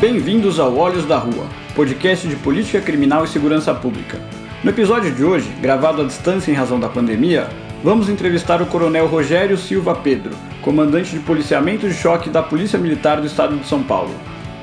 Bem-vindos 0.00 0.58
ao 0.58 0.74
Olhos 0.78 1.04
da 1.04 1.18
Rua, 1.18 1.46
podcast 1.74 2.26
de 2.26 2.34
política 2.34 2.80
criminal 2.80 3.22
e 3.22 3.28
segurança 3.28 3.74
pública. 3.74 4.18
No 4.64 4.70
episódio 4.70 5.12
de 5.12 5.22
hoje, 5.22 5.50
gravado 5.60 6.00
à 6.00 6.06
distância 6.06 6.50
em 6.50 6.54
razão 6.54 6.80
da 6.80 6.88
pandemia, 6.88 7.50
vamos 7.84 8.08
entrevistar 8.08 8.62
o 8.62 8.66
Coronel 8.66 9.06
Rogério 9.06 9.58
Silva 9.58 9.94
Pedro, 9.94 10.34
comandante 10.62 11.10
de 11.10 11.18
policiamento 11.18 11.86
de 11.86 11.92
choque 11.92 12.30
da 12.30 12.42
Polícia 12.42 12.78
Militar 12.78 13.20
do 13.20 13.26
Estado 13.26 13.58
de 13.58 13.66
São 13.66 13.82
Paulo. 13.82 14.14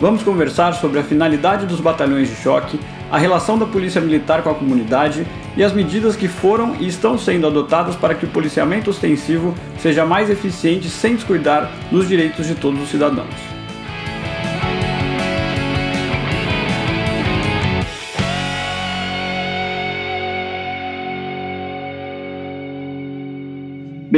Vamos 0.02 0.24
conversar 0.24 0.74
sobre 0.74 0.98
a 0.98 1.04
finalidade 1.04 1.68
dos 1.68 1.80
batalhões 1.80 2.30
de 2.30 2.36
choque, 2.38 2.80
a 3.12 3.20
relação 3.20 3.60
da 3.60 3.68
Polícia 3.68 4.02
Militar 4.02 4.42
com 4.42 4.50
a 4.50 4.56
comunidade 4.56 5.24
e 5.56 5.64
as 5.64 5.72
medidas 5.72 6.16
que 6.16 6.28
foram 6.28 6.76
e 6.80 6.88
estão 6.88 7.16
sendo 7.16 7.46
adotadas 7.46 7.96
para 7.96 8.16
que 8.16 8.26
o 8.26 8.30
policiamento 8.30 8.90
ostensivo 8.90 9.54
seja 9.78 10.04
mais 10.04 10.32
eficiente 10.32 10.90
sem 10.90 11.14
descuidar 11.14 11.72
dos 11.92 12.08
direitos 12.08 12.48
de 12.48 12.56
todos 12.56 12.82
os 12.82 12.90
cidadãos. 12.90 13.57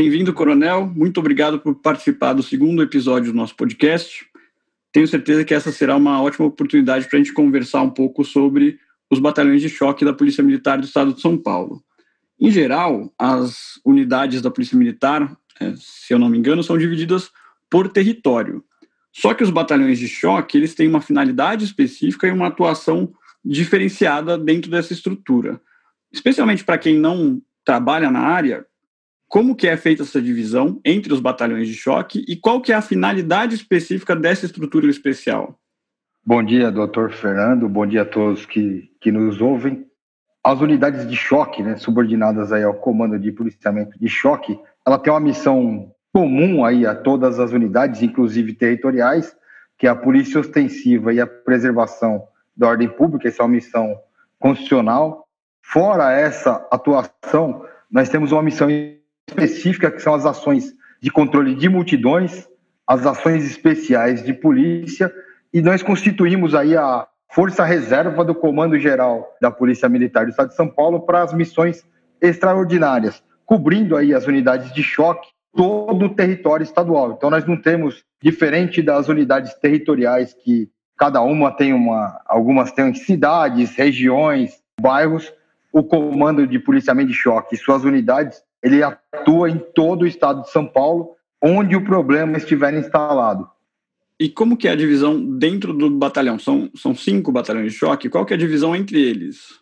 Bem-vindo, 0.02 0.34
Coronel. 0.34 0.88
Muito 0.96 1.20
obrigado 1.20 1.60
por 1.60 1.76
participar 1.76 2.32
do 2.32 2.42
segundo 2.42 2.82
episódio 2.82 3.34
do 3.34 3.38
nosso 3.38 3.54
podcast. 3.54 4.26
Tenho 4.94 5.06
certeza 5.06 5.44
que 5.44 5.54
essa 5.54 5.74
será 5.74 5.98
uma 5.98 6.22
ótima 6.22 6.48
oportunidade 6.48 7.06
para 7.06 7.20
a 7.20 7.22
gente 7.22 7.34
conversar 7.34 7.82
um 7.82 7.90
pouco 7.90 8.24
sobre 8.24 8.80
os 9.12 9.20
batalhões 9.20 9.62
de 9.62 9.68
choque 9.68 10.06
da 10.06 10.14
Polícia 10.14 10.42
Militar 10.42 10.78
do 10.78 10.86
Estado 10.86 11.14
de 11.14 11.20
São 11.20 11.38
Paulo. 11.38 11.84
Em 12.40 12.50
geral, 12.50 13.14
as 13.20 13.78
unidades 13.84 14.42
da 14.42 14.50
Polícia 14.50 14.78
Militar, 14.78 15.38
é, 15.60 15.74
se 15.76 16.14
eu 16.14 16.18
não 16.18 16.30
me 16.30 16.38
engano, 16.38 16.64
são 16.64 16.78
divididas 16.78 17.30
por 17.70 17.90
território. 17.90 18.64
Só 19.12 19.34
que 19.34 19.44
os 19.44 19.50
batalhões 19.50 20.00
de 20.00 20.08
choque 20.08 20.58
eles 20.58 20.74
têm 20.74 20.88
uma 20.88 21.02
finalidade 21.02 21.66
específica 21.66 22.26
e 22.26 22.32
uma 22.32 22.48
atuação 22.48 23.12
diferenciada 23.44 24.38
dentro 24.38 24.72
dessa 24.72 24.94
estrutura. 24.94 25.60
Especialmente 26.10 26.64
para 26.64 26.78
quem 26.78 26.98
não 26.98 27.42
trabalha 27.66 28.10
na 28.10 28.22
área, 28.22 28.66
como 29.30 29.56
que 29.56 29.68
é 29.68 29.78
feita 29.78 30.02
essa 30.02 30.20
divisão 30.20 30.82
entre 30.84 31.14
os 31.14 31.20
batalhões 31.20 31.68
de 31.68 31.76
choque 31.76 32.26
e 32.28 32.36
qual 32.36 32.60
que 32.60 32.74
é 32.74 32.76
a 32.76 32.82
finalidade 32.82 33.54
específica 33.54 34.16
dessa 34.16 34.48
estrutura 34.48 34.90
especial? 34.90 35.58
Bom 36.26 36.44
dia, 36.44 36.72
doutor 36.72 37.12
Fernando. 37.12 37.70
Bom 37.70 37.86
dia 37.86 38.02
a 38.02 38.06
todos 38.06 38.48
que, 38.48 38.92
que 39.00 39.12
nos 39.12 39.40
ouvem. 39.40 39.86
As 40.44 40.60
unidades 40.60 41.08
de 41.08 41.16
choque, 41.16 41.62
né, 41.62 41.78
subordinadas 41.78 42.52
aí 42.52 42.64
ao 42.64 42.74
comando 42.74 43.20
de 43.20 43.32
policiamento 43.32 43.98
de 44.00 44.10
choque, 44.10 44.60
ela 44.86 44.98
tem 44.98 45.14
uma 45.14 45.20
missão 45.20 45.94
comum 46.12 46.66
aí 46.66 46.88
a 46.88 46.96
todas 46.96 47.40
as 47.40 47.52
unidades, 47.52 48.02
inclusive 48.02 48.54
territoriais, 48.54 49.36
que 49.78 49.86
é 49.86 49.92
a 49.92 49.96
polícia 49.96 50.40
ostensiva 50.40 51.14
e 51.14 51.22
a 51.22 51.28
preservação 51.28 52.24
da 52.58 52.68
ordem 52.68 52.90
pública, 52.90 53.28
essa 53.28 53.44
é 53.44 53.46
uma 53.46 53.54
missão 53.54 53.96
constitucional. 54.40 55.28
Fora 55.62 56.12
essa 56.12 56.68
atuação, 56.72 57.64
nós 57.92 58.10
temos 58.10 58.32
uma 58.32 58.42
missão 58.42 58.70
específica, 59.30 59.92
que 59.92 60.02
são 60.02 60.14
as 60.14 60.26
ações 60.26 60.74
de 61.02 61.10
controle 61.10 61.56
de 61.56 61.70
multidões, 61.70 62.48
as 62.86 63.06
ações 63.06 63.46
especiais 63.46 64.24
de 64.24 64.34
polícia, 64.34 65.14
e 65.54 65.62
nós 65.62 65.82
constituímos 65.82 66.54
aí 66.54 66.76
a 66.76 67.08
Força 67.32 67.64
Reserva 67.64 68.26
do 68.26 68.34
Comando 68.34 68.78
Geral 68.78 69.28
da 69.40 69.52
Polícia 69.52 69.88
Militar 69.88 70.26
do 70.26 70.32
Estado 70.32 70.50
de 70.50 70.56
São 70.56 70.68
Paulo 70.68 71.02
para 71.02 71.22
as 71.22 71.34
missões 71.34 71.86
extraordinárias, 72.20 73.24
cobrindo 73.46 73.96
aí 73.96 74.14
as 74.14 74.26
unidades 74.26 74.74
de 74.74 74.84
choque, 74.84 75.30
todo 75.56 76.06
o 76.06 76.16
território 76.16 76.64
estadual. 76.64 77.12
Então 77.12 77.30
nós 77.30 77.46
não 77.46 77.56
temos, 77.56 78.04
diferente 78.22 78.82
das 78.82 79.08
unidades 79.08 79.54
territoriais 79.56 80.34
que 80.34 80.70
cada 80.98 81.22
uma 81.22 81.52
tem 81.52 81.72
uma, 81.72 82.20
algumas 82.26 82.72
têm 82.72 82.94
cidades, 82.94 83.76
regiões, 83.76 84.52
bairros, 84.82 85.32
o 85.72 85.84
comando 85.84 86.48
de 86.48 86.60
policiamento 86.60 87.10
de 87.10 87.16
choque 87.16 87.56
e 87.56 87.58
suas 87.58 87.84
unidades 87.84 88.42
ele 88.64 88.84
atua 88.84 89.50
em 89.50 89.58
todo 89.58 90.04
o 90.04 90.08
estado 90.08 90.42
de 90.42 90.52
São 90.52 90.66
Paulo, 90.66 91.16
onde 91.42 91.76
o 91.76 91.84
problema 91.84 92.38
estiver 92.38 92.74
instalado. 92.74 93.50
E 94.20 94.30
como 94.30 94.58
que 94.58 94.68
é 94.68 94.72
a 94.72 94.76
divisão 94.76 95.38
dentro 95.38 95.74
do 95.74 95.90
batalhão? 95.90 96.38
São, 96.38 96.70
são 96.76 96.94
cinco 96.94 97.32
batalhões 97.32 97.72
de 97.72 97.78
choque? 97.78 98.10
Qual 98.10 98.26
que 98.26 98.34
é 98.34 98.36
a 98.36 98.40
divisão 98.40 98.76
entre 98.76 99.02
eles? 99.02 99.60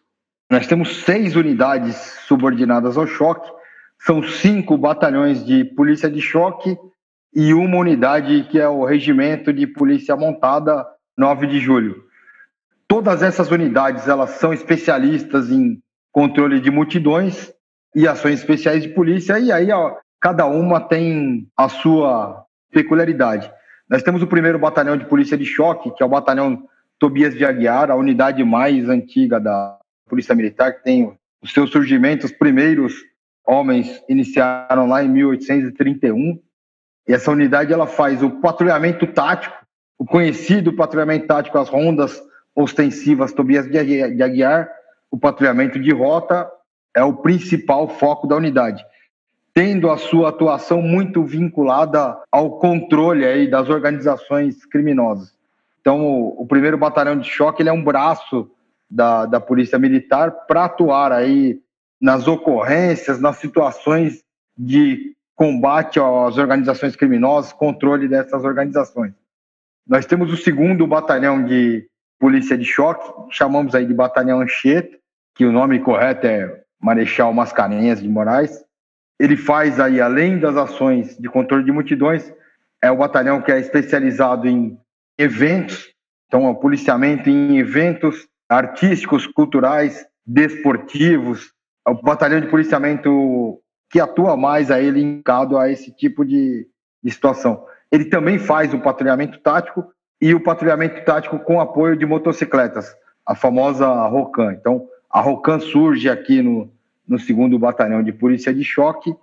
Nós 0.50 0.66
temos 0.66 1.04
seis 1.04 1.36
unidades 1.36 1.96
subordinadas 2.26 2.98
ao 2.98 3.06
choque, 3.06 3.52
são 4.00 4.24
cinco 4.24 4.78
batalhões 4.78 5.46
de 5.46 5.64
polícia 5.64 6.10
de 6.10 6.22
choque 6.22 6.78
e 7.36 7.54
uma 7.54 7.78
unidade 7.78 8.48
que 8.50 8.60
é 8.60 8.68
o 8.68 8.86
Regimento 8.86 9.54
de 9.54 9.68
Polícia 9.68 10.16
Montada 10.16 10.88
9 11.18 11.48
de 11.48 11.60
Julho. 11.60 12.04
Todas 12.88 13.22
essas 13.22 13.52
unidades 13.52 14.08
elas 14.08 14.32
são 14.32 14.54
especialistas 14.54 15.52
em 15.52 15.82
controle 16.12 16.60
de 16.60 16.72
multidões 16.72 17.54
e 17.98 18.08
ações 18.08 18.36
especiais 18.36 18.84
de 18.84 18.90
polícia, 18.90 19.40
e 19.40 19.52
aí 19.52 19.72
ó, 19.72 19.96
cada 20.22 20.46
uma 20.46 20.80
tem 20.80 21.48
a 21.58 21.68
sua 21.68 22.46
peculiaridade. 22.72 23.52
Nós 23.90 24.04
temos 24.04 24.22
o 24.22 24.28
primeiro 24.28 24.60
batalhão 24.60 24.96
de 24.96 25.06
polícia 25.06 25.36
de 25.36 25.46
choque, 25.46 25.90
que 25.90 26.04
é 26.04 26.06
o 26.06 26.10
batalhão 26.10 26.64
Tobias 27.00 27.34
de 27.34 27.44
Aguiar, 27.44 27.90
a 27.90 27.96
unidade 27.96 28.44
mais 28.44 28.88
antiga 28.88 29.40
da 29.40 29.80
Polícia 30.08 30.36
Militar, 30.36 30.74
que 30.74 30.84
tem 30.84 31.12
o 31.42 31.48
seu 31.48 31.66
surgimento, 31.66 32.28
os 32.28 32.32
primeiros 32.32 32.94
homens 33.44 34.00
iniciaram 34.08 34.88
lá 34.88 35.04
em 35.04 35.10
1831. 35.10 36.40
E 37.08 37.14
essa 37.14 37.32
unidade 37.32 37.74
ela 37.74 37.88
faz 37.88 38.22
o 38.22 38.30
patrulhamento 38.30 39.08
tático, 39.08 39.58
o 39.98 40.06
conhecido 40.06 40.72
patrulhamento 40.72 41.26
tático, 41.26 41.58
as 41.58 41.68
rondas 41.68 42.22
ostensivas 42.56 43.34
Tobias 43.34 43.68
de 43.68 44.22
Aguiar, 44.22 44.70
o 45.10 45.18
patrulhamento 45.18 45.80
de 45.80 45.92
rota 45.92 46.48
é 46.98 47.04
o 47.04 47.14
principal 47.14 47.88
foco 47.88 48.26
da 48.26 48.36
unidade, 48.36 48.84
tendo 49.54 49.92
a 49.92 49.98
sua 49.98 50.30
atuação 50.30 50.82
muito 50.82 51.24
vinculada 51.24 52.18
ao 52.32 52.58
controle 52.58 53.24
aí 53.24 53.48
das 53.48 53.70
organizações 53.70 54.66
criminosas. 54.66 55.32
Então, 55.80 56.04
o, 56.04 56.42
o 56.42 56.48
primeiro 56.48 56.76
batalhão 56.76 57.20
de 57.20 57.30
choque 57.30 57.62
ele 57.62 57.70
é 57.70 57.74
um 57.74 57.84
braço 57.84 58.50
da, 58.90 59.28
da 59.28 59.40
polícia 59.40 59.78
militar 59.78 60.32
para 60.48 60.66
atuar 60.66 61.12
aí 61.12 61.62
nas 62.02 62.28
ocorrências, 62.28 63.22
nas 63.22 63.38
situações 63.38 64.24
de 64.58 65.16
combate 65.36 66.00
às 66.00 66.38
organizações 66.40 66.96
criminosas, 66.96 67.54
controle 67.54 68.08
dessas 68.08 68.44
organizações. 68.44 69.14
Nós 69.88 70.08
temos 70.08 70.34
o 70.34 70.38
segundo 70.38 70.88
batalhão 70.88 71.44
de 71.44 71.88
polícia 72.20 72.58
de 72.58 72.66
choque, 72.66 73.08
chamamos 73.30 73.76
aí 73.76 73.86
de 73.86 73.94
batalhão 73.94 74.42
Anchieta, 74.42 74.98
que 75.36 75.46
o 75.46 75.52
nome 75.52 75.80
correto 75.80 76.26
é 76.26 76.64
Marechal 76.82 77.34
Mascarenhas 77.34 78.02
de 78.02 78.10
Moraes. 78.10 78.64
Ele 79.20 79.36
faz 79.36 79.80
aí, 79.80 80.00
além 80.00 80.40
das 80.40 80.56
ações 80.56 81.18
de 81.18 81.28
controle 81.28 81.64
de 81.64 81.72
multidões, 81.72 82.32
é 82.82 82.92
o 82.92 82.98
batalhão 82.98 83.42
que 83.42 83.52
é 83.52 83.60
especializado 83.60 84.48
em 84.48 84.80
eventos, 85.18 85.92
então 86.28 86.50
o 86.50 86.56
policiamento 86.56 87.30
em 87.30 87.58
eventos 87.58 88.28
artísticos, 88.48 89.26
culturais, 89.26 90.06
desportivos, 90.26 91.52
é 91.88 91.90
o 91.90 92.02
batalhão 92.02 92.40
de 92.40 92.48
policiamento 92.48 93.60
que 93.90 94.00
atua 94.00 94.36
mais 94.36 94.70
aí 94.70 94.90
linkado 94.92 95.58
a 95.58 95.72
esse 95.72 95.92
tipo 95.92 96.26
de, 96.26 96.68
de 97.02 97.12
situação. 97.12 97.66
Ele 97.92 98.06
também 98.06 98.38
faz 98.38 98.74
o 98.74 98.80
patrulhamento 98.80 99.40
tático 99.40 99.90
e 100.22 100.34
o 100.34 100.44
patrulhamento 100.44 101.04
tático 101.06 101.40
com 101.40 101.62
apoio 101.62 101.96
de 101.96 102.06
motocicletas, 102.06 102.94
a 103.26 103.36
famosa 103.36 103.88
ROCAN. 104.08 104.54
Então, 104.54 104.88
a 105.18 105.22
Rocan 105.22 105.60
surge 105.60 106.08
aqui 106.08 106.44
no, 106.44 106.72
no 107.08 107.18
segundo 107.18 107.58
batalhão 107.58 108.04
de 108.04 108.12
polícia 108.12 108.54
de 108.54 108.64
choque 108.64 109.16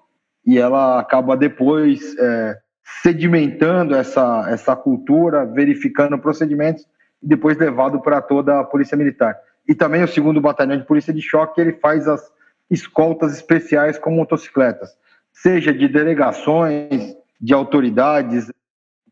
e 0.44 0.58
ela 0.58 0.98
acaba 0.98 1.36
depois 1.36 2.16
é, 2.18 2.58
sedimentando 3.00 3.94
essa, 3.94 4.44
essa 4.50 4.74
cultura, 4.74 5.46
verificando 5.46 6.18
procedimentos 6.18 6.84
e 7.22 7.28
depois 7.28 7.56
levado 7.56 8.00
para 8.00 8.20
toda 8.20 8.58
a 8.58 8.64
polícia 8.64 8.96
militar. 8.96 9.38
E 9.68 9.72
também 9.72 10.02
o 10.02 10.08
segundo 10.08 10.40
batalhão 10.40 10.76
de 10.76 10.84
polícia 10.84 11.14
de 11.14 11.22
choque 11.22 11.60
ele 11.60 11.74
faz 11.74 12.08
as 12.08 12.28
escoltas 12.68 13.32
especiais 13.32 13.96
com 13.96 14.10
motocicletas, 14.10 14.90
seja 15.32 15.72
de 15.72 15.86
delegações, 15.86 17.16
de 17.40 17.54
autoridades, 17.54 18.50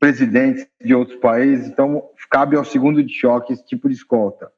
presidentes 0.01 0.67
de 0.85 0.97
outros 0.97 1.21
países. 1.21 1.69
Então 1.69 2.03
cabe 2.29 2.57
ao 2.57 2.65
segundo 2.65 3.05
de 3.05 3.13
choque 3.15 3.53
esse 3.53 3.65
tipo 3.65 3.89
de 3.89 3.95
escolta. 3.95 4.51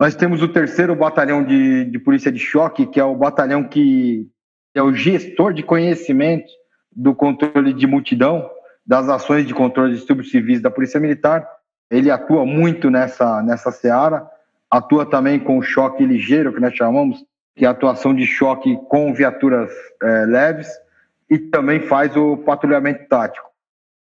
Nós 0.00 0.14
temos 0.14 0.42
o 0.42 0.48
terceiro 0.48 0.96
batalhão 0.96 1.44
de, 1.44 1.84
de 1.84 1.98
polícia 1.98 2.32
de 2.32 2.38
choque, 2.38 2.86
que 2.86 2.98
é 2.98 3.04
o 3.04 3.14
batalhão 3.14 3.62
que 3.62 4.26
é 4.74 4.82
o 4.82 4.94
gestor 4.94 5.52
de 5.52 5.62
conhecimento 5.62 6.50
do 6.90 7.14
controle 7.14 7.74
de 7.74 7.86
multidão, 7.86 8.50
das 8.86 9.10
ações 9.10 9.46
de 9.46 9.52
controle 9.52 9.92
de 9.92 9.98
distúrbios 9.98 10.30
civis 10.30 10.62
da 10.62 10.70
Polícia 10.70 10.98
Militar. 10.98 11.46
Ele 11.90 12.10
atua 12.10 12.46
muito 12.46 12.88
nessa, 12.88 13.42
nessa 13.42 13.70
seara, 13.70 14.26
atua 14.70 15.04
também 15.04 15.38
com 15.38 15.58
o 15.58 15.62
choque 15.62 16.02
ligeiro, 16.06 16.54
que 16.54 16.60
nós 16.60 16.74
chamamos, 16.74 17.22
que 17.54 17.66
é 17.66 17.68
a 17.68 17.72
atuação 17.72 18.14
de 18.14 18.24
choque 18.24 18.78
com 18.88 19.12
viaturas 19.12 19.70
é, 20.02 20.24
leves, 20.24 20.70
e 21.28 21.38
também 21.38 21.78
faz 21.78 22.16
o 22.16 22.38
patrulhamento 22.38 23.06
tático. 23.06 23.50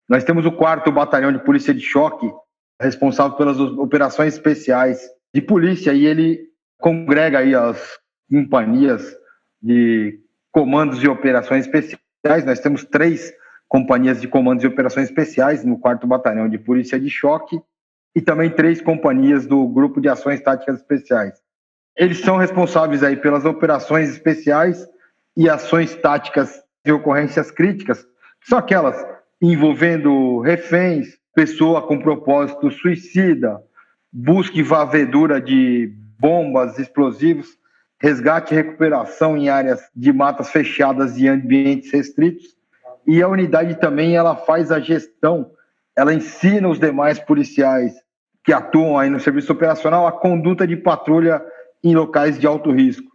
Nós 0.07 0.25
temos 0.25 0.45
o 0.45 0.53
quarto 0.53 0.93
batalhão 0.93 1.33
de 1.33 1.39
polícia 1.39 1.73
de 1.73 1.81
choque, 1.81 2.31
responsável 2.79 3.35
pelas 3.39 3.59
operações 3.59 4.35
especiais 4.35 5.16
de 5.37 5.43
polícia 5.43 5.93
e 5.93 6.07
ele 6.07 6.49
congrega 6.79 7.41
aí 7.41 7.55
as 7.55 7.99
companhias 8.27 9.15
de 9.61 10.19
comandos 10.51 10.99
de 10.99 11.11
operações 11.11 11.67
especiais. 11.67 12.43
Nós 12.47 12.59
temos 12.59 12.87
três 12.87 13.35
companhias 13.69 14.19
de 14.19 14.29
comandos 14.29 14.65
e 14.65 14.67
operações 14.67 15.11
especiais 15.11 15.63
no 15.63 15.79
4 15.79 16.09
Batalhão 16.09 16.49
de 16.49 16.57
Polícia 16.57 16.99
de 16.99 17.11
Choque 17.11 17.61
e 18.15 18.23
também 18.23 18.49
três 18.49 18.81
companhias 18.81 19.47
do 19.47 19.69
Grupo 19.69 20.01
de 20.01 20.09
Ações 20.09 20.41
Táticas 20.41 20.77
Especiais. 20.77 21.35
Eles 21.95 22.21
são 22.21 22.39
responsáveis 22.39 23.03
aí 23.03 23.17
pelas 23.19 23.45
operações 23.45 24.09
especiais 24.09 24.89
e 25.37 25.51
ações 25.51 25.95
táticas 25.97 26.63
de 26.83 26.93
ocorrências 26.93 27.51
críticas, 27.51 28.03
que 28.41 28.49
são 28.49 28.57
aquelas 28.57 28.97
envolvendo 29.43 30.41
reféns, 30.41 31.09
pessoa 31.35 31.87
com 31.87 31.99
propósito 31.99 32.71
suicida, 32.71 33.61
busca 34.19 34.59
e 34.59 34.63
varredura 34.63 35.39
de 35.43 35.93
bombas, 36.19 36.79
explosivos, 36.79 37.49
resgate 38.01 38.55
e 38.55 38.57
recuperação 38.57 39.37
em 39.37 39.51
áreas 39.51 39.91
de 39.95 40.11
matas 40.11 40.49
fechadas 40.49 41.19
e 41.19 41.29
ambientes 41.29 41.93
restritos. 41.93 42.57
E 43.07 43.23
a 43.23 43.29
unidade 43.29 43.79
também 43.79 44.17
ela 44.17 44.35
faz 44.35 44.73
a 44.73 44.81
gestão, 44.81 45.51
ela 45.95 46.15
ensina 46.15 46.67
os 46.67 46.81
demais 46.81 47.19
policiais 47.19 47.93
que 48.43 48.55
atuam 48.55 48.99
aí 48.99 49.11
no 49.11 49.21
serviço 49.21 49.53
operacional 49.53 50.07
a 50.07 50.13
conduta 50.13 50.67
de 50.67 50.77
patrulha 50.77 51.45
em 51.85 51.95
locais 51.95 52.39
de 52.39 52.47
alto 52.47 52.73
risco. 52.73 53.13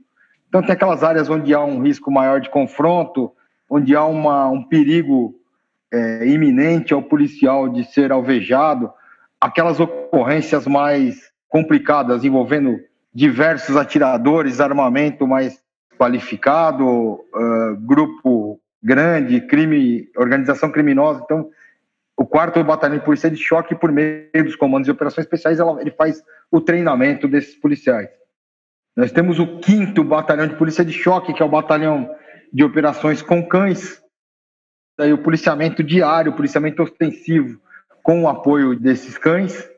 Então 0.50 0.62
tem 0.62 0.74
aquelas 0.74 1.04
áreas 1.04 1.30
onde 1.32 1.52
há 1.52 1.64
um 1.64 1.82
risco 1.82 2.12
maior 2.12 2.40
de 2.40 2.50
confronto, 2.50 3.32
onde 3.68 3.96
há 3.96 4.06
uma, 4.06 4.50
um 4.50 4.62
perigo 4.62 5.34
é, 5.92 6.28
iminente 6.28 6.94
ao 6.94 7.02
policial 7.02 7.70
de 7.70 7.86
ser 7.86 8.12
alvejado, 8.12 8.94
aquelas 9.42 9.80
ocorrências 9.80 10.68
mais 10.68 11.32
complicadas 11.50 12.24
envolvendo 12.24 12.80
diversos 13.14 13.76
atiradores, 13.76 14.62
armamento 14.62 15.28
mais 15.28 15.60
qualificado, 15.98 16.86
uh, 16.86 17.76
grupo 17.80 18.60
grande, 18.82 19.42
crime, 19.42 20.10
organização 20.16 20.72
criminosa. 20.72 21.22
Então, 21.24 21.50
o 22.16 22.26
quarto 22.26 22.64
batalhão 22.64 22.98
de 22.98 23.04
polícia 23.04 23.30
de 23.30 23.38
choque, 23.38 23.76
por 23.76 23.92
meio 23.92 24.44
dos 24.44 24.56
comandos 24.56 24.86
de 24.86 24.92
operações 24.92 25.26
especiais, 25.26 25.60
ele 25.80 25.92
faz 25.92 26.24
o 26.52 26.62
treinamento 26.62 27.28
desses 27.28 27.56
policiais. 27.56 28.10
Nós 28.96 29.12
temos 29.12 29.40
o 29.40 29.60
quinto 29.60 30.04
batalhão 30.04 30.48
de 30.48 30.56
polícia 30.56 30.86
de 30.86 30.94
choque, 30.94 31.34
que 31.34 31.42
é 31.42 31.46
o 31.46 31.50
batalhão 31.50 32.10
de 32.54 32.64
operações 32.64 33.22
com 33.22 33.48
cães, 33.48 34.02
daí 34.98 35.14
o 35.14 35.18
policiamento 35.18 35.84
diário, 35.84 36.32
o 36.32 36.36
policiamento 36.36 36.84
ostensivo, 36.84 37.60
com 38.04 38.24
o 38.24 38.28
apoio 38.28 38.80
desses 38.80 39.18
cães 39.18 39.72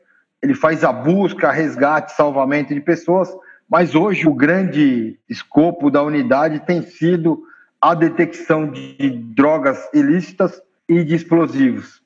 ele 0.44 0.54
faz 0.54 0.84
a 0.84 0.92
busca, 0.92 1.50
resgate, 1.50 2.12
salvamento 2.12 2.74
de 2.74 2.80
pessoas, 2.80 3.34
mas 3.66 3.94
hoje 3.94 4.28
o 4.28 4.34
grande 4.34 5.18
escopo 5.26 5.90
da 5.90 6.02
unidade 6.02 6.60
tem 6.66 6.82
sido 6.82 7.42
a 7.80 7.94
detecção 7.94 8.70
de 8.70 9.08
drogas 9.34 9.88
ilícitas 9.94 10.60
e 10.86 11.02
de 11.02 11.14
explosivos. 11.14 12.02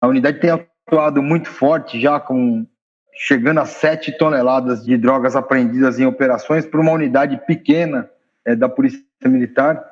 A 0.00 0.06
unidade 0.06 0.38
tem 0.38 0.50
atuado 0.50 1.20
muito 1.20 1.48
forte, 1.48 2.00
já 2.00 2.20
com 2.20 2.64
chegando 3.12 3.58
a 3.58 3.66
7 3.66 4.16
toneladas 4.16 4.84
de 4.84 4.96
drogas 4.96 5.34
apreendidas 5.34 5.98
em 5.98 6.06
operações 6.06 6.64
por 6.64 6.78
uma 6.78 6.92
unidade 6.92 7.40
pequena 7.44 8.08
é, 8.44 8.54
da 8.54 8.68
Polícia 8.68 9.02
Militar. 9.24 9.84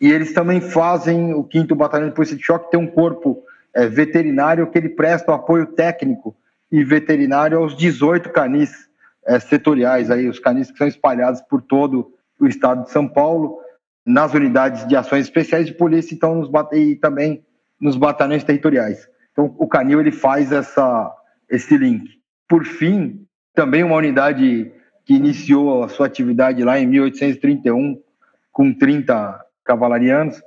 E 0.00 0.10
eles 0.10 0.34
também 0.34 0.60
fazem, 0.60 1.32
o 1.32 1.48
5 1.50 1.76
Batalhão 1.76 2.08
de 2.08 2.14
Polícia 2.16 2.36
de 2.36 2.42
Choque 2.42 2.72
tem 2.72 2.80
um 2.80 2.88
corpo 2.88 3.44
é, 3.76 3.86
veterinário 3.86 4.66
que 4.70 4.78
ele 4.78 4.88
presta 4.88 5.30
o 5.30 5.34
apoio 5.34 5.66
técnico 5.66 6.34
e 6.72 6.82
veterinário 6.82 7.58
aos 7.58 7.76
18 7.76 8.30
canis 8.30 8.88
é, 9.26 9.38
setoriais, 9.38 10.10
aí, 10.10 10.26
os 10.28 10.38
canis 10.38 10.70
que 10.70 10.78
são 10.78 10.88
espalhados 10.88 11.42
por 11.42 11.60
todo 11.60 12.10
o 12.40 12.46
estado 12.46 12.84
de 12.84 12.90
São 12.90 13.06
Paulo, 13.06 13.60
nas 14.04 14.32
unidades 14.32 14.86
de 14.86 14.96
ações 14.96 15.24
especiais 15.26 15.66
de 15.66 15.74
polícia 15.74 16.14
então, 16.14 16.34
nos, 16.36 16.50
e 16.72 16.96
também 16.96 17.44
nos 17.78 17.96
batalhões 17.96 18.44
territoriais. 18.44 19.06
Então, 19.32 19.54
o 19.58 19.68
canil 19.68 20.00
ele 20.00 20.12
faz 20.12 20.52
essa, 20.52 21.12
esse 21.50 21.76
link. 21.76 22.08
Por 22.48 22.64
fim, 22.64 23.26
também 23.54 23.82
uma 23.82 23.96
unidade 23.96 24.72
que 25.04 25.14
iniciou 25.14 25.84
a 25.84 25.88
sua 25.88 26.06
atividade 26.06 26.64
lá 26.64 26.78
em 26.78 26.86
1831, 26.86 28.00
com 28.50 28.72
30 28.72 29.38
cavalarianos, 29.64 30.40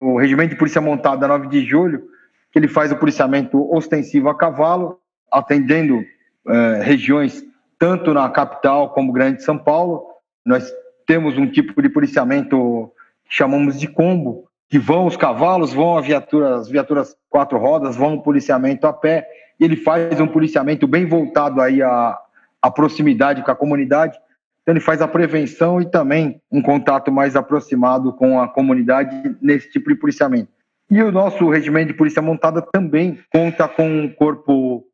o 0.00 0.18
Regimento 0.18 0.50
de 0.50 0.56
Polícia 0.56 0.80
Montada 0.80 1.28
9 1.28 1.48
de 1.48 1.64
Julho, 1.64 2.13
que 2.54 2.58
ele 2.60 2.68
faz 2.68 2.92
o 2.92 2.96
policiamento 2.96 3.68
ostensivo 3.74 4.28
a 4.28 4.34
cavalo, 4.34 5.00
atendendo 5.28 6.04
é, 6.46 6.82
regiões 6.82 7.44
tanto 7.80 8.14
na 8.14 8.30
capital 8.30 8.90
como 8.90 9.12
grande 9.12 9.42
São 9.42 9.58
Paulo. 9.58 10.06
Nós 10.46 10.72
temos 11.04 11.36
um 11.36 11.50
tipo 11.50 11.82
de 11.82 11.88
policiamento 11.88 12.92
que 13.24 13.34
chamamos 13.34 13.80
de 13.80 13.88
combo, 13.88 14.48
que 14.68 14.78
vão 14.78 15.06
os 15.06 15.16
cavalos, 15.16 15.72
vão 15.72 15.98
as 15.98 16.06
viaturas, 16.06 16.60
as 16.60 16.68
viaturas 16.68 17.16
quatro 17.28 17.58
rodas, 17.58 17.96
vão 17.96 18.14
o 18.14 18.22
policiamento 18.22 18.86
a 18.86 18.92
pé. 18.92 19.26
Ele 19.58 19.74
faz 19.74 20.20
um 20.20 20.28
policiamento 20.28 20.86
bem 20.86 21.06
voltado 21.06 21.60
aí 21.60 21.82
à, 21.82 22.16
à 22.62 22.70
proximidade 22.70 23.42
com 23.42 23.50
a 23.50 23.56
comunidade. 23.56 24.16
Então 24.62 24.72
ele 24.72 24.80
faz 24.80 25.02
a 25.02 25.08
prevenção 25.08 25.80
e 25.80 25.90
também 25.90 26.40
um 26.52 26.62
contato 26.62 27.10
mais 27.10 27.34
aproximado 27.34 28.12
com 28.12 28.40
a 28.40 28.46
comunidade 28.46 29.36
nesse 29.42 29.72
tipo 29.72 29.88
de 29.88 29.96
policiamento. 29.96 30.53
E 30.90 31.02
o 31.02 31.10
nosso 31.10 31.48
regimento 31.48 31.88
de 31.88 31.94
polícia 31.94 32.20
montada 32.20 32.62
também 32.62 33.18
conta 33.32 33.66
com 33.66 33.88
um 33.88 34.08
corpo 34.12 34.84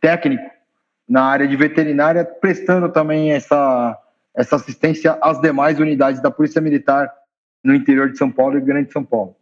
técnico 0.00 0.48
na 1.08 1.24
área 1.24 1.46
de 1.46 1.56
veterinária, 1.56 2.24
prestando 2.24 2.88
também 2.88 3.32
essa, 3.32 3.98
essa 4.34 4.56
assistência 4.56 5.18
às 5.20 5.40
demais 5.40 5.80
unidades 5.80 6.22
da 6.22 6.30
Polícia 6.30 6.60
Militar 6.60 7.10
no 7.64 7.74
interior 7.74 8.10
de 8.10 8.16
São 8.16 8.30
Paulo 8.30 8.56
e 8.56 8.60
Grande 8.60 8.92
São 8.92 9.04
Paulo. 9.04 9.34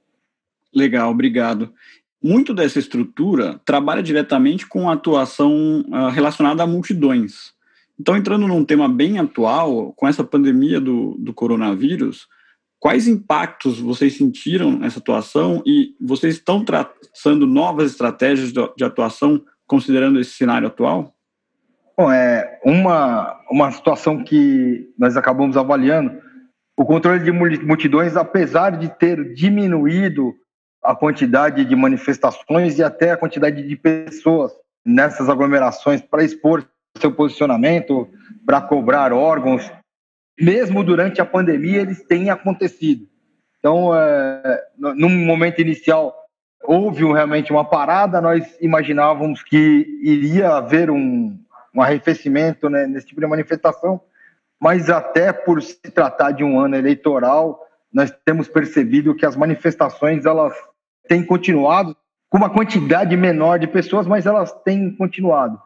Legal, 0.75 1.11
obrigado. 1.11 1.73
Muito 2.23 2.53
dessa 2.53 2.79
estrutura 2.79 3.61
trabalha 3.65 4.03
diretamente 4.03 4.67
com 4.67 4.89
a 4.89 4.95
atuação 4.95 5.85
uh, 5.89 6.09
relacionada 6.09 6.63
a 6.63 6.67
multidões. 6.67 7.53
Então, 8.01 8.17
entrando 8.17 8.49
num 8.49 8.65
tema 8.65 8.89
bem 8.89 9.19
atual, 9.19 9.93
com 9.93 10.07
essa 10.07 10.25
pandemia 10.25 10.81
do, 10.81 11.17
do 11.19 11.33
coronavírus, 11.33 12.29
quais 12.81 13.09
impactos 13.09 13.81
vocês 13.81 14.17
sentiram 14.17 14.73
nessa 14.79 14.99
atuação 14.99 15.63
e 15.67 15.95
vocês 16.01 16.35
estão 16.35 16.65
traçando 16.65 17.47
novas 17.47 17.91
estratégias 17.91 18.53
de, 18.53 18.85
atuação 18.85 19.43
considerando 19.67 20.21
esse 20.21 20.33
cenário 20.33 20.69
atual? 20.69 21.15
Bom, 21.97 22.11
é 22.13 22.61
uma, 22.65 23.41
uma 23.51 23.71
situação 23.73 24.23
que 24.23 24.89
nós 24.97 25.17
acabamos 25.17 25.57
avaliando. 25.57 26.17
O 26.77 26.85
controle 26.85 27.25
de 27.25 27.33
multidões, 27.33 28.17
apesar 28.17 28.71
de 28.79 28.89
ter 28.89 29.35
diminuído 29.35 30.33
a 30.83 30.95
quantidade 30.95 31.65
de 31.65 31.75
manifestações 31.75 32.79
e 32.79 32.85
até 32.85 33.11
a 33.11 33.17
quantidade 33.17 33.67
de 33.67 33.77
pessoas 33.77 34.53
nessas 34.87 35.29
aglomerações 35.29 36.01
para 36.01 36.23
expor 36.23 36.65
seu 36.97 37.13
posicionamento, 37.13 38.09
para 38.47 38.61
cobrar 38.61 39.13
órgãos, 39.13 39.71
mesmo 40.41 40.85
durante 40.85 41.21
a 41.21 41.27
pandemia, 41.27 41.81
eles 41.81 42.03
têm 42.03 42.31
acontecido. 42.31 43.07
Então, 43.59 43.95
é, 43.95 44.63
num 44.77 45.11
momento 45.25 45.61
inicial, 45.61 46.15
houve 46.63 47.05
realmente 47.05 47.51
uma 47.51 47.65
parada, 47.65 48.21
nós 48.21 48.57
imaginávamos 48.61 49.43
que 49.43 49.87
iria 50.03 50.51
haver 50.51 50.91
um, 50.91 51.37
um 51.75 51.83
arrefecimento 51.83 52.69
né, 52.69 52.87
nesse 52.87 53.07
tipo 53.07 53.21
de 53.21 53.27
manifestação, 53.27 54.01
mas 54.61 54.91
até 54.91 55.33
por 55.33 55.61
se 55.63 55.81
tratar 55.91 56.33
de 56.33 56.45
um 56.45 56.61
ano 56.61 56.77
eleitoral, 56.77 57.61
nós 57.93 58.13
temos 58.25 58.49
percebido 58.49 59.15
que 59.15 59.27
as 59.27 59.37
manifestações 59.37 60.25
elas 60.25 60.55
têm 61.09 61.25
continuado 61.25 61.97
com 62.29 62.39
uma 62.39 62.51
quantidade 62.51 63.17
menor 63.17 63.59
de 63.59 63.67
pessoas, 63.67 64.07
mas 64.07 64.27
elas 64.27 64.53
têm 64.65 64.95
continuado. 64.95 65.59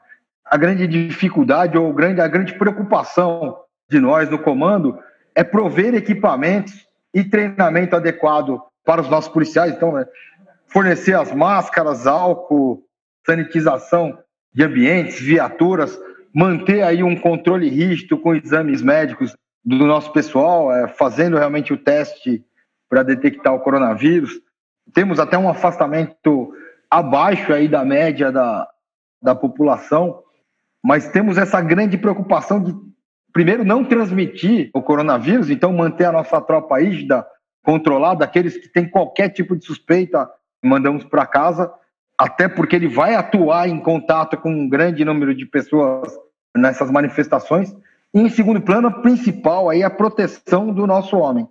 A 0.46 0.56
grande 0.56 0.86
dificuldade 0.86 1.76
ou 1.76 1.92
grande, 1.92 2.20
a 2.20 2.28
grande 2.28 2.54
preocupação 2.54 3.56
de 3.92 4.00
nós 4.00 4.28
no 4.30 4.38
comando 4.38 4.98
é 5.34 5.44
prover 5.44 5.94
equipamentos 5.94 6.86
e 7.14 7.22
treinamento 7.22 7.94
adequado 7.94 8.60
para 8.84 9.02
os 9.02 9.08
nossos 9.08 9.30
policiais. 9.30 9.72
Então, 9.72 9.92
né, 9.92 10.06
fornecer 10.66 11.14
as 11.14 11.32
máscaras, 11.32 12.06
álcool, 12.06 12.82
sanitização 13.26 14.18
de 14.52 14.64
ambientes, 14.64 15.20
viaturas, 15.20 15.98
manter 16.34 16.82
aí 16.82 17.02
um 17.02 17.14
controle 17.14 17.68
rígido 17.68 18.18
com 18.18 18.34
exames 18.34 18.80
médicos 18.80 19.36
do 19.62 19.86
nosso 19.86 20.10
pessoal, 20.12 20.72
é, 20.72 20.88
fazendo 20.88 21.36
realmente 21.36 21.72
o 21.72 21.76
teste 21.76 22.42
para 22.88 23.02
detectar 23.02 23.54
o 23.54 23.60
coronavírus. 23.60 24.40
Temos 24.94 25.20
até 25.20 25.36
um 25.36 25.48
afastamento 25.48 26.52
abaixo 26.90 27.52
aí 27.52 27.68
da 27.68 27.84
média 27.84 28.32
da, 28.32 28.66
da 29.22 29.34
população, 29.34 30.22
mas 30.82 31.08
temos 31.10 31.38
essa 31.38 31.60
grande 31.60 31.96
preocupação 31.96 32.62
de, 32.62 32.74
primeiro, 33.32 33.64
não 33.64 33.84
transmitir 33.84 34.70
o 34.74 34.82
coronavírus, 34.82 35.50
então 35.50 35.72
manter 35.72 36.04
a 36.04 36.12
nossa 36.12 36.40
tropa 36.40 36.78
rígida, 36.78 37.26
controlada, 37.62 38.24
aqueles 38.24 38.56
que 38.56 38.68
têm 38.68 38.88
qualquer 38.88 39.28
tipo 39.28 39.56
de 39.56 39.64
suspeita 39.64 40.28
mandamos 40.62 41.04
para 41.04 41.26
casa, 41.26 41.72
até 42.16 42.46
porque 42.48 42.76
ele 42.76 42.88
vai 42.88 43.14
atuar 43.14 43.68
em 43.68 43.80
contato 43.80 44.36
com 44.36 44.50
um 44.50 44.68
grande 44.68 45.04
número 45.04 45.34
de 45.34 45.44
pessoas 45.44 46.08
nessas 46.56 46.90
manifestações. 46.90 47.74
E 48.14 48.20
em 48.20 48.28
segundo 48.28 48.60
plano, 48.60 49.02
principal 49.02 49.68
aí 49.68 49.82
é 49.82 49.84
a 49.84 49.90
proteção 49.90 50.72
do 50.72 50.86
nosso 50.86 51.16
homem. 51.16 51.48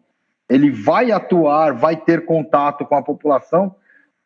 Ele 0.49 0.69
vai 0.69 1.11
atuar, 1.11 1.73
vai 1.73 1.95
ter 1.97 2.25
contato 2.25 2.85
com 2.85 2.95
a 2.95 3.01
população. 3.01 3.75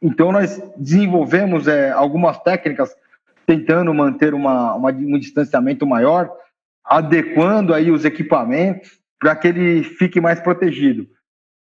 Então 0.01 0.31
nós 0.31 0.61
desenvolvemos 0.77 1.67
é, 1.67 1.91
algumas 1.91 2.37
técnicas 2.39 2.95
tentando 3.45 3.93
manter 3.93 4.33
uma, 4.33 4.73
uma, 4.75 4.91
um 4.91 5.17
distanciamento 5.17 5.85
maior, 5.85 6.29
adequando 6.85 7.73
aí 7.73 7.91
os 7.91 8.05
equipamentos 8.05 8.91
para 9.19 9.35
que 9.35 9.47
ele 9.47 9.83
fique 9.83 10.21
mais 10.21 10.39
protegido. 10.39 11.07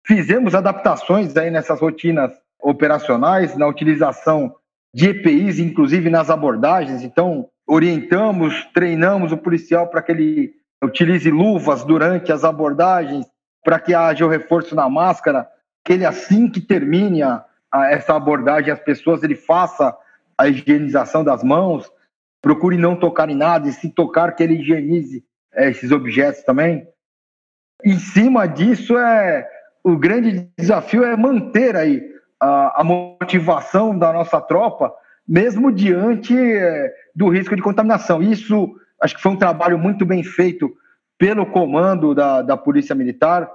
Fizemos 0.04 0.54
adaptações 0.54 1.36
aí 1.36 1.50
nessas 1.50 1.80
rotinas 1.80 2.32
operacionais, 2.60 3.56
na 3.56 3.66
utilização 3.66 4.54
de 4.94 5.08
EPIs, 5.08 5.58
inclusive 5.58 6.10
nas 6.10 6.28
abordagens. 6.28 7.02
Então, 7.02 7.48
orientamos, 7.66 8.64
treinamos 8.74 9.32
o 9.32 9.36
policial 9.36 9.88
para 9.88 10.02
que 10.02 10.12
ele 10.12 10.52
utilize 10.82 11.30
luvas 11.30 11.84
durante 11.84 12.32
as 12.32 12.44
abordagens, 12.44 13.26
para 13.64 13.78
que 13.78 13.94
haja 13.94 14.26
o 14.26 14.28
reforço 14.28 14.74
na 14.74 14.88
máscara, 14.88 15.48
que 15.84 15.92
ele, 15.92 16.04
assim 16.04 16.50
que 16.50 16.60
termine 16.60 17.22
a, 17.22 17.44
a 17.70 17.90
essa 17.90 18.14
abordagem, 18.14 18.72
as 18.72 18.80
pessoas, 18.80 19.22
ele 19.22 19.36
faça 19.36 19.96
a 20.36 20.48
higienização 20.48 21.22
das 21.22 21.44
mãos, 21.44 21.90
procure 22.42 22.76
não 22.76 22.96
tocar 22.96 23.30
em 23.30 23.36
nada, 23.36 23.68
e 23.68 23.72
se 23.72 23.88
tocar, 23.88 24.34
que 24.34 24.42
ele 24.42 24.60
higienize 24.60 25.24
é, 25.54 25.70
esses 25.70 25.92
objetos 25.92 26.42
também. 26.42 26.86
Em 27.84 27.98
cima 27.98 28.46
disso, 28.46 28.98
é 28.98 29.48
o 29.84 29.96
grande 29.96 30.48
desafio 30.58 31.04
é 31.04 31.16
manter 31.16 31.76
aí 31.76 32.02
a, 32.38 32.80
a 32.80 32.84
motivação 32.84 33.96
da 33.96 34.12
nossa 34.12 34.40
tropa, 34.40 34.92
mesmo 35.26 35.72
diante 35.72 36.36
é, 36.36 36.92
do 37.14 37.28
risco 37.28 37.56
de 37.56 37.62
contaminação. 37.62 38.22
Isso 38.22 38.74
acho 39.00 39.16
que 39.16 39.22
foi 39.22 39.32
um 39.32 39.36
trabalho 39.36 39.78
muito 39.78 40.04
bem 40.04 40.22
feito 40.22 40.72
pelo 41.18 41.46
comando 41.46 42.14
da, 42.14 42.42
da 42.42 42.56
Polícia 42.56 42.94
Militar, 42.94 43.48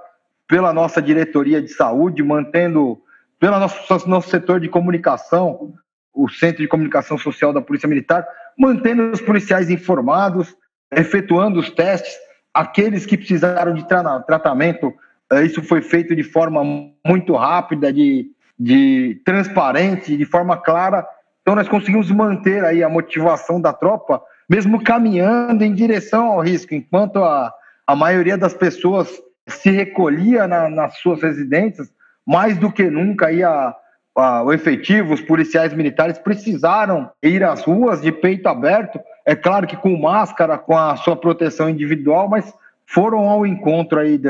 pela 0.46 0.72
nossa 0.72 1.02
diretoria 1.02 1.60
de 1.60 1.68
saúde, 1.68 2.22
mantendo, 2.22 2.98
pelo 3.38 3.58
nosso, 3.58 4.08
nosso 4.08 4.30
setor 4.30 4.60
de 4.60 4.68
comunicação, 4.68 5.74
o 6.14 6.28
Centro 6.28 6.62
de 6.62 6.68
Comunicação 6.68 7.18
Social 7.18 7.52
da 7.52 7.60
Polícia 7.60 7.88
Militar, 7.88 8.26
mantendo 8.58 9.10
os 9.10 9.20
policiais 9.20 9.70
informados, 9.70 10.54
efetuando 10.90 11.60
os 11.60 11.70
testes, 11.70 12.14
aqueles 12.52 13.06
que 13.06 13.16
precisaram 13.16 13.74
de 13.74 13.86
tra 13.86 14.20
tratamento, 14.20 14.92
é, 15.30 15.44
isso 15.44 15.62
foi 15.62 15.82
feito 15.82 16.16
de 16.16 16.22
forma 16.22 16.62
muito 17.04 17.34
rápida, 17.34 17.92
de 17.92 18.30
de 18.58 19.20
transparente, 19.24 20.16
de 20.16 20.24
forma 20.24 20.56
clara. 20.56 21.06
Então 21.42 21.54
nós 21.54 21.68
conseguimos 21.68 22.10
manter 22.10 22.64
aí 22.64 22.82
a 22.82 22.88
motivação 22.88 23.60
da 23.60 23.72
tropa, 23.72 24.20
mesmo 24.48 24.82
caminhando 24.82 25.62
em 25.62 25.72
direção 25.72 26.26
ao 26.26 26.40
risco, 26.40 26.74
enquanto 26.74 27.22
a, 27.22 27.52
a 27.86 27.94
maioria 27.94 28.36
das 28.36 28.54
pessoas 28.54 29.08
se 29.46 29.70
recolhia 29.70 30.46
na, 30.48 30.68
nas 30.68 30.98
suas 30.98 31.22
residências, 31.22 31.90
mais 32.26 32.58
do 32.58 32.72
que 32.72 32.90
nunca 32.90 33.28
a, 33.28 33.74
a, 34.20 34.42
o 34.42 34.52
efetivo, 34.52 35.14
os 35.14 35.20
policiais 35.20 35.72
militares 35.72 36.18
precisaram 36.18 37.10
ir 37.22 37.42
às 37.44 37.62
ruas 37.62 38.00
de 38.00 38.10
peito 38.12 38.48
aberto, 38.48 39.00
é 39.24 39.34
claro 39.34 39.66
que 39.66 39.76
com 39.76 39.96
máscara, 39.96 40.56
com 40.56 40.76
a 40.76 40.96
sua 40.96 41.16
proteção 41.16 41.68
individual, 41.68 42.28
mas 42.28 42.52
foram 42.86 43.28
ao 43.28 43.46
encontro 43.46 43.98
aí 43.98 44.20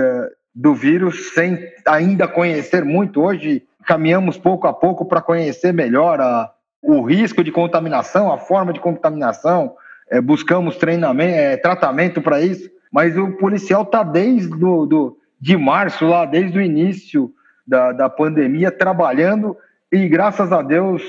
do 0.54 0.74
vírus 0.74 1.32
sem 1.34 1.58
ainda 1.86 2.26
conhecer 2.26 2.84
muito. 2.84 3.22
Hoje 3.22 3.62
caminhamos 3.86 4.36
pouco 4.36 4.66
a 4.66 4.72
pouco 4.72 5.04
para 5.04 5.22
conhecer 5.22 5.72
melhor 5.72 6.20
a, 6.20 6.50
o 6.82 7.00
risco 7.02 7.44
de 7.44 7.52
contaminação, 7.52 8.32
a 8.32 8.38
forma 8.38 8.72
de 8.72 8.80
contaminação, 8.80 9.74
é, 10.10 10.20
buscamos 10.20 10.76
treinamento, 10.76 11.34
é, 11.34 11.56
tratamento 11.56 12.20
para 12.20 12.40
isso, 12.40 12.68
mas 12.90 13.16
o 13.16 13.32
policial 13.32 13.82
está 13.82 14.02
desde 14.02 14.48
do, 14.48 14.86
do, 14.86 15.18
de 15.40 15.56
março, 15.56 16.06
lá, 16.06 16.24
desde 16.24 16.58
o 16.58 16.62
início 16.62 17.32
da, 17.66 17.92
da 17.92 18.08
pandemia, 18.08 18.70
trabalhando 18.70 19.56
e, 19.92 20.08
graças 20.08 20.52
a 20.52 20.62
Deus, 20.62 21.02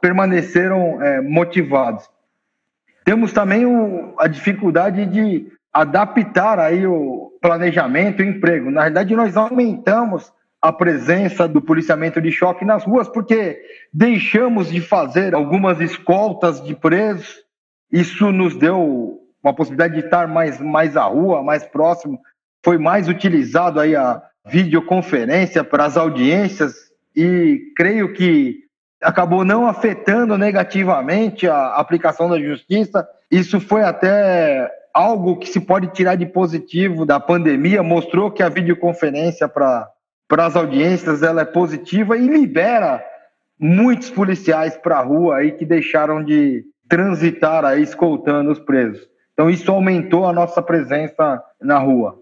permaneceram 0.00 1.02
é, 1.02 1.20
motivados. 1.20 2.08
Temos 3.04 3.32
também 3.32 3.66
o, 3.66 4.14
a 4.18 4.26
dificuldade 4.28 5.06
de 5.06 5.46
adaptar 5.72 6.58
aí 6.58 6.86
o 6.86 7.32
planejamento 7.40 8.22
e 8.22 8.26
emprego. 8.26 8.70
Na 8.70 8.84
verdade, 8.84 9.14
nós 9.14 9.36
aumentamos 9.36 10.32
a 10.60 10.72
presença 10.72 11.48
do 11.48 11.62
policiamento 11.62 12.20
de 12.20 12.30
choque 12.30 12.64
nas 12.64 12.84
ruas, 12.84 13.08
porque 13.08 13.60
deixamos 13.92 14.70
de 14.70 14.80
fazer 14.80 15.34
algumas 15.34 15.80
escoltas 15.80 16.62
de 16.62 16.74
presos. 16.74 17.36
Isso 17.90 18.30
nos 18.30 18.54
deu 18.56 19.18
uma 19.42 19.54
possibilidade 19.54 19.94
de 19.94 20.04
estar 20.04 20.28
mais, 20.28 20.60
mais 20.60 20.96
à 20.96 21.04
rua, 21.04 21.42
mais 21.42 21.64
próximo. 21.64 22.20
Foi 22.62 22.76
mais 22.76 23.08
utilizado 23.08 23.80
aí 23.80 23.96
a 23.96 24.22
videoconferência 24.46 25.64
para 25.64 25.86
as 25.86 25.96
audiências 25.96 26.89
e 27.14 27.72
creio 27.76 28.12
que 28.12 28.64
acabou 29.02 29.44
não 29.44 29.66
afetando 29.66 30.36
negativamente 30.36 31.48
a 31.48 31.74
aplicação 31.76 32.28
da 32.28 32.38
justiça. 32.38 33.08
Isso 33.30 33.60
foi 33.60 33.82
até 33.82 34.70
algo 34.92 35.36
que 35.36 35.48
se 35.48 35.60
pode 35.60 35.88
tirar 35.88 36.16
de 36.16 36.26
positivo 36.26 37.06
da 37.06 37.18
pandemia, 37.18 37.82
mostrou 37.82 38.30
que 38.30 38.42
a 38.42 38.48
videoconferência 38.48 39.48
para 39.48 39.88
as 40.30 40.56
audiências, 40.56 41.22
ela 41.22 41.42
é 41.42 41.44
positiva 41.44 42.16
e 42.16 42.26
libera 42.26 43.02
muitos 43.58 44.10
policiais 44.10 44.76
para 44.76 44.98
a 44.98 45.02
rua 45.02 45.36
aí 45.36 45.52
que 45.52 45.64
deixaram 45.64 46.22
de 46.22 46.64
transitar 46.88 47.64
aí 47.64 47.82
escoltando 47.82 48.50
os 48.50 48.58
presos. 48.58 49.08
Então 49.32 49.48
isso 49.48 49.70
aumentou 49.70 50.26
a 50.26 50.32
nossa 50.32 50.60
presença 50.60 51.42
na 51.60 51.78
rua. 51.78 52.20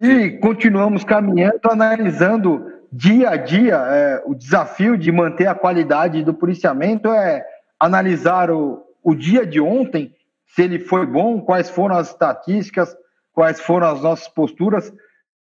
E 0.00 0.30
continuamos 0.38 1.02
caminhando, 1.02 1.60
analisando 1.68 2.77
dia 2.92 3.30
a 3.30 3.36
dia 3.36 3.74
é, 3.76 4.22
o 4.26 4.34
desafio 4.34 4.96
de 4.96 5.12
manter 5.12 5.46
a 5.46 5.54
qualidade 5.54 6.24
do 6.24 6.32
policiamento 6.34 7.08
é 7.08 7.44
analisar 7.78 8.50
o, 8.50 8.82
o 9.02 9.14
dia 9.14 9.46
de 9.46 9.60
ontem, 9.60 10.14
se 10.46 10.62
ele 10.62 10.78
foi 10.78 11.06
bom, 11.06 11.40
quais 11.40 11.68
foram 11.68 11.96
as 11.96 12.08
estatísticas, 12.08 12.96
quais 13.32 13.60
foram 13.60 13.88
as 13.88 14.02
nossas 14.02 14.28
posturas, 14.28 14.92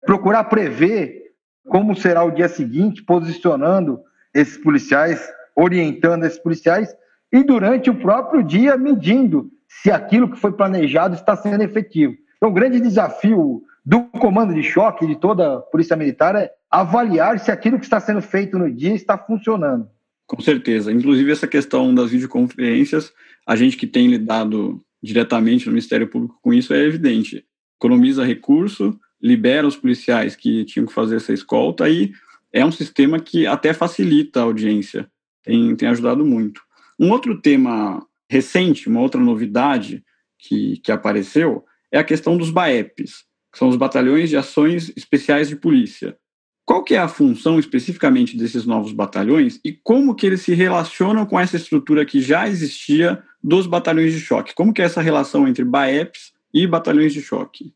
procurar 0.02 0.44
prever 0.44 1.20
como 1.68 1.96
será 1.96 2.24
o 2.24 2.30
dia 2.30 2.48
seguinte, 2.48 3.02
posicionando 3.02 4.00
esses 4.34 4.56
policiais, 4.56 5.30
orientando 5.54 6.24
esses 6.24 6.38
policiais 6.38 6.94
e 7.32 7.42
durante 7.42 7.90
o 7.90 7.94
próprio 7.94 8.42
dia 8.42 8.76
medindo 8.76 9.50
se 9.68 9.90
aquilo 9.90 10.30
que 10.30 10.38
foi 10.38 10.52
planejado 10.52 11.14
está 11.14 11.36
sendo 11.36 11.62
efetivo. 11.62 12.14
Então, 12.36 12.50
o 12.50 12.52
grande 12.54 12.80
desafio 12.80 13.62
do 13.90 14.04
comando 14.04 14.54
de 14.54 14.62
choque 14.62 15.04
de 15.04 15.16
toda 15.16 15.56
a 15.56 15.60
Polícia 15.60 15.96
Militar 15.96 16.36
é 16.36 16.52
avaliar 16.70 17.40
se 17.40 17.50
aquilo 17.50 17.76
que 17.76 17.84
está 17.84 17.98
sendo 17.98 18.22
feito 18.22 18.56
no 18.56 18.72
dia 18.72 18.94
está 18.94 19.18
funcionando. 19.18 19.88
Com 20.28 20.40
certeza. 20.40 20.92
Inclusive, 20.92 21.32
essa 21.32 21.48
questão 21.48 21.92
das 21.92 22.12
videoconferências, 22.12 23.12
a 23.44 23.56
gente 23.56 23.76
que 23.76 23.88
tem 23.88 24.06
lidado 24.06 24.80
diretamente 25.02 25.66
no 25.66 25.72
Ministério 25.72 26.06
Público 26.06 26.38
com 26.40 26.54
isso 26.54 26.72
é 26.72 26.84
evidente. 26.84 27.44
Economiza 27.80 28.24
recurso, 28.24 28.96
libera 29.20 29.66
os 29.66 29.74
policiais 29.74 30.36
que 30.36 30.64
tinham 30.66 30.86
que 30.86 30.92
fazer 30.92 31.16
essa 31.16 31.32
escolta 31.32 31.88
e 31.88 32.12
é 32.52 32.64
um 32.64 32.70
sistema 32.70 33.18
que 33.18 33.44
até 33.44 33.72
facilita 33.72 34.38
a 34.38 34.44
audiência, 34.44 35.10
tem, 35.42 35.74
tem 35.74 35.88
ajudado 35.88 36.24
muito. 36.24 36.62
Um 36.96 37.10
outro 37.10 37.40
tema 37.40 38.06
recente, 38.30 38.88
uma 38.88 39.00
outra 39.00 39.20
novidade 39.20 40.04
que, 40.38 40.76
que 40.76 40.92
apareceu, 40.92 41.64
é 41.90 41.98
a 41.98 42.04
questão 42.04 42.36
dos 42.36 42.50
BAEPs, 42.50 43.28
que 43.52 43.58
são 43.58 43.68
os 43.68 43.76
Batalhões 43.76 44.30
de 44.30 44.36
Ações 44.36 44.92
Especiais 44.96 45.48
de 45.48 45.56
Polícia. 45.56 46.16
Qual 46.64 46.84
que 46.84 46.94
é 46.94 46.98
a 46.98 47.08
função 47.08 47.58
especificamente 47.58 48.36
desses 48.36 48.64
novos 48.64 48.92
batalhões 48.92 49.58
e 49.64 49.72
como 49.72 50.14
que 50.14 50.24
eles 50.26 50.42
se 50.42 50.54
relacionam 50.54 51.26
com 51.26 51.38
essa 51.38 51.56
estrutura 51.56 52.04
que 52.04 52.20
já 52.20 52.46
existia 52.46 53.22
dos 53.42 53.66
batalhões 53.66 54.12
de 54.12 54.20
choque? 54.20 54.54
Como 54.54 54.72
que 54.72 54.80
é 54.80 54.84
essa 54.84 55.00
relação 55.00 55.48
entre 55.48 55.64
BAEPs 55.64 56.32
e 56.54 56.66
batalhões 56.66 57.12
de 57.12 57.20
choque? 57.20 57.74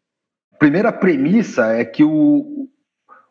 primeira 0.64 0.90
premissa 0.90 1.66
é 1.74 1.84
que 1.84 2.02
o, 2.02 2.66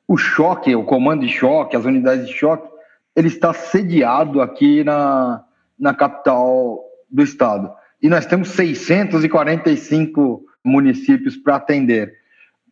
o 0.07 0.17
choque, 0.17 0.75
o 0.75 0.83
comando 0.83 1.25
de 1.25 1.29
choque, 1.29 1.75
as 1.75 1.83
unidades 1.83 2.27
de 2.27 2.33
choque, 2.33 2.69
ele 3.15 3.27
está 3.27 3.51
sediado 3.51 4.39
aqui 4.39 4.83
na, 4.83 5.43
na 5.79 5.95
capital 5.95 6.79
do 7.09 7.23
estado. 7.23 7.73
E 7.99 8.07
nós 8.07 8.27
temos 8.27 8.49
645 8.49 10.45
municípios 10.63 11.35
para 11.35 11.55
atender. 11.55 12.13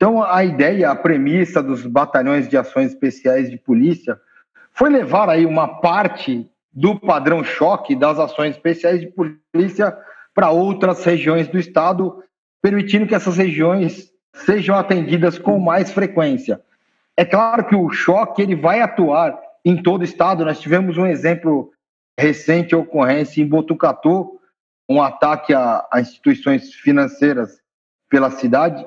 Então, 0.01 0.23
a 0.23 0.43
ideia, 0.43 0.89
a 0.89 0.95
premissa 0.95 1.61
dos 1.61 1.85
batalhões 1.85 2.49
de 2.49 2.57
ações 2.57 2.87
especiais 2.87 3.51
de 3.51 3.57
polícia 3.59 4.19
foi 4.71 4.89
levar 4.89 5.29
aí 5.29 5.45
uma 5.45 5.79
parte 5.79 6.49
do 6.73 6.99
padrão 6.99 7.43
choque 7.43 7.95
das 7.95 8.17
ações 8.17 8.55
especiais 8.55 8.99
de 8.99 9.13
polícia 9.53 9.95
para 10.33 10.49
outras 10.49 11.05
regiões 11.05 11.47
do 11.47 11.59
estado, 11.59 12.23
permitindo 12.63 13.05
que 13.05 13.13
essas 13.13 13.37
regiões 13.37 14.11
sejam 14.33 14.75
atendidas 14.75 15.37
com 15.37 15.59
mais 15.59 15.91
frequência. 15.91 16.59
É 17.15 17.23
claro 17.23 17.67
que 17.67 17.75
o 17.75 17.91
choque 17.91 18.41
ele 18.41 18.55
vai 18.55 18.81
atuar 18.81 19.39
em 19.63 19.83
todo 19.83 20.01
o 20.01 20.05
estado. 20.05 20.43
Nós 20.43 20.59
tivemos 20.59 20.97
um 20.97 21.05
exemplo 21.05 21.71
recente 22.19 22.75
ocorrência 22.75 23.39
em 23.39 23.47
Botucatu, 23.47 24.39
um 24.89 24.99
ataque 24.99 25.53
a, 25.53 25.85
a 25.93 26.01
instituições 26.01 26.73
financeiras 26.73 27.61
pela 28.09 28.31
cidade. 28.31 28.83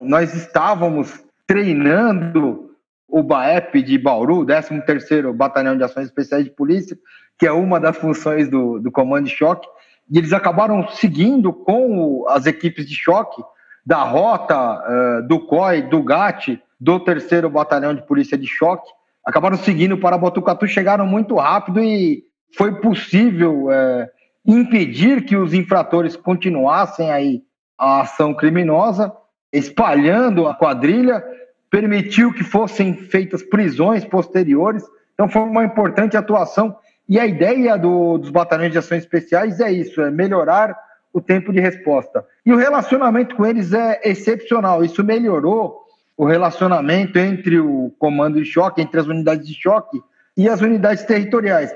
Nós 0.00 0.34
estávamos 0.34 1.24
treinando 1.46 2.70
o 3.08 3.22
BAEP 3.22 3.82
de 3.82 3.98
Bauru, 3.98 4.44
13º 4.44 5.32
Batalhão 5.32 5.76
de 5.76 5.84
Ações 5.84 6.06
Especiais 6.06 6.44
de 6.44 6.50
Polícia, 6.50 6.96
que 7.38 7.46
é 7.46 7.52
uma 7.52 7.80
das 7.80 7.96
funções 7.96 8.48
do, 8.48 8.78
do 8.78 8.90
Comando 8.90 9.26
de 9.26 9.34
Choque, 9.34 9.66
e 10.10 10.18
eles 10.18 10.32
acabaram 10.32 10.86
seguindo 10.88 11.52
com 11.52 12.24
as 12.28 12.46
equipes 12.46 12.86
de 12.86 12.94
choque 12.94 13.42
da 13.84 14.02
Rota, 14.02 14.56
uh, 14.56 15.26
do 15.26 15.40
COI, 15.46 15.82
do 15.82 16.02
GAT, 16.02 16.60
do 16.78 17.00
3 17.00 17.42
Batalhão 17.50 17.94
de 17.94 18.02
Polícia 18.02 18.36
de 18.36 18.46
Choque, 18.46 18.90
acabaram 19.24 19.56
seguindo 19.56 19.96
para 19.96 20.18
Botucatu, 20.18 20.66
chegaram 20.66 21.06
muito 21.06 21.36
rápido 21.36 21.82
e 21.82 22.24
foi 22.56 22.80
possível 22.80 23.66
uh, 23.66 24.06
impedir 24.46 25.24
que 25.24 25.36
os 25.36 25.54
infratores 25.54 26.16
continuassem 26.16 27.10
aí 27.10 27.42
a 27.78 28.02
ação 28.02 28.34
criminosa, 28.34 29.12
espalhando 29.56 30.46
a 30.46 30.54
quadrilha, 30.54 31.24
permitiu 31.70 32.32
que 32.32 32.44
fossem 32.44 32.94
feitas 32.94 33.42
prisões 33.42 34.04
posteriores. 34.04 34.84
Então 35.14 35.28
foi 35.28 35.42
uma 35.42 35.64
importante 35.64 36.16
atuação. 36.16 36.76
E 37.08 37.18
a 37.20 37.26
ideia 37.26 37.76
do, 37.76 38.18
dos 38.18 38.30
batalhões 38.30 38.72
de 38.72 38.78
ações 38.78 39.02
especiais 39.02 39.60
é 39.60 39.70
isso: 39.70 40.00
é 40.00 40.10
melhorar 40.10 40.76
o 41.12 41.20
tempo 41.20 41.52
de 41.52 41.60
resposta. 41.60 42.24
E 42.44 42.52
o 42.52 42.56
relacionamento 42.56 43.34
com 43.36 43.46
eles 43.46 43.72
é 43.72 44.00
excepcional. 44.04 44.84
Isso 44.84 45.02
melhorou 45.02 45.86
o 46.16 46.24
relacionamento 46.24 47.18
entre 47.18 47.58
o 47.58 47.92
comando 47.98 48.42
de 48.42 48.44
choque, 48.44 48.80
entre 48.80 49.00
as 49.00 49.06
unidades 49.06 49.46
de 49.46 49.54
choque 49.54 50.00
e 50.36 50.48
as 50.48 50.60
unidades 50.60 51.04
territoriais. 51.04 51.74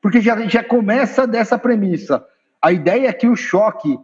Porque 0.00 0.20
já, 0.20 0.40
já 0.46 0.62
começa 0.62 1.26
dessa 1.26 1.58
premissa. 1.58 2.24
A 2.62 2.72
ideia 2.72 3.08
é 3.08 3.12
que 3.12 3.28
o 3.28 3.36
choque, 3.36 3.98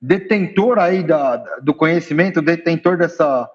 detentor 0.00 0.78
aí 0.78 1.02
da, 1.02 1.36
do 1.62 1.74
conhecimento, 1.74 2.42
detentor 2.42 2.96
dessa 2.96 3.50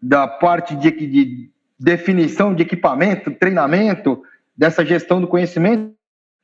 da 0.00 0.28
parte 0.28 0.76
de, 0.76 0.90
de 0.90 1.50
definição 1.78 2.54
de 2.54 2.62
equipamento, 2.62 3.30
treinamento, 3.30 4.22
dessa 4.56 4.84
gestão 4.84 5.20
do 5.20 5.26
conhecimento, 5.26 5.94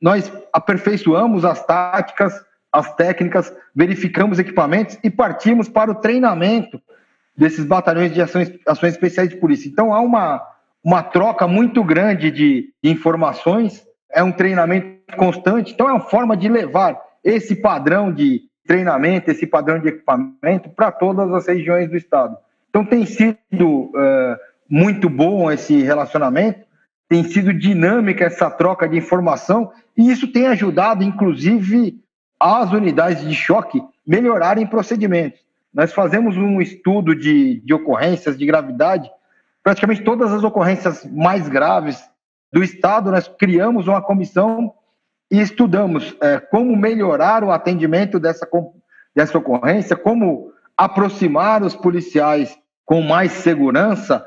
nós 0.01 0.31
aperfeiçoamos 0.51 1.45
as 1.45 1.63
táticas, 1.65 2.33
as 2.71 2.93
técnicas, 2.95 3.53
verificamos 3.75 4.39
equipamentos 4.39 4.97
e 5.03 5.09
partimos 5.09 5.69
para 5.69 5.91
o 5.91 5.95
treinamento 5.95 6.81
desses 7.37 7.65
batalhões 7.65 8.13
de 8.13 8.21
ações, 8.21 8.51
ações 8.67 8.93
especiais 8.93 9.29
de 9.29 9.37
polícia. 9.37 9.69
Então 9.69 9.93
há 9.93 9.99
uma, 9.99 10.41
uma 10.83 11.03
troca 11.03 11.47
muito 11.47 11.83
grande 11.83 12.31
de, 12.31 12.73
de 12.83 12.89
informações, 12.89 13.85
é 14.11 14.23
um 14.23 14.31
treinamento 14.31 15.15
constante, 15.15 15.73
então 15.73 15.87
é 15.87 15.91
uma 15.91 16.01
forma 16.01 16.35
de 16.35 16.49
levar 16.49 16.99
esse 17.23 17.55
padrão 17.55 18.11
de 18.11 18.41
treinamento, 18.65 19.31
esse 19.31 19.47
padrão 19.47 19.79
de 19.79 19.89
equipamento 19.89 20.69
para 20.69 20.91
todas 20.91 21.31
as 21.33 21.47
regiões 21.47 21.89
do 21.89 21.97
estado. 21.97 22.37
Então 22.69 22.85
tem 22.85 23.05
sido 23.05 23.35
uh, 23.61 24.37
muito 24.69 25.09
bom 25.09 25.51
esse 25.51 25.81
relacionamento, 25.81 26.65
tem 27.09 27.23
sido 27.23 27.53
dinâmica 27.53 28.25
essa 28.25 28.49
troca 28.49 28.87
de 28.87 28.97
informação 28.97 29.71
e 29.97 30.09
isso 30.09 30.31
tem 30.31 30.47
ajudado, 30.47 31.03
inclusive, 31.03 31.99
as 32.39 32.71
unidades 32.71 33.27
de 33.27 33.35
choque 33.35 33.81
melhorarem 34.07 34.65
procedimentos. 34.65 35.41
Nós 35.73 35.93
fazemos 35.93 36.37
um 36.37 36.61
estudo 36.61 37.15
de, 37.15 37.61
de 37.61 37.73
ocorrências 37.73 38.37
de 38.37 38.45
gravidade, 38.45 39.09
praticamente 39.63 40.03
todas 40.03 40.31
as 40.31 40.43
ocorrências 40.43 41.05
mais 41.05 41.47
graves 41.47 42.01
do 42.51 42.63
Estado, 42.63 43.11
nós 43.11 43.27
criamos 43.27 43.87
uma 43.87 44.01
comissão 44.01 44.73
e 45.31 45.39
estudamos 45.39 46.13
é, 46.21 46.39
como 46.39 46.75
melhorar 46.75 47.41
o 47.43 47.51
atendimento 47.51 48.19
dessa, 48.19 48.47
dessa 49.15 49.37
ocorrência, 49.37 49.95
como 49.95 50.51
aproximar 50.75 51.63
os 51.63 51.73
policiais 51.73 52.57
com 52.85 53.01
mais 53.01 53.31
segurança, 53.31 54.25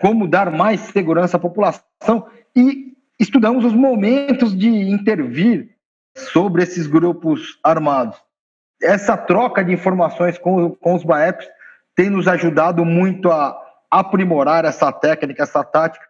como 0.00 0.28
dar 0.28 0.50
mais 0.50 0.80
segurança 0.80 1.36
à 1.36 1.40
população 1.40 2.28
e 2.54 2.96
estudamos 3.18 3.64
os 3.64 3.72
momentos 3.72 4.56
de 4.56 4.68
intervir 4.68 5.76
sobre 6.14 6.62
esses 6.62 6.86
grupos 6.86 7.58
armados. 7.64 8.16
Essa 8.80 9.16
troca 9.16 9.64
de 9.64 9.72
informações 9.72 10.38
com, 10.38 10.70
com 10.76 10.94
os 10.94 11.02
BAEPs 11.02 11.48
tem 11.96 12.10
nos 12.10 12.28
ajudado 12.28 12.84
muito 12.84 13.28
a 13.30 13.60
aprimorar 13.90 14.64
essa 14.64 14.92
técnica, 14.92 15.42
essa 15.42 15.64
tática, 15.64 16.06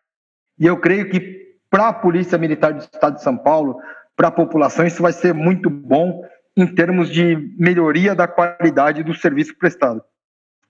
e 0.59 0.67
eu 0.67 0.77
creio 0.79 1.09
que 1.09 1.49
para 1.71 1.89
a 1.89 1.93
Polícia 1.93 2.37
Militar 2.37 2.75
do 2.75 2.81
Estado 2.81 3.17
de 3.17 3.23
São 3.23 3.37
Paulo, 3.37 3.81
para 4.19 4.29
a 4.29 4.33
população, 4.33 4.85
isso 4.85 5.01
vai 5.01 5.13
ser 5.13 5.33
muito 5.33 5.71
bom 5.71 6.25
em 6.57 6.67
termos 6.67 7.09
de 7.09 7.55
melhoria 7.57 8.17
da 8.17 8.27
qualidade 8.27 9.05
do 9.05 9.15
serviço 9.15 9.57
prestado. 9.57 10.03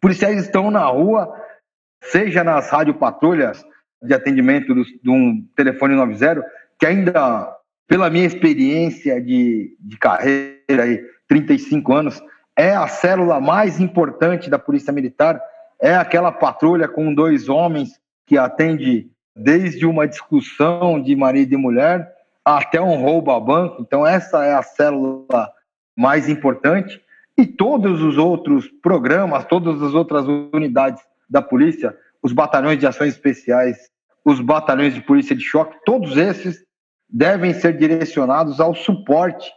Policiais 0.03 0.39
estão 0.39 0.71
na 0.71 0.85
rua, 0.85 1.35
seja 2.05 2.45
nas 2.45 2.69
radiopatrulhas 2.69 3.65
de 4.03 4.13
atendimento 4.13 4.75
de 4.75 5.11
um 5.11 5.43
telefone 5.57 5.95
90, 5.95 6.45
que 6.79 6.85
ainda, 6.85 7.51
pela 7.89 8.11
minha 8.11 8.27
experiência 8.27 9.19
de, 9.19 9.75
de 9.81 9.97
carreira, 9.97 10.83
aí, 10.83 11.03
35 11.27 11.95
anos, 11.95 12.23
é 12.55 12.75
a 12.75 12.87
célula 12.87 13.41
mais 13.41 13.81
importante 13.81 14.51
da 14.51 14.59
Polícia 14.59 14.93
Militar, 14.93 15.41
é 15.81 15.95
aquela 15.95 16.31
patrulha 16.31 16.87
com 16.87 17.15
dois 17.15 17.49
homens 17.49 17.99
que 18.27 18.37
atende 18.37 19.11
desde 19.35 19.87
uma 19.87 20.07
discussão 20.07 21.01
de 21.01 21.17
marido 21.17 21.55
e 21.55 21.57
mulher 21.57 22.18
até 22.57 22.81
um 22.81 23.03
roubo 23.03 23.31
a 23.31 23.39
banco. 23.39 23.83
Então, 23.83 24.07
essa 24.07 24.45
é 24.45 24.55
a 24.55 24.63
célula 24.63 25.51
mais 25.97 26.29
importante. 26.29 27.01
E 27.37 27.47
todos 27.47 28.03
os 28.03 28.17
outros 28.17 28.67
programas, 28.83 29.45
todas 29.45 29.83
as 29.83 29.95
outras 29.95 30.27
unidades 30.27 31.03
da 31.29 31.43
polícia, 31.43 31.97
os 32.23 32.33
batalhões 32.33 32.79
de 32.79 32.87
ações 32.87 33.15
especiais, 33.15 33.91
os 34.25 34.41
batalhões 34.41 34.95
de 34.95 35.03
polícia 35.03 35.37
de 35.37 35.43
choque, 35.43 35.77
todos 35.85 36.17
esses 36.17 36.65
devem 37.09 37.53
ser 37.53 37.77
direcionados 37.77 38.61
ao 38.61 38.75
suporte, 38.75 39.51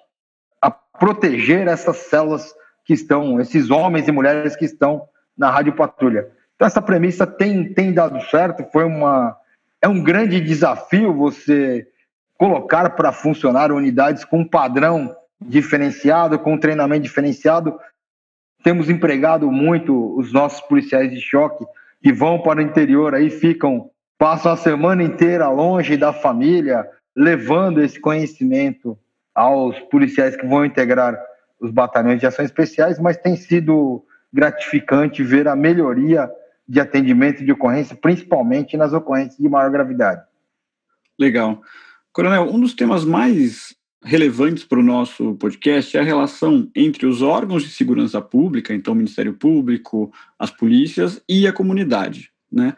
a 0.62 0.70
proteger 0.70 1.68
essas 1.68 1.98
células 1.98 2.54
que 2.86 2.94
estão, 2.94 3.40
esses 3.40 3.72
homens 3.72 4.08
e 4.08 4.12
mulheres 4.12 4.56
que 4.56 4.66
estão 4.66 5.04
na 5.38 5.50
rádio 5.50 5.76
patrulha. 5.76 6.30
Então, 6.56 6.68
essa 6.68 6.82
premissa 6.82 7.26
tem, 7.26 7.74
tem 7.74 7.94
dado 7.94 8.22
certo, 8.26 8.70
foi 8.72 8.84
uma. 8.84 9.36
É 9.82 9.88
um 9.88 10.04
grande 10.04 10.40
desafio 10.40 11.12
você 11.12 11.88
colocar 12.42 12.96
para 12.96 13.12
funcionar 13.12 13.72
unidades 13.72 14.26
com 14.26 14.44
padrão 14.44 15.16
diferenciado, 15.40 16.40
com 16.40 16.58
treinamento 16.58 17.04
diferenciado. 17.04 17.80
Temos 18.64 18.90
empregado 18.90 19.52
muito 19.52 20.18
os 20.18 20.34
nossos 20.34 20.60
policiais 20.62 21.12
de 21.12 21.22
choque 21.22 21.64
que 22.02 22.12
vão 22.12 22.42
para 22.42 22.58
o 22.58 22.64
interior 22.64 23.14
aí, 23.14 23.30
ficam, 23.30 23.92
passam 24.18 24.54
a 24.54 24.58
semana 24.58 25.04
inteira 25.04 25.50
longe 25.50 25.96
da 25.96 26.12
família, 26.12 26.84
levando 27.16 27.80
esse 27.80 28.00
conhecimento 28.00 28.98
aos 29.36 29.80
policiais 29.82 30.36
que 30.36 30.48
vão 30.48 30.66
integrar 30.66 31.16
os 31.60 31.70
batalhões 31.70 32.20
de 32.20 32.26
ações 32.26 32.46
especiais, 32.46 32.98
mas 32.98 33.18
tem 33.18 33.36
sido 33.36 34.04
gratificante 34.34 35.22
ver 35.22 35.48
a 35.48 35.56
melhoria 35.56 36.28
de 36.68 36.80
atendimento 36.80 37.46
de 37.46 37.52
ocorrência, 37.52 37.96
principalmente 37.96 38.76
nas 38.76 38.94
ocorrências 38.94 39.38
de 39.38 39.48
maior 39.48 39.70
gravidade. 39.70 40.24
Legal. 41.20 41.62
Coronel, 42.14 42.54
um 42.54 42.60
dos 42.60 42.74
temas 42.74 43.06
mais 43.06 43.74
relevantes 44.04 44.66
para 44.66 44.80
o 44.80 44.84
nosso 44.84 45.36
podcast 45.36 45.96
é 45.96 46.00
a 46.00 46.04
relação 46.04 46.70
entre 46.76 47.06
os 47.06 47.22
órgãos 47.22 47.64
de 47.64 47.70
segurança 47.70 48.20
pública, 48.20 48.74
então 48.74 48.94
o 48.94 48.98
Ministério 48.98 49.34
Público, 49.34 50.12
as 50.38 50.52
polícias 50.52 51.22
e 51.30 51.48
a 51.48 51.54
comunidade, 51.54 52.32
né? 52.52 52.76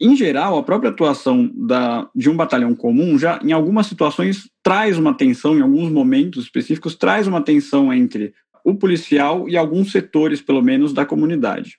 Em 0.00 0.14
geral, 0.16 0.58
a 0.58 0.62
própria 0.62 0.90
atuação 0.90 1.50
da, 1.54 2.10
de 2.14 2.28
um 2.28 2.36
batalhão 2.36 2.74
comum 2.74 3.16
já, 3.18 3.40
em 3.42 3.52
algumas 3.52 3.86
situações, 3.86 4.50
traz 4.62 4.98
uma 4.98 5.14
tensão, 5.14 5.56
em 5.56 5.62
alguns 5.62 5.90
momentos 5.90 6.44
específicos, 6.44 6.96
traz 6.96 7.26
uma 7.26 7.40
tensão 7.40 7.92
entre 7.92 8.34
o 8.64 8.74
policial 8.74 9.48
e 9.48 9.56
alguns 9.56 9.92
setores, 9.92 10.42
pelo 10.42 10.60
menos, 10.60 10.92
da 10.92 11.06
comunidade. 11.06 11.78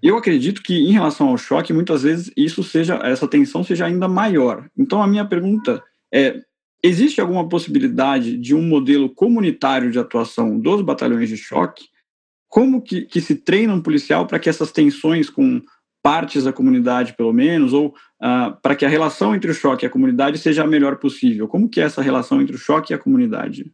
Eu 0.00 0.16
acredito 0.16 0.62
que, 0.62 0.74
em 0.74 0.92
relação 0.92 1.28
ao 1.28 1.36
choque, 1.36 1.72
muitas 1.72 2.04
vezes 2.04 2.30
isso 2.36 2.62
seja, 2.62 3.00
essa 3.02 3.26
tensão 3.26 3.64
seja 3.64 3.86
ainda 3.86 4.06
maior. 4.06 4.70
Então, 4.78 5.02
a 5.02 5.06
minha 5.06 5.24
pergunta 5.24 5.82
é, 6.12 6.40
existe 6.82 7.20
alguma 7.20 7.48
possibilidade 7.48 8.36
de 8.36 8.54
um 8.54 8.62
modelo 8.62 9.08
comunitário 9.08 9.90
de 9.90 9.98
atuação 9.98 10.58
dos 10.58 10.82
batalhões 10.82 11.28
de 11.28 11.36
choque? 11.36 11.86
Como 12.48 12.80
que, 12.80 13.02
que 13.02 13.20
se 13.20 13.34
treina 13.34 13.74
um 13.74 13.82
policial 13.82 14.26
para 14.26 14.38
que 14.38 14.48
essas 14.48 14.72
tensões 14.72 15.28
com 15.28 15.60
partes 16.02 16.44
da 16.44 16.52
comunidade, 16.52 17.14
pelo 17.14 17.32
menos, 17.32 17.72
ou 17.72 17.88
uh, 17.88 18.56
para 18.62 18.74
que 18.74 18.86
a 18.86 18.88
relação 18.88 19.34
entre 19.34 19.50
o 19.50 19.54
choque 19.54 19.84
e 19.84 19.88
a 19.88 19.90
comunidade 19.90 20.38
seja 20.38 20.62
a 20.62 20.66
melhor 20.66 20.96
possível? 20.96 21.46
Como 21.48 21.68
que 21.68 21.80
é 21.80 21.84
essa 21.84 22.00
relação 22.00 22.40
entre 22.40 22.56
o 22.56 22.58
choque 22.58 22.92
e 22.92 22.94
a 22.94 22.98
comunidade? 22.98 23.70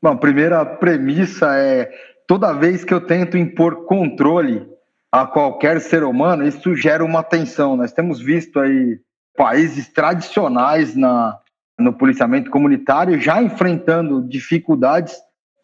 Bom, 0.00 0.10
a 0.10 0.16
primeira 0.16 0.64
premissa 0.64 1.56
é 1.56 1.90
toda 2.28 2.52
vez 2.52 2.84
que 2.84 2.94
eu 2.94 3.00
tento 3.00 3.36
impor 3.36 3.86
controle 3.86 4.66
a 5.10 5.26
qualquer 5.26 5.80
ser 5.80 6.02
humano, 6.02 6.46
isso 6.46 6.74
gera 6.74 7.04
uma 7.04 7.22
tensão. 7.22 7.76
Nós 7.76 7.92
temos 7.92 8.20
visto 8.20 8.58
aí 8.58 8.98
países 9.36 9.88
tradicionais 9.88 10.94
na, 10.94 11.38
no 11.78 11.92
policiamento 11.92 12.50
comunitário, 12.50 13.20
já 13.20 13.42
enfrentando 13.42 14.22
dificuldades 14.22 15.14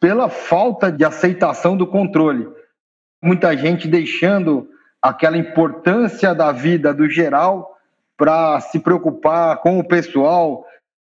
pela 0.01 0.29
falta 0.29 0.91
de 0.91 1.05
aceitação 1.05 1.77
do 1.77 1.87
controle. 1.87 2.49
Muita 3.23 3.57
gente 3.57 3.87
deixando 3.87 4.69
aquela 5.01 5.37
importância 5.37 6.35
da 6.35 6.53
vida 6.53 6.93
do 6.93 7.09
geral 7.09 7.77
para 8.17 8.61
se 8.61 8.79
preocupar 8.79 9.59
com 9.59 9.79
o 9.79 9.87
pessoal, 9.87 10.67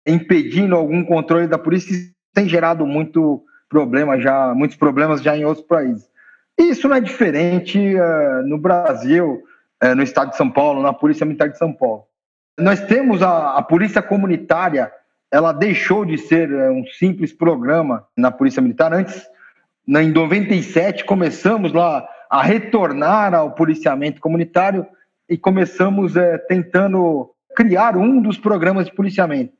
impedindo 0.05 0.75
algum 0.75 1.03
controle 1.03 1.47
da 1.47 1.57
polícia, 1.57 1.93
isso 1.93 2.13
tem 2.33 2.47
gerado 2.47 2.85
muito 2.85 3.43
problema 3.69 4.19
já, 4.19 4.53
muitos 4.53 4.77
problemas 4.77 5.21
já 5.21 5.35
em 5.37 5.45
outros 5.45 5.65
países. 5.65 6.09
Isso 6.57 6.87
não 6.87 6.95
é 6.95 6.99
diferente 6.99 7.77
uh, 7.77 8.47
no 8.47 8.57
Brasil, 8.57 9.43
uh, 9.83 9.95
no 9.95 10.01
estado 10.01 10.31
de 10.31 10.37
São 10.37 10.49
Paulo, 10.49 10.81
na 10.81 10.91
Polícia 10.91 11.25
Militar 11.25 11.49
de 11.49 11.57
São 11.57 11.71
Paulo. 11.71 12.03
Nós 12.57 12.81
temos 12.81 13.21
a, 13.21 13.57
a 13.57 13.61
polícia 13.61 14.01
comunitária, 14.01 14.91
ela 15.31 15.51
deixou 15.51 16.05
de 16.05 16.17
ser 16.17 16.51
uh, 16.51 16.71
um 16.71 16.85
simples 16.87 17.31
programa 17.31 18.05
na 18.15 18.31
Polícia 18.31 18.61
Militar. 18.61 18.93
Antes, 18.93 19.27
em 19.87 20.11
97, 20.11 21.05
começamos 21.05 21.73
lá 21.73 22.07
a 22.29 22.41
retornar 22.41 23.33
ao 23.33 23.51
policiamento 23.51 24.19
comunitário 24.19 24.85
e 25.29 25.37
começamos 25.37 26.13
tentando 26.47 27.31
criar 27.55 27.95
um 27.95 28.21
dos 28.21 28.37
programas 28.37 28.85
de 28.85 28.93
policiamento. 28.93 29.53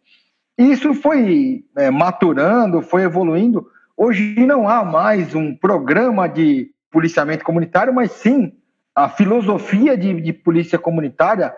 Isso 0.58 0.94
foi 0.94 1.66
maturando, 1.92 2.82
foi 2.82 3.04
evoluindo, 3.04 3.68
Hoje 4.00 4.46
não 4.46 4.70
há 4.70 4.86
mais 4.86 5.34
um 5.34 5.56
programa 5.56 6.30
de 6.30 6.70
policiamento 6.92 7.44
comunitário, 7.44 7.92
mas 7.92 8.12
sim 8.12 8.54
a 8.96 9.10
filosofia 9.10 9.98
de, 9.98 10.22
de 10.22 10.32
polícia 10.32 10.78
comunitária, 10.78 11.52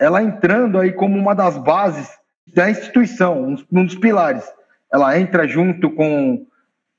ela 0.00 0.22
entrando 0.22 0.78
aí 0.78 0.92
como 0.92 1.18
uma 1.18 1.34
das 1.34 1.56
bases 1.58 2.08
da 2.54 2.70
instituição, 2.70 3.56
um, 3.72 3.84
dos 3.84 3.94
pilares. 3.94 4.44
Ela 4.92 5.18
entra 5.18 5.46
junto 5.46 5.90
com, 5.90 6.46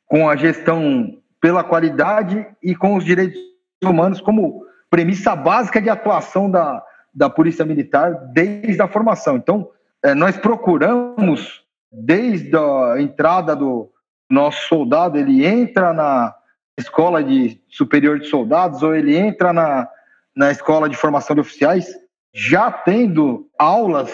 com 0.05 0.29
a 0.29 0.35
gestão 0.35 1.17
pela 1.39 1.63
qualidade 1.63 2.45
e 2.61 2.75
com 2.75 2.95
os 2.95 3.03
direitos 3.03 3.39
humanos 3.83 4.19
como 4.19 4.65
premissa 4.89 5.35
básica 5.35 5.81
de 5.81 5.89
atuação 5.89 6.49
da, 6.49 6.83
da 7.13 7.29
Polícia 7.29 7.65
Militar 7.65 8.13
desde 8.33 8.81
a 8.81 8.87
formação. 8.87 9.37
Então, 9.37 9.69
é, 10.03 10.13
nós 10.13 10.37
procuramos, 10.37 11.63
desde 11.91 12.55
a 12.57 12.99
entrada 12.99 13.55
do, 13.55 13.91
nosso 14.29 14.67
soldado 14.67 15.17
ele 15.17 15.45
entra 15.45 15.93
na 15.93 16.35
escola 16.77 17.23
de 17.23 17.61
superior 17.69 18.19
de 18.19 18.27
soldados 18.27 18.83
ou 18.83 18.95
ele 18.95 19.15
entra 19.15 19.53
na, 19.53 19.87
na 20.35 20.51
escola 20.51 20.89
de 20.89 20.97
formação 20.97 21.35
de 21.35 21.41
oficiais 21.41 21.87
já 22.35 22.69
tendo 22.69 23.49
aulas 23.57 24.13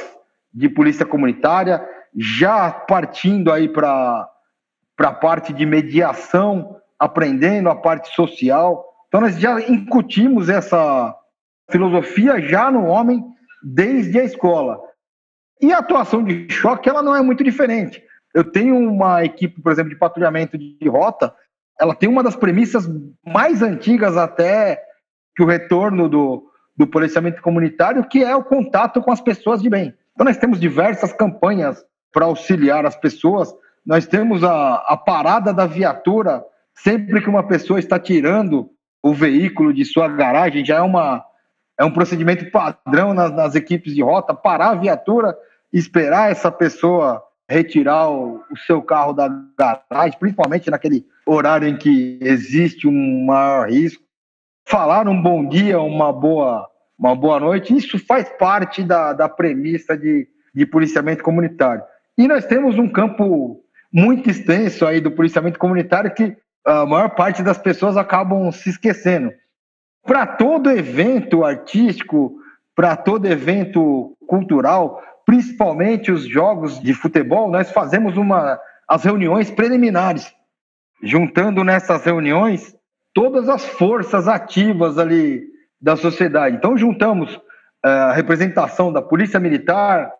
de 0.53 0.69
polícia 0.69 1.03
comunitária, 1.03 1.83
já 2.15 2.69
partindo 2.69 3.51
aí 3.51 3.67
para 3.67 4.29
a 4.99 5.11
parte 5.13 5.51
de 5.51 5.65
mediação, 5.65 6.77
aprendendo 6.99 7.67
a 7.67 7.75
parte 7.75 8.13
social. 8.13 8.85
Então 9.07 9.21
nós 9.21 9.39
já 9.39 9.59
incutimos 9.61 10.49
essa 10.49 11.15
filosofia 11.71 12.39
já 12.39 12.69
no 12.69 12.85
homem 12.85 13.25
desde 13.63 14.19
a 14.19 14.23
escola. 14.23 14.79
E 15.59 15.73
a 15.73 15.79
atuação 15.79 16.23
de 16.23 16.47
choque 16.47 16.87
ela 16.87 17.01
não 17.01 17.15
é 17.15 17.23
muito 17.23 17.43
diferente. 17.43 18.03
Eu 18.35 18.43
tenho 18.43 18.77
uma 18.77 19.25
equipe, 19.25 19.59
por 19.61 19.71
exemplo, 19.71 19.89
de 19.89 19.97
patrulhamento 19.97 20.59
de 20.59 20.87
rota, 20.87 21.33
ela 21.79 21.95
tem 21.95 22.07
uma 22.07 22.21
das 22.21 22.35
premissas 22.35 22.87
mais 23.25 23.63
antigas 23.63 24.15
até 24.15 24.79
que 25.35 25.43
o 25.43 25.47
retorno 25.47 26.07
do, 26.07 26.50
do 26.81 26.87
policiamento 26.87 27.43
comunitário, 27.43 28.03
que 28.07 28.23
é 28.23 28.35
o 28.35 28.43
contato 28.43 29.03
com 29.03 29.11
as 29.11 29.21
pessoas 29.21 29.61
de 29.61 29.69
bem. 29.69 29.93
Então 30.13 30.25
nós 30.25 30.37
temos 30.37 30.59
diversas 30.59 31.13
campanhas 31.13 31.85
para 32.11 32.25
auxiliar 32.25 32.87
as 32.87 32.95
pessoas. 32.95 33.53
Nós 33.85 34.07
temos 34.07 34.43
a, 34.43 34.77
a 34.87 34.97
parada 34.97 35.53
da 35.53 35.67
viatura 35.67 36.43
sempre 36.73 37.21
que 37.21 37.29
uma 37.29 37.43
pessoa 37.43 37.77
está 37.77 37.99
tirando 37.99 38.71
o 39.03 39.13
veículo 39.13 39.71
de 39.71 39.85
sua 39.85 40.07
garagem, 40.07 40.65
já 40.65 40.77
é 40.77 40.81
uma 40.81 41.23
é 41.79 41.85
um 41.85 41.91
procedimento 41.91 42.49
padrão 42.51 43.13
nas, 43.13 43.31
nas 43.31 43.55
equipes 43.55 43.93
de 43.93 44.01
rota, 44.01 44.33
parar 44.33 44.69
a 44.69 44.75
viatura, 44.75 45.37
esperar 45.71 46.31
essa 46.31 46.51
pessoa 46.51 47.23
retirar 47.49 48.09
o, 48.09 48.43
o, 48.51 48.57
seu 48.65 48.81
carro 48.81 49.13
da 49.13 49.29
garagem, 49.57 50.17
principalmente 50.19 50.69
naquele 50.69 51.05
horário 51.25 51.67
em 51.67 51.77
que 51.77 52.17
existe 52.21 52.87
um 52.87 53.25
maior 53.25 53.69
risco. 53.69 54.03
Falar 54.65 55.07
um 55.07 55.21
bom 55.21 55.47
dia, 55.47 55.79
uma 55.81 56.13
boa, 56.13 56.70
uma 57.01 57.15
boa 57.15 57.39
noite, 57.39 57.75
isso 57.75 57.97
faz 57.97 58.29
parte 58.37 58.83
da, 58.83 59.11
da 59.11 59.27
premissa 59.27 59.97
de, 59.97 60.27
de 60.53 60.67
policiamento 60.67 61.23
comunitário. 61.23 61.81
E 62.15 62.27
nós 62.27 62.45
temos 62.45 62.77
um 62.77 62.87
campo 62.87 63.59
muito 63.91 64.29
extenso 64.29 64.85
aí 64.85 65.01
do 65.01 65.09
policiamento 65.09 65.57
comunitário 65.57 66.13
que 66.13 66.37
a 66.63 66.85
maior 66.85 67.09
parte 67.15 67.41
das 67.41 67.57
pessoas 67.57 67.97
acabam 67.97 68.51
se 68.51 68.69
esquecendo. 68.69 69.33
Para 70.03 70.27
todo 70.27 70.69
evento 70.69 71.43
artístico, 71.43 72.35
para 72.75 72.95
todo 72.95 73.25
evento 73.25 74.15
cultural, 74.27 75.01
principalmente 75.25 76.11
os 76.11 76.27
jogos 76.27 76.79
de 76.79 76.93
futebol, 76.93 77.49
nós 77.49 77.71
fazemos 77.71 78.15
uma, 78.15 78.59
as 78.87 79.03
reuniões 79.03 79.49
preliminares, 79.49 80.31
juntando 81.01 81.63
nessas 81.63 82.05
reuniões 82.05 82.75
todas 83.11 83.49
as 83.49 83.65
forças 83.65 84.27
ativas 84.27 84.99
ali 84.99 85.50
da 85.81 85.95
sociedade. 85.95 86.55
Então, 86.55 86.77
juntamos 86.77 87.39
eh, 87.83 87.89
a 87.89 88.11
representação 88.11 88.91
da 88.93 89.01
Polícia 89.01 89.39
Militar, 89.39 90.11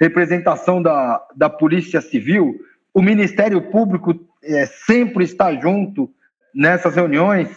representação 0.00 0.80
da, 0.80 1.20
da 1.34 1.50
Polícia 1.50 2.00
Civil, 2.00 2.58
o 2.94 3.02
Ministério 3.02 3.60
Público 3.60 4.14
é, 4.42 4.66
sempre 4.66 5.24
está 5.24 5.52
junto 5.54 6.10
nessas 6.54 6.94
reuniões, 6.94 7.48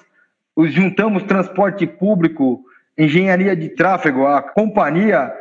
os 0.55 0.73
juntamos 0.73 1.23
transporte 1.23 1.85
público, 1.87 2.63
engenharia 2.97 3.55
de 3.55 3.69
tráfego, 3.69 4.25
a 4.25 4.41
companhia 4.41 5.31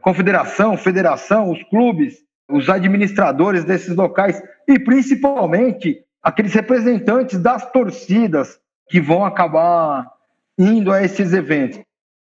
confederação, 0.00 0.76
federação, 0.76 1.50
os 1.50 1.62
clubes, 1.64 2.18
os 2.48 2.68
administradores 2.68 3.64
desses 3.64 3.94
locais 3.94 4.42
e 4.66 4.78
principalmente 4.78 5.98
aqueles 6.22 6.52
representantes 6.52 7.38
das 7.38 7.70
torcidas 7.70 8.58
que 8.88 9.00
vão 9.00 9.24
acabar 9.24 10.06
indo 10.60 10.92
a 10.92 11.02
esses 11.02 11.32
eventos. 11.32 11.80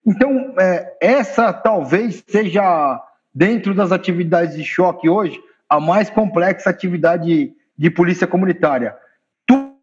Então, 0.06 0.54
é, 0.60 0.98
essa 1.02 1.54
talvez 1.54 2.24
seja, 2.28 3.02
dentro 3.34 3.74
das 3.74 3.92
atividades 3.92 4.56
de 4.56 4.66
choque 4.66 5.08
hoje, 5.08 5.40
a 5.70 5.80
mais 5.80 6.10
complexa 6.10 6.70
atividade 6.70 7.54
de 7.78 7.90
polícia 7.90 8.28
comunitária. 8.28 8.96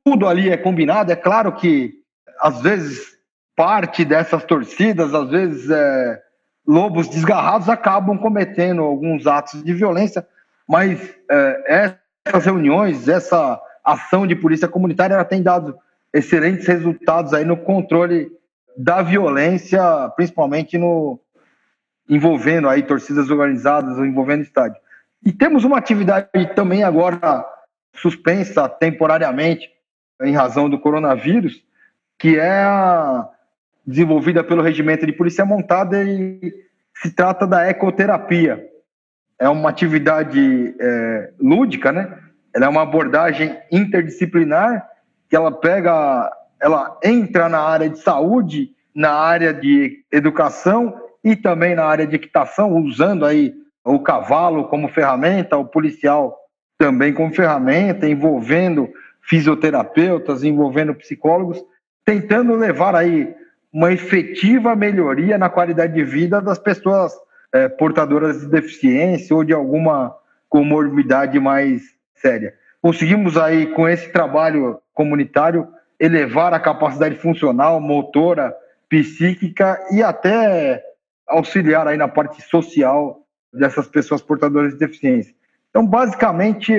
Tudo 0.04 0.28
ali 0.28 0.50
é 0.50 0.58
combinado, 0.58 1.10
é 1.10 1.16
claro 1.16 1.52
que, 1.52 1.94
às 2.40 2.60
vezes, 2.60 3.16
parte 3.56 4.04
dessas 4.04 4.44
torcidas, 4.44 5.14
às 5.14 5.30
vezes, 5.30 5.70
é, 5.70 6.22
lobos 6.66 7.08
desgarrados 7.08 7.70
acabam 7.70 8.18
cometendo 8.18 8.82
alguns 8.82 9.26
atos 9.26 9.62
de 9.62 9.72
violência, 9.72 10.26
mas 10.68 11.00
é, 11.30 11.96
essas 12.26 12.44
reuniões, 12.44 13.08
essa 13.08 13.58
ação 13.82 14.26
de 14.26 14.36
polícia 14.36 14.68
comunitária, 14.68 15.14
ela 15.14 15.24
tem 15.24 15.42
dado 15.42 15.78
excelentes 16.14 16.66
resultados 16.68 17.34
aí 17.34 17.44
no 17.44 17.56
controle 17.56 18.30
da 18.76 19.02
violência, 19.02 19.82
principalmente 20.14 20.78
no 20.78 21.20
envolvendo 22.08 22.68
aí 22.68 22.82
torcidas 22.82 23.30
organizadas 23.30 23.98
ou 23.98 24.06
envolvendo 24.06 24.42
estádio. 24.42 24.80
E 25.24 25.32
temos 25.32 25.64
uma 25.64 25.78
atividade 25.78 26.28
também 26.54 26.84
agora 26.84 27.44
suspensa 27.96 28.68
temporariamente 28.68 29.68
em 30.22 30.34
razão 30.34 30.70
do 30.70 30.78
coronavírus, 30.78 31.64
que 32.18 32.38
é 32.38 32.62
a 32.62 33.28
desenvolvida 33.86 34.44
pelo 34.44 34.62
Regimento 34.62 35.06
de 35.06 35.12
Polícia 35.12 35.44
Montada 35.44 36.02
e 36.04 36.54
se 36.96 37.10
trata 37.10 37.46
da 37.46 37.66
ecoterapia. 37.66 38.64
É 39.38 39.48
uma 39.48 39.70
atividade 39.70 40.74
é, 40.78 41.32
lúdica, 41.40 41.90
né? 41.90 42.18
Ela 42.54 42.66
é 42.66 42.68
uma 42.68 42.82
abordagem 42.82 43.58
interdisciplinar 43.72 44.88
que 45.34 45.36
ela 45.36 45.50
pega, 45.50 46.30
ela 46.60 46.96
entra 47.02 47.48
na 47.48 47.58
área 47.58 47.90
de 47.90 47.98
saúde, 47.98 48.70
na 48.94 49.10
área 49.10 49.52
de 49.52 50.04
educação 50.12 50.94
e 51.24 51.34
também 51.34 51.74
na 51.74 51.84
área 51.84 52.06
de 52.06 52.14
equitação, 52.14 52.76
usando 52.76 53.26
aí 53.26 53.52
o 53.84 53.98
cavalo 53.98 54.68
como 54.68 54.86
ferramenta, 54.86 55.56
o 55.56 55.64
policial 55.64 56.38
também 56.78 57.12
como 57.12 57.34
ferramenta, 57.34 58.08
envolvendo 58.08 58.88
fisioterapeutas, 59.22 60.44
envolvendo 60.44 60.94
psicólogos, 60.94 61.60
tentando 62.04 62.54
levar 62.54 62.94
aí 62.94 63.34
uma 63.72 63.92
efetiva 63.92 64.76
melhoria 64.76 65.36
na 65.36 65.48
qualidade 65.48 65.94
de 65.94 66.04
vida 66.04 66.40
das 66.40 66.60
pessoas 66.60 67.12
é, 67.52 67.68
portadoras 67.68 68.42
de 68.42 68.46
deficiência 68.46 69.34
ou 69.34 69.42
de 69.42 69.52
alguma 69.52 70.14
comorbidade 70.48 71.40
mais 71.40 71.82
séria. 72.14 72.54
Conseguimos 72.80 73.36
aí, 73.36 73.66
com 73.66 73.88
esse 73.88 74.12
trabalho 74.12 74.78
comunitário, 74.94 75.68
elevar 75.98 76.54
a 76.54 76.60
capacidade 76.60 77.16
funcional, 77.16 77.80
motora, 77.80 78.54
psíquica 78.88 79.78
e 79.90 80.02
até 80.02 80.82
auxiliar 81.28 81.88
aí 81.88 81.96
na 81.96 82.08
parte 82.08 82.40
social 82.42 83.20
dessas 83.52 83.88
pessoas 83.88 84.22
portadoras 84.22 84.72
de 84.72 84.78
deficiência. 84.78 85.34
Então, 85.70 85.86
basicamente, 85.86 86.72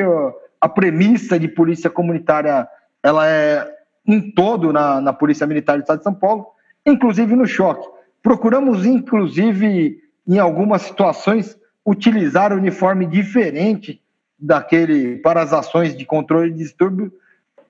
a 0.59 0.69
premissa 0.69 1.37
de 1.37 1.47
polícia 1.47 1.89
comunitária 1.89 2.67
ela 3.03 3.27
é 3.27 3.71
em 4.07 4.31
todo 4.31 4.71
na, 4.71 5.01
na 5.01 5.13
Polícia 5.13 5.47
Militar 5.47 5.77
do 5.77 5.81
Estado 5.81 5.97
de 5.97 6.03
São 6.03 6.13
Paulo, 6.13 6.47
inclusive 6.85 7.35
no 7.35 7.45
choque. 7.45 7.87
Procuramos, 8.21 8.85
inclusive, 8.85 9.99
em 10.27 10.39
algumas 10.39 10.83
situações, 10.83 11.57
utilizar 11.85 12.53
uniforme 12.53 13.05
diferente 13.05 14.01
daquele 14.39 15.17
para 15.17 15.41
as 15.41 15.53
ações 15.53 15.95
de 15.95 16.05
controle 16.05 16.51
de 16.51 16.57
distúrbio 16.57 17.11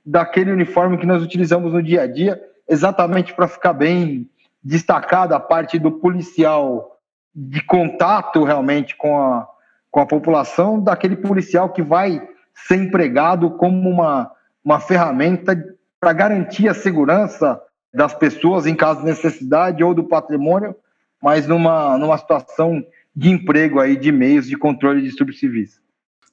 daquele 0.06 0.52
uniforme 0.52 0.98
que 0.98 1.06
nós 1.06 1.24
utilizamos 1.24 1.74
no 1.74 1.82
dia 1.82 2.04
a 2.04 2.08
dia, 2.08 2.42
exatamente 2.68 3.34
para 3.34 3.48
ficar 3.48 3.74
bem 3.74 4.30
destacada 4.64 5.36
a 5.36 5.40
parte 5.40 5.80
do 5.80 5.92
policial 5.92 7.00
de 7.34 7.62
contato 7.64 8.44
realmente 8.44 8.96
com 8.96 9.18
a, 9.18 9.48
com 9.92 10.00
a 10.00 10.06
população, 10.06 10.80
daquele 10.80 11.16
policial 11.16 11.70
que 11.70 11.82
vai 11.82 12.26
ser 12.54 12.78
empregado 12.78 13.52
como 13.52 13.90
uma, 13.90 14.32
uma 14.64 14.80
ferramenta 14.80 15.56
para 16.00 16.14
garantir 16.14 16.70
a 16.70 16.74
segurança 16.74 17.62
das 17.94 18.14
pessoas 18.14 18.66
em 18.66 18.76
caso 18.76 19.02
de 19.02 19.08
necessidade 19.08 19.84
ou 19.84 19.94
do 19.94 20.04
patrimônio, 20.04 20.76
mas 21.22 21.48
numa, 21.48 21.98
numa 21.98 22.18
situação 22.18 22.86
de 23.16 23.30
emprego 23.30 23.80
aí 23.80 23.96
de 23.96 24.12
meios 24.12 24.48
de 24.48 24.58
controle 24.58 25.02
de 25.02 25.08
distúrbios 25.08 25.40
civis. 25.40 25.80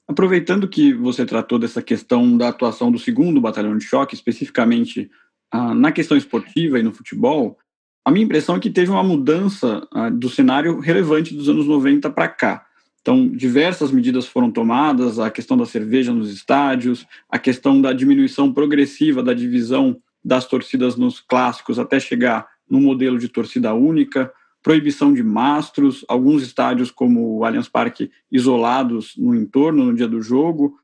Aproveitando 0.07 0.67
que 0.67 0.93
você 0.93 1.25
tratou 1.25 1.57
dessa 1.57 1.81
questão 1.81 2.37
da 2.37 2.49
atuação 2.49 2.91
do 2.91 2.99
segundo 2.99 3.39
batalhão 3.39 3.77
de 3.77 3.85
choque, 3.85 4.15
especificamente 4.15 5.09
ah, 5.51 5.73
na 5.73 5.91
questão 5.91 6.17
esportiva 6.17 6.79
e 6.79 6.83
no 6.83 6.93
futebol, 6.93 7.57
a 8.05 8.11
minha 8.11 8.25
impressão 8.25 8.55
é 8.55 8.59
que 8.59 8.69
teve 8.69 8.91
uma 8.91 9.03
mudança 9.03 9.87
ah, 9.91 10.09
do 10.09 10.29
cenário 10.29 10.79
relevante 10.79 11.33
dos 11.33 11.47
anos 11.47 11.65
90 11.65 12.09
para 12.09 12.27
cá. 12.27 12.65
Então, 13.01 13.27
diversas 13.27 13.91
medidas 13.91 14.25
foram 14.25 14.49
tomadas, 14.49 15.19
a 15.19 15.29
questão 15.29 15.57
da 15.57 15.65
cerveja 15.65 16.13
nos 16.13 16.31
estádios, 16.31 17.05
a 17.29 17.37
questão 17.37 17.81
da 17.81 17.91
diminuição 17.91 18.53
progressiva 18.53 19.21
da 19.21 19.33
divisão 19.33 20.01
das 20.23 20.45
torcidas 20.45 20.95
nos 20.95 21.19
clássicos 21.19 21.79
até 21.79 21.99
chegar 21.99 22.47
no 22.69 22.79
modelo 22.79 23.19
de 23.19 23.27
torcida 23.27 23.73
única, 23.73 24.31
proibição 24.63 25.13
de 25.13 25.21
mastros, 25.21 26.05
alguns 26.07 26.41
estádios 26.41 26.89
como 26.89 27.37
o 27.37 27.43
Allianz 27.43 27.67
Parque 27.67 28.09
isolados 28.31 29.13
no 29.17 29.35
entorno 29.35 29.85
no 29.85 29.93
dia 29.93 30.07
do 30.07 30.21
jogo. 30.21 30.79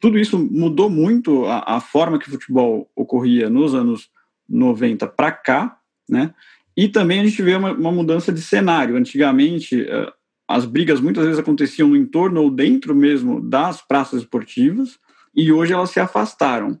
Tudo 0.00 0.18
isso 0.18 0.38
mudou 0.38 0.88
muito 0.88 1.44
a, 1.46 1.76
a 1.76 1.80
forma 1.80 2.18
que 2.18 2.28
o 2.28 2.30
futebol 2.30 2.88
ocorria 2.94 3.50
nos 3.50 3.74
anos 3.74 4.08
90 4.48 5.08
para 5.08 5.32
cá, 5.32 5.78
né? 6.08 6.32
E 6.76 6.88
também 6.88 7.20
a 7.20 7.24
gente 7.24 7.42
vê 7.42 7.56
uma, 7.56 7.72
uma 7.72 7.90
mudança 7.90 8.32
de 8.32 8.40
cenário. 8.40 8.96
Antigamente, 8.96 9.80
uh, 9.80 10.12
as 10.46 10.64
brigas 10.64 11.00
muitas 11.00 11.24
vezes 11.24 11.38
aconteciam 11.38 11.88
no 11.88 11.96
entorno 11.96 12.42
ou 12.42 12.50
dentro 12.50 12.94
mesmo 12.94 13.40
das 13.40 13.80
praças 13.80 14.20
esportivas, 14.20 14.98
e 15.34 15.50
hoje 15.50 15.72
elas 15.72 15.90
se 15.90 15.98
afastaram. 15.98 16.78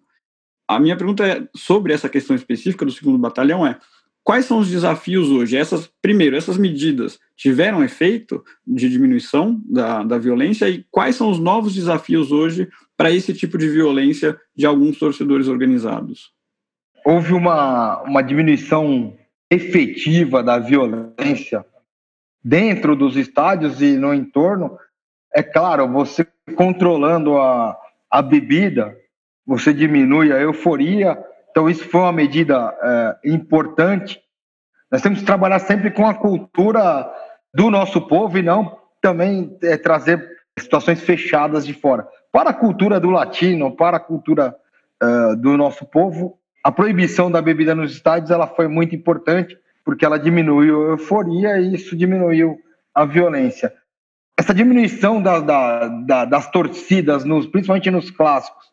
A 0.68 0.78
minha 0.78 0.96
pergunta 0.96 1.26
é 1.26 1.48
sobre 1.56 1.92
essa 1.92 2.08
questão 2.08 2.36
específica 2.36 2.84
do 2.84 2.92
segundo 2.92 3.18
batalhão 3.18 3.66
é 3.66 3.78
Quais 4.26 4.44
são 4.44 4.58
os 4.58 4.68
desafios 4.68 5.30
hoje? 5.30 5.56
Essas, 5.56 5.88
primeiro, 6.02 6.34
essas 6.34 6.58
medidas 6.58 7.16
tiveram 7.36 7.84
efeito 7.84 8.44
de 8.66 8.88
diminuição 8.88 9.62
da, 9.64 10.02
da 10.02 10.18
violência 10.18 10.68
e 10.68 10.84
quais 10.90 11.14
são 11.14 11.30
os 11.30 11.38
novos 11.38 11.72
desafios 11.72 12.32
hoje 12.32 12.68
para 12.96 13.08
esse 13.08 13.32
tipo 13.32 13.56
de 13.56 13.68
violência 13.68 14.36
de 14.52 14.66
alguns 14.66 14.98
torcedores 14.98 15.46
organizados? 15.46 16.32
Houve 17.04 17.34
uma, 17.34 18.02
uma 18.02 18.20
diminuição 18.20 19.16
efetiva 19.48 20.42
da 20.42 20.58
violência 20.58 21.64
dentro 22.44 22.96
dos 22.96 23.16
estádios 23.16 23.80
e 23.80 23.96
no 23.96 24.12
entorno. 24.12 24.76
É 25.32 25.40
claro, 25.40 25.86
você 25.92 26.26
controlando 26.56 27.38
a, 27.38 27.78
a 28.10 28.22
bebida, 28.22 28.92
você 29.46 29.72
diminui 29.72 30.32
a 30.32 30.40
euforia, 30.40 31.16
então, 31.56 31.70
isso 31.70 31.88
foi 31.88 32.02
uma 32.02 32.12
medida 32.12 32.76
é, 32.82 33.30
importante. 33.30 34.20
Nós 34.92 35.00
temos 35.00 35.20
que 35.20 35.24
trabalhar 35.24 35.58
sempre 35.58 35.90
com 35.90 36.06
a 36.06 36.12
cultura 36.12 37.10
do 37.54 37.70
nosso 37.70 38.06
povo 38.06 38.36
e 38.36 38.42
não 38.42 38.76
também 39.00 39.56
é, 39.62 39.78
trazer 39.78 40.22
situações 40.58 41.00
fechadas 41.00 41.64
de 41.64 41.72
fora. 41.72 42.06
Para 42.30 42.50
a 42.50 42.52
cultura 42.52 43.00
do 43.00 43.08
latino, 43.08 43.74
para 43.74 43.96
a 43.96 44.00
cultura 44.00 44.54
é, 45.02 45.36
do 45.36 45.56
nosso 45.56 45.86
povo, 45.86 46.38
a 46.62 46.70
proibição 46.70 47.30
da 47.30 47.40
bebida 47.40 47.74
nos 47.74 47.92
estádios 47.92 48.30
ela 48.30 48.46
foi 48.46 48.68
muito 48.68 48.94
importante 48.94 49.58
porque 49.82 50.04
ela 50.04 50.18
diminuiu 50.18 50.88
a 50.88 50.90
euforia 50.90 51.58
e 51.58 51.74
isso 51.74 51.96
diminuiu 51.96 52.58
a 52.94 53.06
violência. 53.06 53.72
Essa 54.38 54.52
diminuição 54.52 55.22
da, 55.22 55.40
da, 55.40 55.88
da, 55.88 56.24
das 56.26 56.50
torcidas, 56.50 57.24
nos, 57.24 57.46
principalmente 57.46 57.90
nos 57.90 58.10
clássicos, 58.10 58.66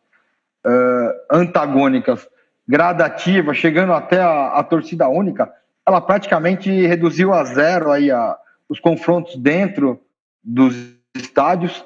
uh, 0.66 1.34
antagônicas, 1.34 2.28
gradativa, 2.66 3.52
chegando 3.52 3.92
até 3.92 4.20
a, 4.20 4.48
a 4.58 4.64
torcida 4.64 5.08
única, 5.08 5.52
ela 5.86 6.00
praticamente 6.00 6.70
reduziu 6.86 7.32
a 7.32 7.44
zero 7.44 7.90
aí 7.90 8.10
a, 8.10 8.36
os 8.68 8.80
confrontos 8.80 9.36
dentro 9.36 10.00
dos 10.42 10.74
estádios. 11.14 11.84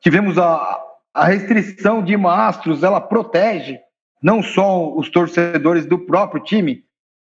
Tivemos 0.00 0.38
a, 0.38 0.80
a 1.12 1.24
restrição 1.24 2.02
de 2.02 2.16
mastros, 2.16 2.82
ela 2.82 3.00
protege 3.00 3.78
não 4.22 4.42
só 4.42 4.94
os 4.94 5.10
torcedores 5.10 5.84
do 5.84 5.98
próprio 5.98 6.42
time. 6.42 6.84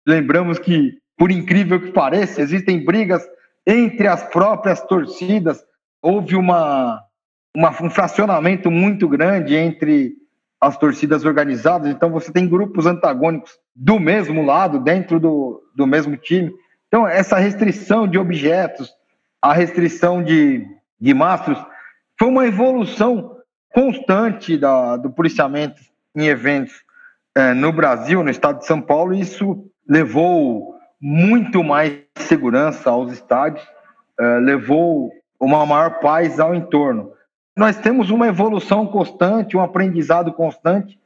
Lembramos 0.08 0.58
que, 0.58 0.98
por 1.18 1.30
incrível 1.30 1.80
que 1.80 1.92
pareça, 1.92 2.42
existem 2.42 2.84
brigas 2.84 3.22
entre 3.68 4.08
as 4.08 4.24
próprias 4.30 4.82
torcidas. 4.82 5.62
Houve 6.02 6.36
uma, 6.36 7.02
uma 7.56 7.70
um 7.84 7.90
fracionamento 7.90 8.72
muito 8.72 9.10
grande 9.10 9.56
entre 9.56 10.14
as 10.60 10.78
torcidas 10.78 11.26
organizadas, 11.26 11.90
então 11.90 12.10
você 12.10 12.32
tem 12.32 12.48
grupos 12.48 12.86
antagônicos 12.86 13.52
do 13.76 14.00
mesmo 14.00 14.44
lado, 14.44 14.80
dentro 14.80 15.20
do, 15.20 15.62
do 15.76 15.86
mesmo 15.86 16.16
time. 16.18 16.54
Então, 16.88 17.08
essa 17.08 17.38
restrição 17.38 18.08
de 18.08 18.18
objetos, 18.18 18.92
a 19.42 19.54
restrição 19.54 20.24
de, 20.24 20.66
de 21.00 21.14
mastros, 21.14 21.58
foi 22.18 22.30
uma 22.30 22.48
evolução 22.48 23.36
constante 23.74 24.58
da, 24.58 24.96
do 24.96 25.12
policiamento 25.12 25.82
em 26.16 26.28
eventos 26.28 26.74
é, 27.36 27.54
no 27.54 27.74
Brasil, 27.74 28.24
no 28.24 28.30
estado 28.30 28.60
de 28.60 28.66
São 28.66 28.80
Paulo, 28.80 29.14
e 29.14 29.20
isso 29.20 29.66
levou 29.88 30.76
muito 31.02 31.64
mais 31.64 32.00
segurança 32.18 32.90
aos 32.90 33.12
estádios, 33.12 33.68
é, 34.18 34.40
levou 34.40 35.12
uma 35.40 35.66
maior 35.66 36.00
paz 36.00 36.40
ao 36.40 36.56
entorno 36.56 37.12
nós 37.56 37.78
temos 37.78 38.10
uma 38.10 38.28
evolução 38.28 38.86
constante, 38.86 39.56
um 39.56 39.62
aprendizado 39.62 40.34
constante, 40.34 41.00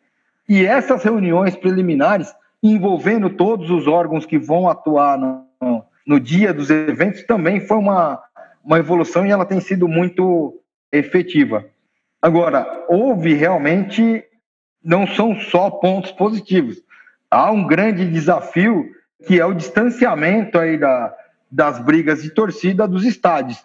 e 0.47 0.65
essas 0.65 1.03
reuniões 1.03 1.55
preliminares, 1.55 2.33
envolvendo 2.61 3.29
todos 3.29 3.69
os 3.69 3.87
órgãos 3.87 4.25
que 4.25 4.39
vão 4.39 4.67
atuar 4.67 5.17
no, 5.17 5.85
no 6.05 6.19
dia 6.19 6.51
dos 6.51 6.71
eventos, 6.71 7.23
também 7.23 7.59
foi 7.59 7.77
uma, 7.77 8.19
uma 8.63 8.79
evolução 8.79 9.25
e 9.25 9.29
ela 9.29 9.45
tem 9.45 9.61
sido 9.61 9.87
muito 9.87 10.59
efetiva. 10.91 11.65
Agora, 12.19 12.85
houve 12.89 13.33
realmente, 13.33 14.23
não 14.83 15.05
são 15.05 15.39
só 15.39 15.69
pontos 15.69 16.11
positivos, 16.11 16.81
há 17.29 17.51
um 17.51 17.67
grande 17.67 18.09
desafio 18.09 18.89
que 19.27 19.39
é 19.39 19.45
o 19.45 19.53
distanciamento 19.53 20.57
aí 20.57 20.77
da, 20.77 21.13
das 21.51 21.77
brigas 21.79 22.23
de 22.23 22.31
torcida 22.31 22.87
dos 22.87 23.05
estádios. 23.05 23.63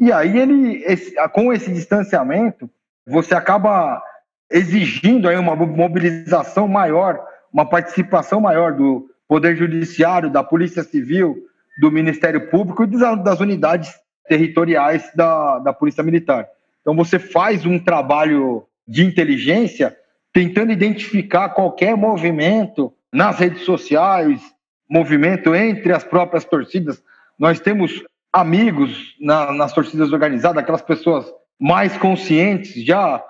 E 0.00 0.10
aí 0.10 0.38
ele, 0.38 0.82
esse, 0.84 1.14
com 1.28 1.52
esse 1.52 1.70
distanciamento, 1.70 2.70
você 3.06 3.34
acaba 3.34 4.02
exigindo 4.50 5.28
aí 5.28 5.36
uma 5.36 5.54
mobilização 5.54 6.66
maior, 6.66 7.22
uma 7.52 7.68
participação 7.68 8.40
maior 8.40 8.72
do 8.72 9.10
Poder 9.28 9.54
Judiciário, 9.56 10.30
da 10.30 10.42
Polícia 10.42 10.82
Civil, 10.82 11.36
do 11.80 11.92
Ministério 11.92 12.50
Público 12.50 12.82
e 12.82 12.86
das 13.22 13.40
unidades 13.40 13.92
territoriais 14.26 15.10
da, 15.14 15.58
da 15.58 15.72
Polícia 15.72 16.02
Militar. 16.02 16.48
Então 16.80 16.96
você 16.96 17.18
faz 17.18 17.66
um 17.66 17.78
trabalho 17.78 18.64
de 18.88 19.04
inteligência 19.04 19.94
tentando 20.32 20.72
identificar 20.72 21.50
qualquer 21.50 21.94
movimento 21.94 22.92
nas 23.12 23.38
redes 23.38 23.62
sociais, 23.62 24.40
movimento 24.88 25.54
entre 25.54 25.92
as 25.92 26.04
próprias 26.04 26.44
torcidas. 26.44 27.02
Nós 27.38 27.60
temos 27.60 28.02
amigos 28.32 29.16
na, 29.20 29.52
nas 29.52 29.72
torcidas 29.72 30.12
organizadas, 30.12 30.62
aquelas 30.62 30.82
pessoas 30.82 31.26
mais 31.58 31.96
conscientes 31.96 32.84
já 32.84 33.22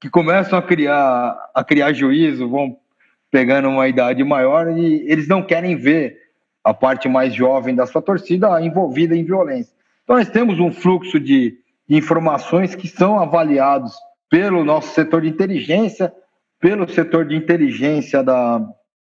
que 0.00 0.08
começam 0.08 0.58
a 0.58 0.62
criar 0.62 1.36
a 1.54 1.64
criar 1.64 1.92
juízo, 1.92 2.48
vão 2.48 2.76
pegando 3.30 3.68
uma 3.68 3.88
idade 3.88 4.22
maior 4.22 4.76
e 4.76 5.04
eles 5.10 5.28
não 5.28 5.42
querem 5.42 5.76
ver 5.76 6.16
a 6.62 6.72
parte 6.72 7.08
mais 7.08 7.34
jovem 7.34 7.74
da 7.74 7.86
sua 7.86 8.02
torcida 8.02 8.60
envolvida 8.60 9.14
em 9.16 9.24
violência. 9.24 9.72
Então 10.04 10.16
nós 10.16 10.28
temos 10.28 10.58
um 10.60 10.72
fluxo 10.72 11.18
de, 11.18 11.58
de 11.88 11.96
informações 11.96 12.74
que 12.74 12.88
são 12.88 13.18
avaliados 13.18 13.94
pelo 14.30 14.64
nosso 14.64 14.94
setor 14.94 15.22
de 15.22 15.28
inteligência, 15.28 16.12
pelo 16.60 16.88
setor 16.88 17.26
de 17.26 17.36
inteligência 17.36 18.22
da, 18.22 18.60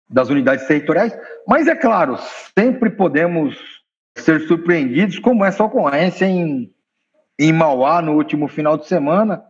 das 0.08 0.28
unidades 0.28 0.66
territoriais, 0.66 1.16
mas 1.46 1.66
é 1.66 1.74
claro, 1.74 2.18
sempre 2.58 2.90
podemos 2.90 3.56
ser 4.16 4.46
surpreendidos, 4.46 5.18
como 5.18 5.44
essa 5.44 5.64
ocorrência 5.64 6.24
em, 6.24 6.72
em 7.38 7.52
Mauá 7.52 8.00
no 8.00 8.12
último 8.12 8.48
final 8.48 8.78
de 8.78 8.86
semana, 8.86 9.42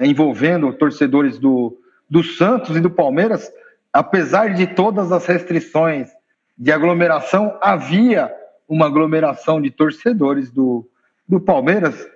envolvendo 0.00 0.72
torcedores 0.72 1.38
do, 1.38 1.78
do 2.08 2.22
Santos 2.22 2.76
e 2.76 2.80
do 2.80 2.90
Palmeiras, 2.90 3.50
apesar 3.92 4.54
de 4.54 4.66
todas 4.66 5.12
as 5.12 5.26
restrições 5.26 6.08
de 6.56 6.72
aglomeração, 6.72 7.56
havia 7.60 8.32
uma 8.68 8.86
aglomeração 8.86 9.60
de 9.60 9.70
torcedores 9.70 10.50
do, 10.50 10.88
do 11.26 11.40
Palmeiras, 11.40 12.06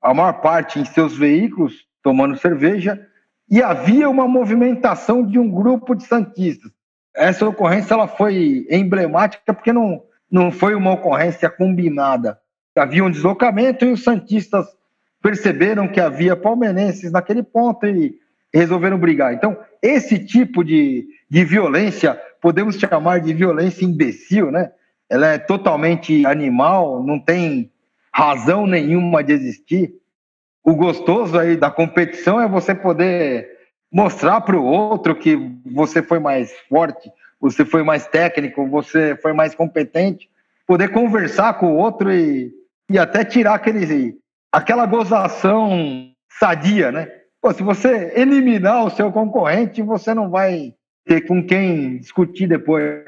a 0.00 0.12
maior 0.12 0.40
parte 0.40 0.78
em 0.78 0.84
seus 0.84 1.16
veículos, 1.16 1.86
tomando 2.02 2.36
cerveja, 2.36 3.06
e 3.48 3.62
havia 3.62 4.08
uma 4.08 4.26
movimentação 4.26 5.24
de 5.24 5.38
um 5.38 5.48
grupo 5.48 5.94
de 5.94 6.04
santistas. 6.04 6.70
Essa 7.14 7.46
ocorrência 7.46 7.94
ela 7.94 8.08
foi 8.08 8.66
emblemática 8.70 9.52
porque 9.52 9.72
não, 9.72 10.02
não 10.32 10.50
foi 10.50 10.74
uma 10.74 10.92
ocorrência 10.92 11.50
combinada. 11.50 12.38
Havia 12.74 13.04
um 13.04 13.10
deslocamento 13.10 13.84
e 13.84 13.92
os 13.92 14.02
santistas 14.02 14.66
perceberam 15.20 15.86
que 15.86 16.00
havia 16.00 16.34
palmeirenses 16.34 17.12
naquele 17.12 17.42
ponto 17.42 17.86
e 17.86 18.18
resolveram 18.52 18.98
brigar. 18.98 19.34
Então, 19.34 19.58
esse 19.82 20.18
tipo 20.18 20.64
de, 20.64 21.06
de 21.28 21.44
violência, 21.44 22.18
podemos 22.40 22.76
chamar 22.76 23.20
de 23.20 23.34
violência 23.34 23.84
imbecil, 23.84 24.50
né? 24.50 24.72
Ela 25.08 25.28
é 25.28 25.38
totalmente 25.38 26.24
animal, 26.24 27.04
não 27.04 27.18
tem 27.20 27.70
razão 28.10 28.66
nenhuma 28.66 29.22
de 29.22 29.34
existir. 29.34 29.92
O 30.64 30.74
gostoso 30.74 31.38
aí 31.38 31.56
da 31.56 31.70
competição 31.70 32.40
é 32.40 32.48
você 32.48 32.74
poder 32.74 33.48
mostrar 33.92 34.40
para 34.40 34.56
o 34.56 34.64
outro 34.64 35.14
que 35.14 35.36
você 35.66 36.02
foi 36.02 36.18
mais 36.18 36.50
forte, 36.68 37.10
você 37.42 37.64
foi 37.64 37.82
mais 37.82 38.06
técnico, 38.06 38.68
você 38.68 39.16
foi 39.16 39.32
mais 39.32 39.52
competente, 39.52 40.30
poder 40.64 40.90
conversar 40.90 41.54
com 41.54 41.72
o 41.72 41.76
outro 41.76 42.12
e, 42.12 42.54
e 42.88 42.96
até 42.96 43.24
tirar 43.24 43.54
aquele, 43.54 44.16
aquela 44.52 44.86
gozação 44.86 46.08
sadia, 46.38 46.92
né? 46.92 47.10
Pô, 47.40 47.52
se 47.52 47.64
você 47.64 48.12
eliminar 48.14 48.84
o 48.84 48.90
seu 48.90 49.10
concorrente, 49.10 49.82
você 49.82 50.14
não 50.14 50.30
vai 50.30 50.72
ter 51.04 51.22
com 51.22 51.44
quem 51.44 51.98
discutir 51.98 52.46
depois. 52.46 53.02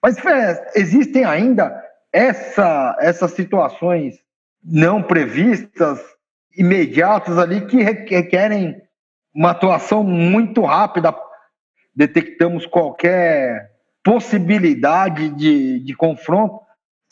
Mas 0.00 0.16
é, 0.24 0.70
existem 0.76 1.24
ainda 1.24 1.76
essa, 2.12 2.96
essas 3.00 3.32
situações 3.32 4.20
não 4.62 5.02
previstas, 5.02 6.00
imediatas 6.56 7.36
ali, 7.36 7.62
que 7.62 7.82
requerem 7.82 8.80
uma 9.34 9.50
atuação 9.50 10.04
muito 10.04 10.62
rápida. 10.62 11.12
Detectamos 11.92 12.64
qualquer 12.64 13.71
possibilidade 14.02 15.30
de, 15.30 15.80
de 15.80 15.94
confronto. 15.94 16.60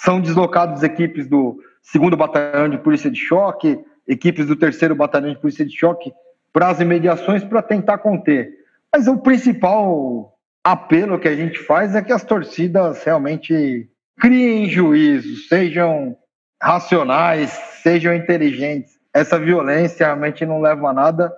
São 0.01 0.21
deslocadas 0.21 0.83
equipes 0.83 1.27
do 1.27 1.59
segundo 1.83 2.17
Batalhão 2.17 2.69
de 2.69 2.79
Polícia 2.79 3.11
de 3.11 3.19
Choque, 3.19 3.79
equipes 4.07 4.47
do 4.47 4.57
terceiro 4.57 4.95
Batalhão 4.95 5.33
de 5.33 5.39
Polícia 5.39 5.65
de 5.65 5.77
Choque 5.77 6.13
para 6.53 6.69
as 6.69 6.81
imediações 6.81 7.45
para 7.45 7.63
tentar 7.63 7.99
conter. 7.99 8.51
Mas 8.93 9.07
o 9.07 9.19
principal 9.19 10.37
apelo 10.65 11.19
que 11.19 11.29
a 11.29 11.37
gente 11.37 11.59
faz 11.59 11.95
é 11.95 12.03
que 12.03 12.13
as 12.13 12.25
torcidas 12.25 13.03
realmente 13.05 13.89
criem 14.19 14.69
juízo, 14.69 15.37
sejam 15.49 16.17
racionais, 16.63 17.51
sejam 17.83 18.15
inteligentes. 18.15 18.93
Essa 19.15 19.39
violência 19.39 20.07
realmente 20.07 20.45
não 20.45 20.61
leva 20.61 20.91
a 20.91 20.93
nada 20.93 21.33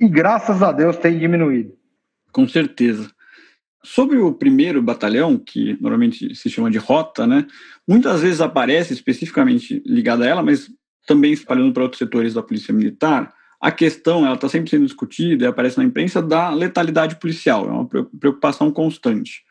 e 0.00 0.08
graças 0.08 0.62
a 0.62 0.70
Deus 0.70 0.96
tem 0.96 1.18
diminuído. 1.18 1.72
Com 2.32 2.46
certeza. 2.46 3.10
Sobre 3.82 4.18
o 4.18 4.32
primeiro 4.32 4.82
batalhão, 4.82 5.38
que 5.38 5.76
normalmente 5.80 6.34
se 6.34 6.50
chama 6.50 6.70
de 6.70 6.78
rota, 6.78 7.26
né? 7.26 7.46
Muitas 7.86 8.22
vezes 8.22 8.40
aparece 8.40 8.92
especificamente 8.92 9.82
ligada 9.86 10.24
a 10.24 10.28
ela, 10.28 10.42
mas 10.42 10.68
também 11.06 11.32
espalhando 11.32 11.72
para 11.72 11.84
outros 11.84 11.98
setores 11.98 12.34
da 12.34 12.42
polícia 12.42 12.74
militar, 12.74 13.32
a 13.60 13.72
questão, 13.72 14.24
ela 14.24 14.34
está 14.34 14.48
sempre 14.48 14.70
sendo 14.70 14.84
discutida 14.84 15.44
e 15.44 15.48
aparece 15.48 15.78
na 15.78 15.84
imprensa, 15.84 16.22
da 16.22 16.50
letalidade 16.50 17.16
policial, 17.16 17.66
é 17.66 17.72
uma 17.72 17.86
preocupação 17.86 18.70
constante. 18.70 19.42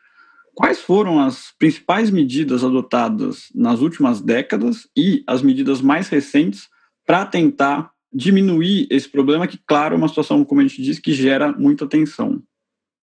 Quais 0.54 0.80
foram 0.80 1.20
as 1.20 1.52
principais 1.58 2.10
medidas 2.10 2.64
adotadas 2.64 3.48
nas 3.54 3.80
últimas 3.80 4.20
décadas 4.20 4.88
e 4.96 5.22
as 5.26 5.42
medidas 5.42 5.80
mais 5.80 6.08
recentes 6.08 6.68
para 7.06 7.26
tentar 7.26 7.90
diminuir 8.12 8.86
esse 8.90 9.08
problema, 9.08 9.46
que, 9.46 9.58
claro, 9.66 9.94
é 9.94 9.98
uma 9.98 10.08
situação, 10.08 10.42
como 10.44 10.60
a 10.60 10.64
gente 10.64 10.82
disse, 10.82 11.02
que 11.02 11.12
gera 11.12 11.52
muita 11.52 11.86
tensão? 11.86 12.42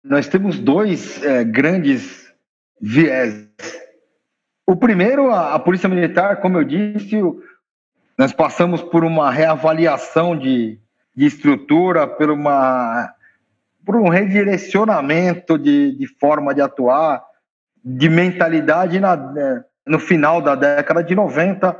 Nós 0.05 0.29
temos 0.29 0.59
dois 0.59 1.23
é, 1.25 1.43
grandes 1.43 2.31
viés. 2.79 3.49
O 4.67 4.77
primeiro, 4.77 5.31
a, 5.31 5.55
a 5.55 5.59
Polícia 5.59 5.89
Militar, 5.89 6.43
como 6.43 6.59
eu 6.59 6.65
disse, 6.65 7.19
nós 8.19 8.31
passamos 8.31 8.83
por 8.83 9.03
uma 9.03 9.31
reavaliação 9.31 10.37
de, 10.37 10.79
de 11.17 11.25
estrutura, 11.25 12.07
por, 12.07 12.31
uma, 12.31 13.15
por 13.83 13.97
um 13.97 14.11
redirecionamento 14.11 15.59
de, 15.59 15.97
de 15.97 16.07
forma 16.07 16.55
de 16.55 16.61
atuar, 16.61 17.25
de 17.83 18.11
mentalidade 18.11 19.01
na, 19.01 19.17
né, 19.17 19.65
no 19.87 19.99
final 19.99 20.43
da 20.43 20.55
década 20.55 21.03
de 21.03 21.15
90, 21.15 21.75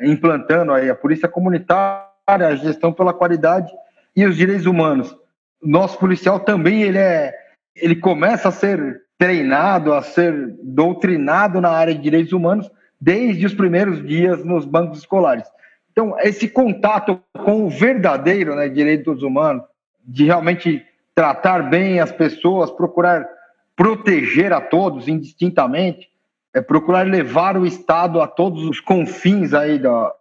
implantando 0.00 0.72
aí 0.72 0.88
a 0.88 0.94
polícia 0.94 1.28
comunitária, 1.28 2.08
a 2.26 2.56
gestão 2.56 2.90
pela 2.90 3.12
qualidade 3.12 3.70
e 4.16 4.24
os 4.24 4.34
direitos 4.34 4.64
humanos. 4.64 5.14
Nosso 5.62 5.98
policial 5.98 6.40
também 6.40 6.82
ele 6.82 6.98
é, 6.98 7.34
ele 7.76 7.96
começa 7.96 8.48
a 8.48 8.52
ser 8.52 9.02
treinado, 9.18 9.92
a 9.92 10.02
ser 10.02 10.54
doutrinado 10.62 11.60
na 11.60 11.70
área 11.70 11.94
de 11.94 12.00
direitos 12.00 12.32
humanos 12.32 12.70
desde 13.00 13.46
os 13.46 13.54
primeiros 13.54 14.06
dias 14.06 14.44
nos 14.44 14.64
bancos 14.64 14.98
escolares. 14.98 15.46
Então, 15.92 16.14
esse 16.20 16.48
contato 16.48 17.20
com 17.44 17.64
o 17.64 17.70
verdadeiro 17.70 18.54
né, 18.54 18.68
direitos 18.68 19.22
humanos, 19.22 19.62
de 20.04 20.24
realmente 20.24 20.84
tratar 21.14 21.70
bem 21.70 22.00
as 22.00 22.12
pessoas, 22.12 22.70
procurar 22.70 23.26
proteger 23.74 24.52
a 24.52 24.60
todos 24.60 25.08
indistintamente, 25.08 26.08
é 26.54 26.60
procurar 26.60 27.06
levar 27.06 27.56
o 27.56 27.66
Estado 27.66 28.20
a 28.20 28.26
todos 28.26 28.64
os 28.64 28.80
confins 28.80 29.52
aí 29.52 29.78
da, 29.78 30.12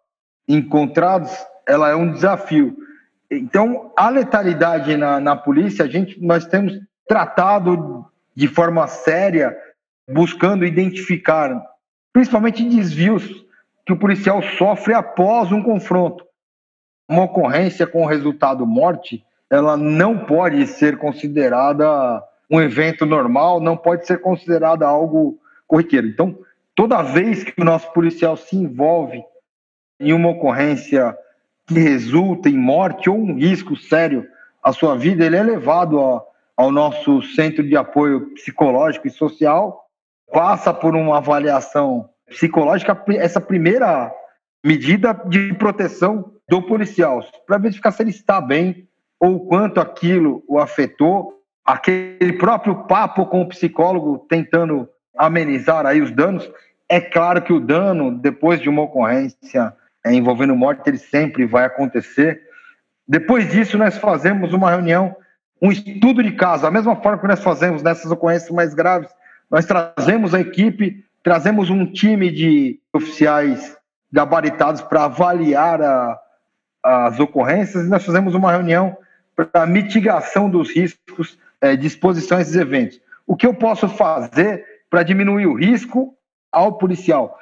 encontrados, 0.48 1.32
ela 1.68 1.90
é 1.90 1.96
um 1.96 2.12
desafio. 2.12 2.76
Então, 3.32 3.92
a 3.98 4.10
letalidade 4.10 4.96
na, 4.98 5.20
na 5.20 5.36
polícia, 5.36 5.86
a 5.86 5.88
gente, 5.88 6.22
nós 6.22 6.46
temos 6.46 6.80
tratado 7.08 8.06
de 8.36 8.48
forma 8.48 8.88
séria, 8.88 9.56
buscando 10.08 10.66
identificar, 10.66 11.64
principalmente 12.12 12.68
desvios 12.68 13.46
que 13.86 13.94
o 13.94 13.98
policial 13.98 14.42
sofre 14.42 14.94
após 14.94 15.52
um 15.52 15.64
confronto. 15.64 16.26
Uma 17.08 17.24
ocorrência 17.24 17.86
com 17.86 18.06
resultado 18.06 18.66
morte, 18.66 19.24
ela 19.50 19.78
não 19.78 20.26
pode 20.26 20.66
ser 20.68 20.98
considerada 20.98 22.24
um 22.50 22.60
evento 22.60 23.06
normal, 23.06 23.60
não 23.62 23.78
pode 23.78 24.06
ser 24.06 24.20
considerada 24.20 24.88
algo 24.88 25.40
corriqueiro. 25.68 26.08
Então, 26.08 26.38
toda 26.74 27.04
vez 27.04 27.44
que 27.44 27.62
o 27.62 27.66
nosso 27.66 27.92
policial 27.94 28.36
se 28.36 28.56
envolve 28.56 29.24
em 30.00 30.14
uma 30.14 30.30
ocorrência 30.30 31.16
que 31.68 31.80
resulta 31.80 32.50
em 32.50 32.58
morte 32.58 33.10
ou 33.10 33.18
um 33.18 33.36
risco 33.36 33.76
sério 33.76 34.28
à 34.64 34.72
sua 34.72 34.96
vida, 34.96 35.26
ele 35.26 35.36
é 35.36 35.44
levado 35.44 35.98
ao, 36.00 36.35
ao 36.58 36.72
nosso 36.72 37.22
centro 37.22 37.64
de 37.68 37.76
apoio 37.76 38.34
psicológico 38.34 39.08
e 39.08 39.12
social, 39.12 39.86
passa 40.32 40.74
por 40.74 40.96
uma 40.96 41.18
avaliação 41.18 42.10
psicológica, 42.28 43.00
essa 43.18 43.40
primeira 43.40 44.12
medida 44.64 45.14
de 45.28 45.54
proteção 45.54 46.32
do 46.50 46.62
policial, 46.62 47.24
para 47.46 47.58
verificar 47.58 47.92
se 47.92 48.04
ele 48.04 48.10
está 48.10 48.40
bem 48.42 48.88
ou 49.20 49.48
quanto 49.48 49.80
aquilo 49.80 50.44
o 50.48 50.60
afetou, 50.60 51.42
aquele 51.64 52.34
próprio 52.34 52.84
papo 52.84 53.26
com 53.26 53.42
o 53.42 53.48
psicólogo 53.48 54.26
tentando 54.30 54.88
amenizar 55.18 55.86
aí 55.86 56.02
os 56.02 56.12
danos. 56.12 56.50
É 56.88 57.00
claro 57.02 57.42
que 57.42 57.54
o 57.54 57.60
dano, 57.60 58.12
depois 58.12 58.62
de 58.62 58.70
uma 58.70 58.84
ocorrência 58.84 59.74
envolvendo 60.06 60.56
morte, 60.56 60.88
ele 60.88 61.00
sempre 61.00 61.46
vai 61.46 61.66
acontecer. 61.66 62.42
Depois 63.08 63.50
disso, 63.50 63.78
nós 63.78 63.98
fazemos 63.98 64.54
uma 64.54 64.70
reunião, 64.70 65.16
um 65.62 65.72
estudo 65.72 66.22
de 66.22 66.32
caso, 66.32 66.66
a 66.66 66.72
mesma 66.72 66.96
forma 66.96 67.20
que 67.20 67.28
nós 67.28 67.42
fazemos 67.42 67.82
nessas 67.82 68.12
ocorrências 68.12 68.52
mais 68.52 68.74
graves, 68.74 69.10
nós 69.50 69.66
trazemos 69.66 70.34
a 70.34 70.40
equipe 70.40 71.06
Trazemos 71.26 71.72
um 71.72 71.92
time 71.92 72.30
de 72.30 72.80
oficiais 72.94 73.76
gabaritados 74.12 74.80
para 74.82 75.06
avaliar 75.06 75.82
a, 75.82 76.20
as 76.84 77.20
ocorrências 77.20 77.84
e 77.84 77.90
nós 77.90 78.06
fazemos 78.06 78.36
uma 78.36 78.52
reunião 78.52 78.96
para 79.36 79.66
mitigação 79.66 80.48
dos 80.48 80.70
riscos 80.70 81.36
é, 81.60 81.76
de 81.76 81.88
exposição 81.88 82.38
a 82.38 82.42
esses 82.42 82.56
eventos. 82.56 83.02
O 83.26 83.36
que 83.36 83.48
eu 83.48 83.56
posso 83.56 83.90
fazer 83.90 84.64
para 84.88 85.02
diminuir 85.02 85.48
o 85.48 85.56
risco 85.56 86.16
ao 86.52 86.78
policial? 86.78 87.40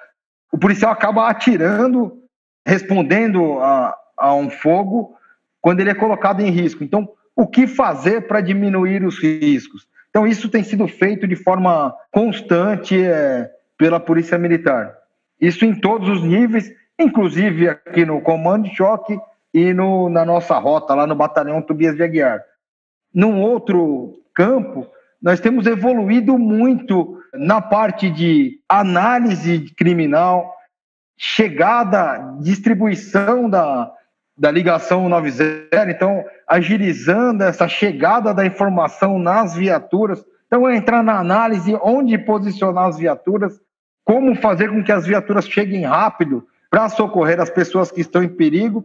O 0.49 0.57
policial 0.57 0.93
acaba 0.93 1.27
atirando, 1.27 2.23
respondendo 2.65 3.59
a, 3.59 3.97
a 4.15 4.33
um 4.33 4.49
fogo 4.49 5.13
quando 5.59 5.81
ele 5.81 5.89
é 5.89 5.93
colocado 5.93 6.39
em 6.39 6.49
risco. 6.49 6.85
Então, 6.85 7.09
o 7.35 7.47
que 7.47 7.67
fazer 7.67 8.27
para 8.27 8.41
diminuir 8.41 9.03
os 9.03 9.19
riscos? 9.19 9.87
Então, 10.09 10.27
isso 10.27 10.49
tem 10.49 10.63
sido 10.63 10.87
feito 10.87 11.27
de 11.27 11.35
forma 11.35 11.93
constante, 12.11 13.03
é, 13.03 13.49
pela 13.77 13.99
Polícia 13.99 14.37
Militar. 14.37 14.95
Isso 15.41 15.65
em 15.65 15.75
todos 15.75 16.07
os 16.07 16.23
níveis, 16.23 16.71
inclusive 16.97 17.67
aqui 17.67 18.05
no 18.05 18.21
Comando 18.21 18.69
de 18.69 18.75
Choque 18.75 19.17
e 19.53 19.73
no, 19.73 20.09
na 20.09 20.23
nossa 20.23 20.57
rota, 20.57 20.93
lá 20.93 21.05
no 21.05 21.15
Batalhão 21.15 21.61
Tobias 21.61 21.95
de 21.95 22.03
Aguiar. 22.03 22.41
Num 23.13 23.41
outro 23.41 24.19
campo, 24.33 24.87
nós 25.21 25.39
temos 25.39 25.67
evoluído 25.67 26.37
muito 26.37 27.21
na 27.33 27.61
parte 27.61 28.09
de 28.09 28.59
análise 28.69 29.73
criminal, 29.75 30.55
chegada, 31.17 32.37
distribuição 32.39 33.49
da, 33.49 33.91
da 34.37 34.49
ligação 34.51 35.07
90, 35.07 35.67
então 35.89 36.23
agilizando 36.47 37.43
essa 37.43 37.67
chegada 37.67 38.33
da 38.33 38.45
informação 38.45 39.19
nas 39.19 39.55
viaturas. 39.55 40.23
Então, 40.47 40.67
é 40.67 40.75
entrar 40.75 41.03
na 41.03 41.19
análise 41.19 41.77
onde 41.81 42.17
posicionar 42.17 42.85
as 42.85 42.97
viaturas, 42.97 43.59
como 44.03 44.35
fazer 44.35 44.69
com 44.69 44.83
que 44.83 44.91
as 44.91 45.05
viaturas 45.05 45.47
cheguem 45.47 45.85
rápido 45.85 46.45
para 46.69 46.89
socorrer 46.89 47.39
as 47.39 47.49
pessoas 47.49 47.91
que 47.91 48.01
estão 48.01 48.23
em 48.23 48.29
perigo, 48.29 48.83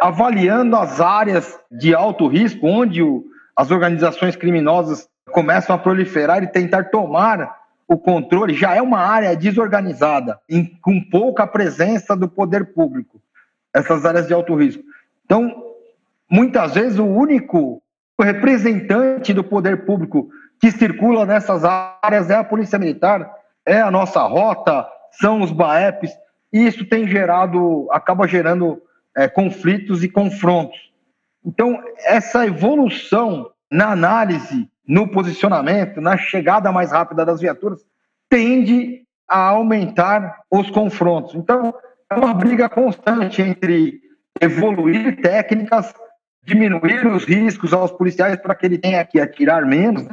avaliando 0.00 0.76
as 0.76 1.00
áreas 1.00 1.58
de 1.70 1.94
alto 1.94 2.26
risco, 2.26 2.66
onde 2.66 3.02
o, 3.02 3.24
as 3.56 3.70
organizações 3.70 4.36
criminosas 4.36 5.08
começam 5.32 5.74
a 5.74 5.78
proliferar 5.78 6.42
e 6.42 6.48
tentar 6.48 6.90
tomar 6.90 7.64
o 7.86 7.98
controle, 7.98 8.54
já 8.54 8.74
é 8.74 8.80
uma 8.80 8.98
área 8.98 9.36
desorganizada, 9.36 10.38
em, 10.48 10.64
com 10.80 11.00
pouca 11.00 11.46
presença 11.46 12.16
do 12.16 12.28
poder 12.28 12.72
público, 12.72 13.20
essas 13.74 14.04
áreas 14.06 14.26
de 14.28 14.32
alto 14.32 14.54
risco. 14.54 14.82
Então, 15.24 15.74
muitas 16.30 16.74
vezes, 16.74 16.98
o 16.98 17.04
único 17.04 17.82
representante 18.20 19.34
do 19.34 19.42
poder 19.42 19.84
público 19.84 20.30
que 20.60 20.70
circula 20.70 21.26
nessas 21.26 21.64
áreas 21.64 22.30
é 22.30 22.36
a 22.36 22.44
Polícia 22.44 22.78
Militar, 22.78 23.28
é 23.66 23.80
a 23.80 23.90
nossa 23.90 24.22
rota, 24.22 24.86
são 25.10 25.42
os 25.42 25.50
BAEPs, 25.50 26.12
e 26.52 26.66
isso 26.66 26.84
tem 26.86 27.08
gerado, 27.08 27.88
acaba 27.90 28.28
gerando 28.28 28.80
é, 29.16 29.28
conflitos 29.28 30.04
e 30.04 30.08
confrontos. 30.08 30.78
Então, 31.44 31.82
essa 32.04 32.46
evolução 32.46 33.50
na 33.70 33.90
análise 33.90 34.68
no 34.86 35.08
posicionamento, 35.08 36.00
na 36.00 36.16
chegada 36.16 36.70
mais 36.70 36.92
rápida 36.92 37.24
das 37.24 37.40
viaturas, 37.40 37.84
tende 38.28 39.02
a 39.28 39.48
aumentar 39.48 40.42
os 40.50 40.70
confrontos. 40.70 41.34
Então, 41.34 41.74
é 42.10 42.14
uma 42.14 42.34
briga 42.34 42.68
constante 42.68 43.42
entre 43.42 44.00
evoluir 44.40 45.20
técnicas, 45.20 45.94
diminuir 46.44 47.06
os 47.06 47.24
riscos 47.24 47.72
aos 47.72 47.92
policiais 47.92 48.36
para 48.36 48.54
que 48.54 48.66
ele 48.66 48.78
tenha 48.78 49.04
que 49.04 49.20
atirar 49.20 49.64
menos, 49.64 50.06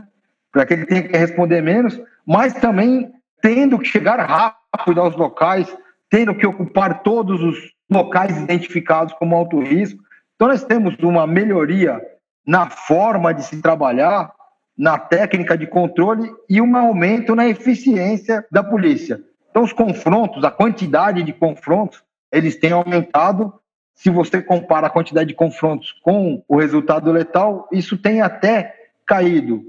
para 0.52 0.66
que 0.66 0.74
ele 0.74 0.86
tenha 0.86 1.04
que 1.04 1.18
responder 1.18 1.62
menos, 1.62 2.00
mas 2.26 2.54
também 2.54 3.12
tendo 3.42 3.80
que 3.80 3.88
chegar 3.88 4.20
rápido 4.20 5.02
aos 5.02 5.16
locais, 5.16 5.76
tendo 6.10 6.36
que 6.36 6.46
ocupar 6.46 7.02
todos 7.02 7.42
os 7.42 7.58
locais 7.89 8.38
identificados 8.38 9.14
como 9.14 9.36
alto 9.36 9.60
risco. 9.60 10.02
Então, 10.36 10.48
nós 10.48 10.64
temos 10.64 10.96
uma 11.00 11.26
melhoria 11.28 12.02
na 12.46 12.70
forma 12.70 13.34
de 13.34 13.44
se 13.44 13.62
trabalhar, 13.62 14.32
na 14.78 14.98
técnica 14.98 15.58
de 15.58 15.68
controle 15.68 16.32
e 16.50 16.62
um 16.62 16.76
aumento 16.76 17.36
na 17.36 17.48
eficiência 17.48 18.46
da 18.52 18.64
polícia. 18.64 19.22
Então, 19.52 19.64
os 19.64 19.74
confrontos, 19.74 20.43
a 20.43 20.49
quantidade 20.49 21.22
de 21.22 21.34
confrontos, 21.34 22.02
eles 22.32 22.56
têm 22.56 22.72
aumentado. 22.72 23.54
Se 23.93 24.10
você 24.10 24.41
compara 24.41 24.88
a 24.88 24.89
quantidade 24.89 25.28
de 25.28 25.36
confrontos 25.36 25.91
com 26.02 26.41
o 26.47 26.58
resultado 26.58 27.12
letal, 27.12 27.68
isso 27.72 27.97
tem 27.97 28.22
até 28.22 28.74
caído. 29.06 29.62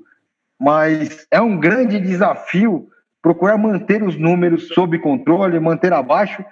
Mas 0.59 1.26
é 1.30 1.41
um 1.41 1.59
grande 1.59 1.99
desafio 1.99 2.89
procurar 3.20 3.59
manter 3.59 4.03
os 4.03 4.16
números 4.16 4.68
sob 4.68 4.99
controle, 5.01 5.59
manter 5.59 5.93
abaixo, 5.93 6.45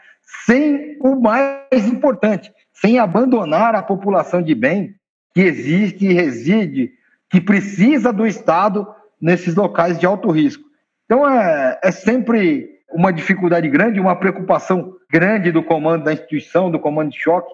sem 0.45 0.97
o 1.01 1.15
mais 1.17 1.87
importante, 1.87 2.53
sem 2.73 2.99
abandonar 2.99 3.75
a 3.75 3.83
população 3.83 4.43
de 4.43 4.55
bem 4.55 4.95
que 5.33 5.41
existe 5.41 6.07
e 6.07 6.13
reside 6.13 6.93
que 7.29 7.41
precisa 7.41 8.13
do 8.13 8.27
Estado 8.27 8.87
nesses 9.21 9.55
locais 9.55 9.99
de 9.99 10.07
alto 10.07 10.31
risco. 10.31 10.65
Então, 11.05 11.29
é, 11.29 11.79
é 11.83 11.93
sempre 11.93 12.80
uma 12.93 13.13
dificuldade 13.13 13.69
grande, 13.69 14.01
uma 14.01 14.17
preocupação 14.17 14.95
grande 15.11 15.53
do 15.53 15.63
comando 15.63 16.05
da 16.05 16.13
instituição, 16.13 16.71
do 16.71 16.79
comando 16.79 17.11
de 17.11 17.19
choque. 17.19 17.53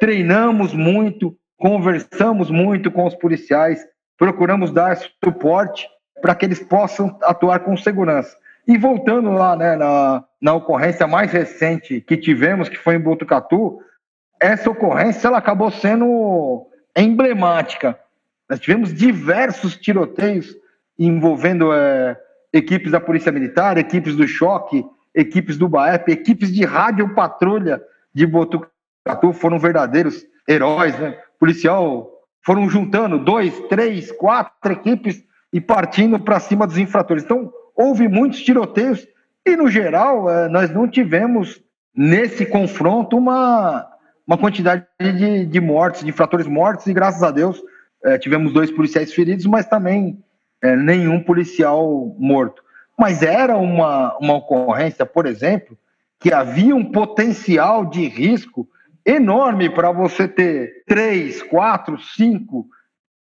Treinamos 0.00 0.74
muito, 0.74 1.36
conversamos 1.56 2.50
muito 2.50 2.90
com 2.90 3.06
os 3.06 3.14
policiais, 3.14 3.84
procuramos 4.18 4.70
dar 4.70 4.96
suporte 5.24 5.88
para 6.20 6.34
que 6.34 6.44
eles 6.44 6.60
possam 6.60 7.18
atuar 7.22 7.60
com 7.60 7.76
segurança. 7.76 8.36
E 8.66 8.76
voltando 8.76 9.30
lá 9.30 9.56
né, 9.56 9.76
na, 9.76 10.24
na 10.40 10.54
ocorrência 10.54 11.06
mais 11.06 11.30
recente 11.30 12.00
que 12.00 12.16
tivemos, 12.16 12.68
que 12.68 12.76
foi 12.76 12.96
em 12.96 13.00
Botucatu, 13.00 13.78
essa 14.40 14.68
ocorrência 14.68 15.28
ela 15.28 15.38
acabou 15.38 15.70
sendo 15.70 16.66
emblemática, 16.96 17.98
nós 18.48 18.60
tivemos 18.60 18.94
diversos 18.94 19.76
tiroteios 19.76 20.54
envolvendo 20.98 21.72
é, 21.72 22.16
equipes 22.56 22.90
da 22.90 23.00
Polícia 23.00 23.30
Militar, 23.30 23.76
equipes 23.76 24.16
do 24.16 24.26
Choque, 24.26 24.84
equipes 25.14 25.56
do 25.56 25.68
BAEP, 25.68 26.10
equipes 26.10 26.52
de 26.52 26.64
rádio 26.64 27.14
patrulha 27.14 27.82
de 28.14 28.26
Botucatu, 28.26 29.32
foram 29.32 29.58
verdadeiros 29.58 30.24
heróis, 30.48 30.98
né? 30.98 31.18
Policial 31.38 32.10
foram 32.44 32.68
juntando 32.68 33.18
dois, 33.18 33.58
três, 33.68 34.10
quatro 34.12 34.72
equipes 34.72 35.22
e 35.52 35.60
partindo 35.60 36.18
para 36.18 36.40
cima 36.40 36.66
dos 36.66 36.78
infratores. 36.78 37.24
Então, 37.24 37.52
houve 37.74 38.08
muitos 38.08 38.40
tiroteios 38.42 39.06
e, 39.44 39.56
no 39.56 39.68
geral, 39.68 40.30
é, 40.30 40.48
nós 40.48 40.70
não 40.70 40.88
tivemos 40.88 41.60
nesse 41.94 42.46
confronto 42.46 43.16
uma, 43.16 43.86
uma 44.26 44.38
quantidade 44.38 44.86
de, 45.00 45.46
de 45.46 45.60
mortes, 45.60 46.02
de 46.02 46.10
infratores 46.10 46.46
mortos, 46.46 46.86
e 46.86 46.92
graças 46.92 47.22
a 47.22 47.30
Deus 47.30 47.60
é, 48.04 48.18
tivemos 48.18 48.52
dois 48.52 48.70
policiais 48.70 49.12
feridos, 49.12 49.46
mas 49.46 49.66
também 49.66 50.22
é, 50.66 50.76
nenhum 50.76 51.22
policial 51.22 52.14
morto. 52.18 52.62
Mas 52.98 53.22
era 53.22 53.56
uma, 53.56 54.16
uma 54.18 54.34
ocorrência, 54.34 55.04
por 55.04 55.26
exemplo, 55.26 55.76
que 56.18 56.32
havia 56.32 56.74
um 56.74 56.90
potencial 56.90 57.84
de 57.84 58.06
risco 58.08 58.66
enorme 59.04 59.68
para 59.70 59.92
você 59.92 60.26
ter 60.26 60.82
três, 60.86 61.42
quatro, 61.42 61.98
cinco. 62.00 62.66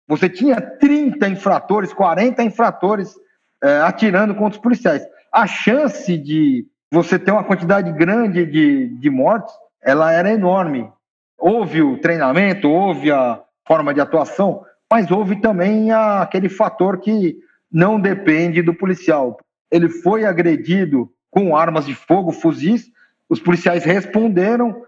Você 0.08 0.30
tinha 0.30 0.60
30 0.60 1.28
infratores, 1.28 1.94
40 1.94 2.42
infratores 2.44 3.14
é, 3.62 3.82
atirando 3.82 4.34
contra 4.34 4.58
os 4.58 4.64
policiais. 4.64 5.06
A 5.32 5.46
chance 5.46 6.18
de 6.18 6.66
você 6.92 7.20
ter 7.20 7.32
uma 7.32 7.44
quantidade 7.44 7.92
grande 7.92 8.46
de, 8.46 8.88
de 8.88 9.10
mortes, 9.10 9.54
ela 9.84 10.12
era 10.12 10.32
enorme. 10.32 10.90
Houve 11.38 11.82
o 11.82 12.00
treinamento, 12.00 12.70
houve 12.70 13.12
a, 13.12 13.42
forma 13.70 13.94
de 13.94 14.02
atuação, 14.02 14.66
mas 14.92 15.12
houve 15.12 15.36
também 15.38 15.92
aquele 15.92 16.50
fator 16.50 17.00
que 17.00 17.38
não 17.72 18.00
depende 18.00 18.62
do 18.62 18.74
policial. 18.74 19.38
Ele 19.72 19.88
foi 19.88 20.26
agredido 20.26 21.12
com 21.30 21.56
armas 21.56 21.86
de 21.86 21.94
fogo, 21.94 22.32
fuzis, 22.32 22.92
os 23.30 23.40
policiais 23.40 23.84
responderam, 23.84 24.84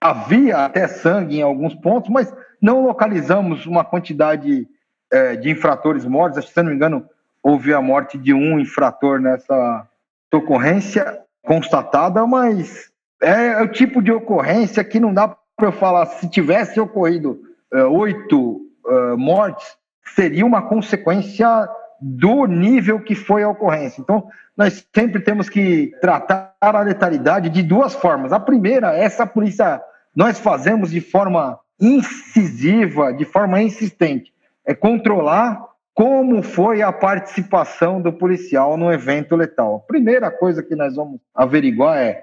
havia 0.00 0.64
até 0.64 0.86
sangue 0.86 1.38
em 1.38 1.42
alguns 1.42 1.74
pontos, 1.74 2.10
mas 2.10 2.32
não 2.60 2.82
localizamos 2.82 3.64
uma 3.64 3.84
quantidade 3.84 4.68
é, 5.10 5.36
de 5.36 5.50
infratores 5.50 6.04
mortos. 6.04 6.46
Se 6.46 6.62
não 6.62 6.70
me 6.70 6.76
engano, 6.76 7.08
houve 7.42 7.72
a 7.72 7.80
morte 7.80 8.18
de 8.18 8.34
um 8.34 8.60
infrator 8.60 9.18
nessa 9.18 9.88
ocorrência 10.32 11.18
constatada, 11.42 12.26
mas 12.26 12.90
é, 13.22 13.46
é 13.52 13.62
o 13.62 13.68
tipo 13.68 14.02
de 14.02 14.12
ocorrência 14.12 14.84
que 14.84 15.00
não 15.00 15.14
dá 15.14 15.34
para 15.56 15.68
eu 15.68 15.72
falar 15.72 16.04
se 16.06 16.28
tivesse 16.28 16.78
ocorrido 16.78 17.40
uh, 17.72 17.86
oito 17.98 18.67
uh, 18.88 19.18
mortes 19.18 19.76
seria 20.14 20.44
uma 20.44 20.62
consequência 20.62 21.68
do 22.00 22.46
nível 22.46 23.00
que 23.00 23.14
foi 23.14 23.42
a 23.42 23.48
ocorrência. 23.48 24.00
Então, 24.00 24.28
nós 24.56 24.86
sempre 24.94 25.20
temos 25.20 25.48
que 25.48 25.92
tratar 26.00 26.54
a 26.60 26.80
letalidade 26.80 27.48
de 27.48 27.62
duas 27.62 27.94
formas. 27.94 28.32
A 28.32 28.40
primeira, 28.40 28.96
essa 28.96 29.26
polícia 29.26 29.80
nós 30.14 30.38
fazemos 30.38 30.90
de 30.90 31.00
forma 31.00 31.58
incisiva, 31.80 33.12
de 33.12 33.24
forma 33.24 33.62
insistente, 33.62 34.32
é 34.66 34.74
controlar 34.74 35.64
como 35.94 36.42
foi 36.42 36.82
a 36.82 36.92
participação 36.92 38.00
do 38.00 38.12
policial 38.12 38.76
no 38.76 38.92
evento 38.92 39.34
letal. 39.34 39.76
A 39.76 39.86
primeira 39.86 40.30
coisa 40.30 40.62
que 40.62 40.76
nós 40.76 40.94
vamos 40.94 41.20
averiguar 41.34 41.98
é 41.98 42.22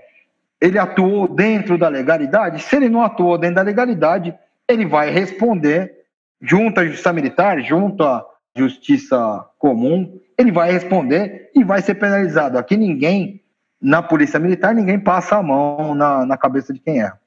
ele 0.61 0.79
atuou 0.79 1.27
dentro 1.27 1.77
da 1.77 1.89
legalidade? 1.89 2.61
Se 2.61 2.75
ele 2.75 2.89
não 2.89 3.03
atuou 3.03 3.37
dentro 3.37 3.55
da 3.55 3.61
legalidade, 3.61 4.33
ele 4.67 4.85
vai 4.85 5.09
responder 5.09 6.04
junto 6.41 6.79
à 6.79 6.85
Justiça 6.85 7.13
Militar, 7.13 7.61
junto 7.61 8.03
à 8.03 8.25
Justiça 8.55 9.45
Comum, 9.57 10.19
ele 10.37 10.51
vai 10.51 10.71
responder 10.71 11.49
e 11.53 11.63
vai 11.63 11.81
ser 11.81 11.95
penalizado. 11.95 12.57
Aqui 12.57 12.77
ninguém, 12.77 13.41
na 13.81 14.01
Polícia 14.01 14.39
Militar, 14.39 14.73
ninguém 14.73 14.99
passa 14.99 15.37
a 15.37 15.43
mão 15.43 15.93
na, 15.95 16.25
na 16.25 16.37
cabeça 16.37 16.73
de 16.73 16.79
quem 16.79 16.99
erra. 16.99 17.19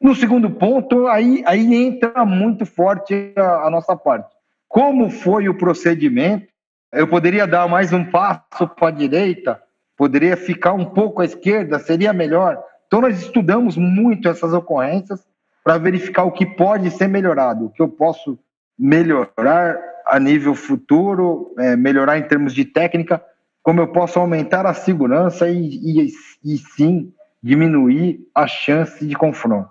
No 0.00 0.14
segundo 0.14 0.50
ponto, 0.50 1.06
aí, 1.06 1.42
aí 1.46 1.74
entra 1.74 2.24
muito 2.24 2.66
forte 2.66 3.32
a, 3.36 3.66
a 3.66 3.70
nossa 3.70 3.96
parte. 3.96 4.28
Como 4.68 5.10
foi 5.10 5.48
o 5.48 5.56
procedimento? 5.56 6.46
Eu 6.92 7.08
poderia 7.08 7.46
dar 7.46 7.68
mais 7.68 7.92
um 7.92 8.04
passo 8.04 8.68
para 8.76 8.88
a 8.88 8.90
direita, 8.90 9.60
poderia 9.96 10.36
ficar 10.36 10.72
um 10.72 10.84
pouco 10.84 11.22
à 11.22 11.24
esquerda, 11.24 11.78
seria 11.78 12.12
melhor. 12.12 12.62
Então, 12.86 13.00
nós 13.00 13.18
estudamos 13.20 13.76
muito 13.76 14.28
essas 14.28 14.52
ocorrências 14.52 15.26
para 15.64 15.78
verificar 15.78 16.24
o 16.24 16.32
que 16.32 16.46
pode 16.46 16.90
ser 16.90 17.08
melhorado, 17.08 17.66
o 17.66 17.70
que 17.70 17.82
eu 17.82 17.88
posso 17.88 18.38
melhorar 18.78 19.78
a 20.06 20.20
nível 20.20 20.54
futuro, 20.54 21.54
é, 21.58 21.76
melhorar 21.76 22.18
em 22.18 22.22
termos 22.22 22.54
de 22.54 22.64
técnica, 22.64 23.22
como 23.62 23.80
eu 23.80 23.88
posso 23.88 24.18
aumentar 24.18 24.64
a 24.66 24.74
segurança 24.74 25.48
e, 25.48 25.56
e, 25.56 26.12
e 26.44 26.58
sim 26.58 27.12
diminuir 27.42 28.20
a 28.34 28.46
chance 28.46 29.04
de 29.04 29.14
confronto. 29.16 29.70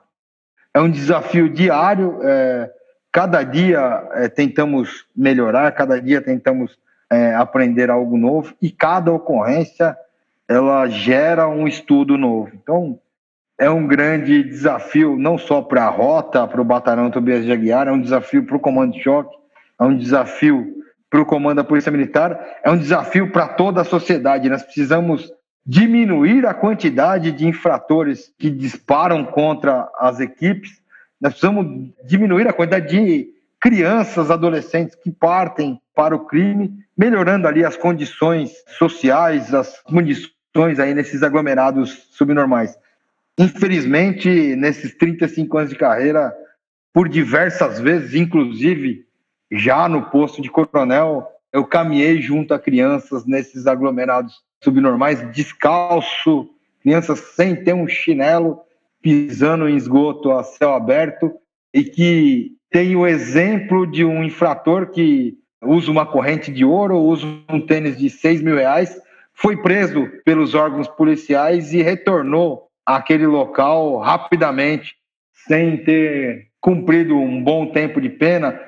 É 0.73 0.81
um 0.81 0.89
desafio 0.89 1.49
diário, 1.49 2.19
é, 2.21 2.69
cada 3.11 3.43
dia 3.43 4.09
é, 4.13 4.27
tentamos 4.27 5.05
melhorar, 5.15 5.71
cada 5.71 6.01
dia 6.01 6.21
tentamos 6.21 6.77
é, 7.09 7.33
aprender 7.33 7.89
algo 7.89 8.17
novo 8.17 8.53
e 8.61 8.69
cada 8.69 9.11
ocorrência 9.11 9.97
ela 10.47 10.87
gera 10.87 11.47
um 11.47 11.67
estudo 11.67 12.17
novo. 12.17 12.51
Então, 12.53 12.99
é 13.57 13.69
um 13.69 13.87
grande 13.87 14.43
desafio, 14.43 15.17
não 15.17 15.37
só 15.37 15.61
para 15.61 15.85
a 15.85 15.89
rota, 15.89 16.45
para 16.47 16.61
o 16.61 16.65
batalhão 16.65 17.09
Tobias 17.09 17.45
de 17.45 17.51
Aguiar, 17.51 17.87
é 17.87 17.91
um 17.91 18.01
desafio 18.01 18.45
para 18.45 18.57
o 18.57 18.59
comando 18.59 18.93
de 18.93 19.01
choque, 19.01 19.35
é 19.79 19.83
um 19.83 19.97
desafio 19.97 20.75
para 21.09 21.21
o 21.21 21.25
comando 21.25 21.57
da 21.57 21.63
Polícia 21.63 21.91
Militar, 21.91 22.37
é 22.63 22.69
um 22.69 22.77
desafio 22.77 23.31
para 23.31 23.47
toda 23.47 23.81
a 23.81 23.85
sociedade. 23.85 24.49
Nós 24.49 24.63
precisamos 24.63 25.31
diminuir 25.65 26.45
a 26.45 26.53
quantidade 26.53 27.31
de 27.31 27.47
infratores 27.47 28.31
que 28.37 28.49
disparam 28.49 29.23
contra 29.25 29.89
as 29.97 30.19
equipes, 30.19 30.71
nós 31.19 31.33
precisamos 31.33 31.93
diminuir 32.05 32.47
a 32.47 32.53
quantidade 32.53 32.87
de 32.89 33.29
crianças, 33.59 34.29
adolescentes 34.29 34.95
que 34.95 35.09
partem 35.09 35.79
para 35.95 36.13
o 36.15 36.25
crime, 36.25 36.73
melhorando 36.95 37.47
ali 37.47 37.63
as 37.63 37.77
condições 37.77 38.51
sociais, 38.77 39.53
as 39.53 39.81
condições 39.81 40.77
aí 40.77 40.93
nesses 40.93 41.23
aglomerados 41.23 42.09
subnormais. 42.11 42.77
Infelizmente, 43.37 44.55
nesses 44.55 44.95
35 44.95 45.57
anos 45.57 45.69
de 45.69 45.77
carreira, 45.77 46.33
por 46.93 47.09
diversas 47.09 47.79
vezes, 47.79 48.15
inclusive 48.15 49.05
já 49.51 49.89
no 49.89 50.03
posto 50.09 50.41
de 50.41 50.49
coronel, 50.49 51.27
eu 51.51 51.65
caminhei 51.65 52.21
junto 52.21 52.53
a 52.53 52.59
crianças 52.59 53.25
nesses 53.25 53.67
aglomerados 53.67 54.41
subnormais, 54.63 55.31
descalço, 55.31 56.49
crianças 56.81 57.19
sem 57.35 57.55
ter 57.55 57.73
um 57.73 57.87
chinelo, 57.87 58.61
pisando 59.01 59.67
em 59.67 59.75
esgoto 59.75 60.31
a 60.31 60.43
céu 60.43 60.73
aberto, 60.73 61.31
e 61.73 61.83
que 61.83 62.55
tem 62.71 62.95
o 62.95 63.05
exemplo 63.05 63.85
de 63.85 64.03
um 64.05 64.23
infrator 64.23 64.89
que 64.89 65.37
usa 65.61 65.91
uma 65.91 66.05
corrente 66.05 66.51
de 66.51 66.63
ouro, 66.63 66.97
usa 66.97 67.25
um 67.49 67.59
tênis 67.59 67.97
de 67.97 68.09
6 68.09 68.41
mil 68.41 68.55
reais, 68.55 68.99
foi 69.33 69.61
preso 69.61 70.07
pelos 70.23 70.53
órgãos 70.53 70.87
policiais 70.87 71.73
e 71.73 71.81
retornou 71.81 72.64
aquele 72.85 73.25
local 73.25 73.97
rapidamente, 73.97 74.95
sem 75.47 75.83
ter 75.83 76.47
cumprido 76.61 77.15
um 77.15 77.43
bom 77.43 77.71
tempo 77.71 77.99
de 77.99 78.09
pena, 78.09 78.59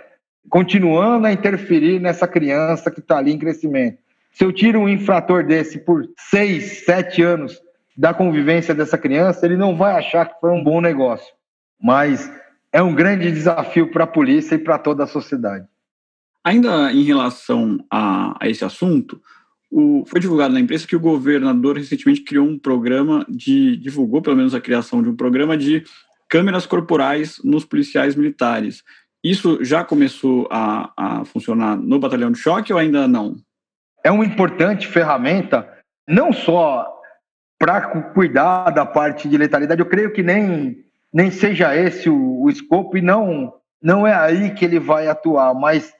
continuando 0.49 1.27
a 1.27 1.31
interferir 1.31 1.99
nessa 1.99 2.27
criança 2.27 2.89
que 2.89 2.99
está 2.99 3.17
ali 3.17 3.31
em 3.31 3.39
crescimento. 3.39 3.97
Se 4.31 4.43
eu 4.43 4.51
tiro 4.51 4.79
um 4.79 4.89
infrator 4.89 5.45
desse 5.45 5.79
por 5.79 6.07
seis, 6.17 6.85
sete 6.85 7.21
anos 7.21 7.59
da 7.97 8.13
convivência 8.13 8.75
dessa 8.75 8.97
criança, 8.97 9.45
ele 9.45 9.57
não 9.57 9.75
vai 9.75 9.95
achar 9.95 10.27
que 10.27 10.39
foi 10.39 10.51
um 10.51 10.63
bom 10.63 10.79
negócio. 10.79 11.33
Mas 11.81 12.31
é 12.71 12.81
um 12.81 12.93
grande 12.93 13.31
desafio 13.31 13.91
para 13.91 14.03
a 14.03 14.07
polícia 14.07 14.55
e 14.55 14.59
para 14.59 14.77
toda 14.77 15.03
a 15.03 15.07
sociedade. 15.07 15.65
Ainda 16.43 16.91
em 16.91 17.03
relação 17.03 17.83
a, 17.91 18.37
a 18.39 18.47
esse 18.47 18.63
assunto, 18.63 19.19
o, 19.69 20.03
foi 20.05 20.19
divulgado 20.19 20.53
na 20.53 20.59
imprensa 20.59 20.87
que 20.87 20.95
o 20.95 20.99
governador 20.99 21.77
recentemente 21.77 22.21
criou 22.21 22.47
um 22.47 22.57
programa 22.57 23.25
de. 23.29 23.77
divulgou 23.77 24.21
pelo 24.21 24.35
menos 24.35 24.55
a 24.55 24.61
criação 24.61 25.03
de 25.03 25.09
um 25.09 25.15
programa 25.15 25.57
de 25.57 25.83
câmeras 26.29 26.65
corporais 26.65 27.39
nos 27.43 27.65
policiais 27.65 28.15
militares. 28.15 28.83
Isso 29.23 29.63
já 29.63 29.83
começou 29.83 30.47
a, 30.51 30.91
a 30.95 31.25
funcionar 31.25 31.75
no 31.75 31.99
batalhão 31.99 32.31
de 32.31 32.39
choque 32.39 32.71
ou 32.71 32.79
ainda 32.79 33.07
não? 33.07 33.35
É 34.03 34.11
uma 34.11 34.25
importante 34.25 34.87
ferramenta, 34.87 35.67
não 36.07 36.31
só 36.31 36.87
para 37.59 37.81
cuidar 38.13 38.69
da 38.69 38.85
parte 38.85 39.27
de 39.27 39.37
letalidade, 39.37 39.81
eu 39.81 39.85
creio 39.85 40.13
que 40.13 40.21
nem, 40.21 40.77
nem 41.11 41.31
seja 41.31 41.75
esse 41.75 42.09
o, 42.09 42.41
o 42.41 42.49
escopo 42.49 42.97
e 42.97 43.01
não, 43.01 43.53
não 43.81 44.05
é 44.05 44.13
aí 44.13 44.51
que 44.51 44.63
ele 44.63 44.79
vai 44.79 45.07
atuar, 45.07 45.53
mas 45.53 45.93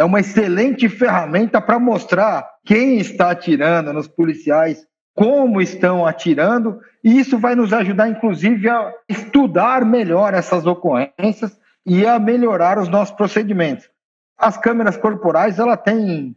é 0.00 0.04
uma 0.04 0.20
excelente 0.20 0.88
ferramenta 0.88 1.60
para 1.60 1.78
mostrar 1.78 2.48
quem 2.64 2.96
está 2.96 3.32
atirando 3.32 3.92
nos 3.92 4.08
policiais, 4.08 4.86
como 5.14 5.60
estão 5.60 6.06
atirando, 6.06 6.80
e 7.04 7.18
isso 7.18 7.38
vai 7.38 7.54
nos 7.54 7.70
ajudar, 7.70 8.08
inclusive, 8.08 8.66
a 8.70 8.94
estudar 9.06 9.84
melhor 9.84 10.32
essas 10.32 10.64
ocorrências 10.64 11.54
e 11.84 12.06
a 12.06 12.18
melhorar 12.18 12.78
os 12.78 12.88
nossos 12.88 13.14
procedimentos. 13.14 13.90
As 14.38 14.56
câmeras 14.56 14.96
corporais, 14.96 15.58
ela 15.58 15.76
tem, 15.76 16.34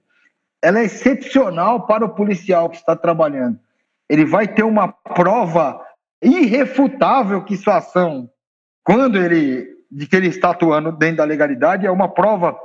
ela 0.61 0.79
é 0.79 0.83
excepcional 0.83 1.87
para 1.87 2.03
o 2.03 2.13
policial 2.13 2.69
que 2.69 2.75
está 2.75 2.97
trabalhando. 2.97 3.57
Ele 4.09 4.25
vai 4.25 4.45
ter 4.45 4.63
uma 4.63 4.89
prova 4.89 5.79
irrefutável 6.21 7.45
que 7.45 7.55
sua 7.55 7.77
ação, 7.77 8.29
quando 8.83 9.17
ele 9.17 9.71
de 9.89 10.05
que 10.05 10.17
ele 10.17 10.27
está 10.27 10.49
atuando 10.49 10.91
dentro 10.91 11.17
da 11.17 11.23
legalidade, 11.23 11.85
é 11.85 11.91
uma 11.91 12.09
prova 12.09 12.57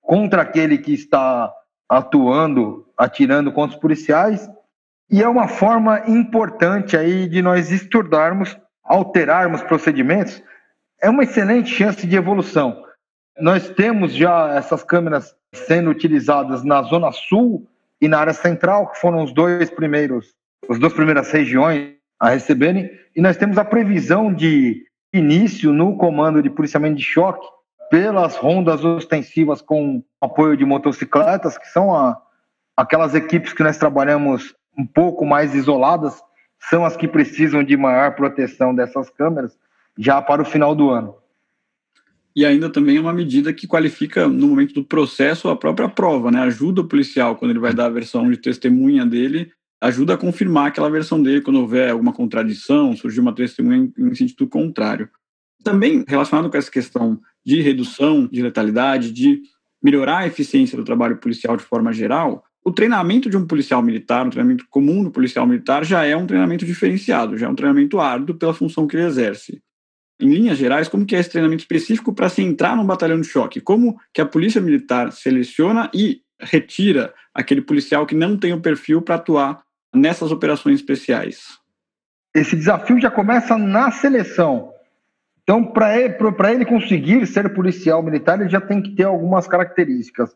contra 0.00 0.42
aquele 0.42 0.78
que 0.78 0.92
está 0.92 1.52
atuando, 1.88 2.86
atirando 2.96 3.52
contra 3.52 3.76
os 3.76 3.80
policiais, 3.80 4.48
e 5.10 5.22
é 5.22 5.28
uma 5.28 5.48
forma 5.48 6.08
importante 6.08 6.96
aí 6.96 7.28
de 7.28 7.42
nós 7.42 7.72
estudarmos, 7.72 8.56
alterarmos 8.84 9.60
procedimentos, 9.62 10.42
é 11.02 11.10
uma 11.10 11.24
excelente 11.24 11.70
chance 11.70 12.06
de 12.06 12.16
evolução. 12.16 12.84
Nós 13.38 13.68
temos 13.70 14.14
já 14.14 14.54
essas 14.54 14.84
câmeras 14.84 15.34
sendo 15.52 15.90
utilizadas 15.90 16.62
na 16.62 16.82
zona 16.82 17.10
sul 17.10 17.66
e 18.00 18.06
na 18.06 18.18
área 18.18 18.32
central, 18.32 18.88
que 18.90 19.00
foram 19.00 19.24
os 19.24 19.32
dois 19.32 19.70
primeiros, 19.70 20.32
as 20.68 20.78
duas 20.78 20.92
primeiras 20.92 21.30
regiões 21.32 21.94
a 22.20 22.30
receberem, 22.30 22.90
e 23.16 23.20
nós 23.20 23.36
temos 23.36 23.58
a 23.58 23.64
previsão 23.64 24.32
de 24.32 24.84
início 25.12 25.72
no 25.72 25.96
comando 25.96 26.42
de 26.42 26.50
policiamento 26.50 26.96
de 26.96 27.02
choque 27.02 27.46
pelas 27.90 28.36
rondas 28.36 28.84
ostensivas 28.84 29.60
com 29.60 30.02
apoio 30.20 30.56
de 30.56 30.64
motocicletas, 30.64 31.58
que 31.58 31.66
são 31.66 31.94
a, 31.94 32.16
aquelas 32.76 33.14
equipes 33.14 33.52
que 33.52 33.64
nós 33.64 33.76
trabalhamos 33.76 34.54
um 34.78 34.86
pouco 34.86 35.26
mais 35.26 35.54
isoladas, 35.54 36.22
são 36.70 36.84
as 36.84 36.96
que 36.96 37.08
precisam 37.08 37.64
de 37.64 37.76
maior 37.76 38.14
proteção 38.14 38.74
dessas 38.74 39.10
câmeras 39.10 39.58
já 39.98 40.22
para 40.22 40.40
o 40.40 40.44
final 40.44 40.74
do 40.74 40.90
ano. 40.90 41.16
E 42.34 42.46
ainda 42.46 42.70
também 42.70 42.96
é 42.96 43.00
uma 43.00 43.12
medida 43.12 43.52
que 43.52 43.66
qualifica, 43.66 44.28
no 44.28 44.46
momento 44.46 44.72
do 44.72 44.84
processo, 44.84 45.48
a 45.48 45.56
própria 45.56 45.88
prova, 45.88 46.30
né? 46.30 46.40
Ajuda 46.42 46.82
o 46.82 46.86
policial, 46.86 47.34
quando 47.34 47.50
ele 47.50 47.58
vai 47.58 47.74
dar 47.74 47.86
a 47.86 47.90
versão 47.90 48.30
de 48.30 48.36
testemunha 48.36 49.04
dele, 49.04 49.50
ajuda 49.80 50.14
a 50.14 50.18
confirmar 50.18 50.68
aquela 50.68 50.88
versão 50.88 51.20
dele 51.20 51.40
quando 51.40 51.58
houver 51.58 51.90
alguma 51.90 52.12
contradição, 52.12 52.96
surgir 52.96 53.20
uma 53.20 53.34
testemunha 53.34 53.90
em 53.98 54.14
sentido 54.14 54.46
contrário. 54.46 55.08
Também 55.62 56.04
relacionado 56.06 56.50
com 56.50 56.56
essa 56.56 56.70
questão 56.70 57.20
de 57.44 57.60
redução 57.60 58.26
de 58.26 58.42
letalidade, 58.42 59.12
de 59.12 59.42
melhorar 59.82 60.18
a 60.18 60.26
eficiência 60.26 60.76
do 60.76 60.84
trabalho 60.84 61.18
policial 61.18 61.56
de 61.56 61.62
forma 61.62 61.92
geral, 61.92 62.44
o 62.64 62.70
treinamento 62.70 63.30
de 63.30 63.36
um 63.36 63.46
policial 63.46 63.82
militar, 63.82 64.26
um 64.26 64.30
treinamento 64.30 64.66
comum 64.68 65.02
do 65.02 65.10
policial 65.10 65.46
militar, 65.46 65.84
já 65.84 66.04
é 66.04 66.14
um 66.14 66.26
treinamento 66.26 66.66
diferenciado, 66.66 67.36
já 67.38 67.46
é 67.46 67.48
um 67.48 67.54
treinamento 67.54 67.98
árduo 67.98 68.36
pela 68.36 68.52
função 68.52 68.86
que 68.86 68.96
ele 68.96 69.06
exerce. 69.06 69.62
Em 70.20 70.28
linhas 70.28 70.58
gerais, 70.58 70.86
como 70.86 71.06
que 71.06 71.16
é 71.16 71.18
esse 71.18 71.30
treinamento 71.30 71.62
específico 71.62 72.12
para 72.12 72.28
se 72.28 72.42
entrar 72.42 72.76
num 72.76 72.84
batalhão 72.84 73.18
de 73.18 73.26
choque? 73.26 73.60
Como 73.60 73.98
que 74.12 74.20
a 74.20 74.26
polícia 74.26 74.60
militar 74.60 75.10
seleciona 75.10 75.90
e 75.94 76.20
retira 76.38 77.14
aquele 77.34 77.62
policial 77.62 78.04
que 78.04 78.14
não 78.14 78.36
tem 78.36 78.52
o 78.52 78.60
perfil 78.60 79.00
para 79.00 79.14
atuar 79.14 79.62
nessas 79.94 80.30
operações 80.30 80.80
especiais? 80.80 81.58
Esse 82.34 82.54
desafio 82.54 83.00
já 83.00 83.10
começa 83.10 83.56
na 83.56 83.90
seleção. 83.90 84.69
Então, 85.50 85.64
para 85.64 86.52
ele, 86.52 86.64
conseguir 86.64 87.26
ser 87.26 87.52
policial 87.52 88.00
militar, 88.04 88.40
ele 88.40 88.48
já 88.48 88.60
tem 88.60 88.80
que 88.80 88.94
ter 88.94 89.02
algumas 89.02 89.48
características. 89.48 90.32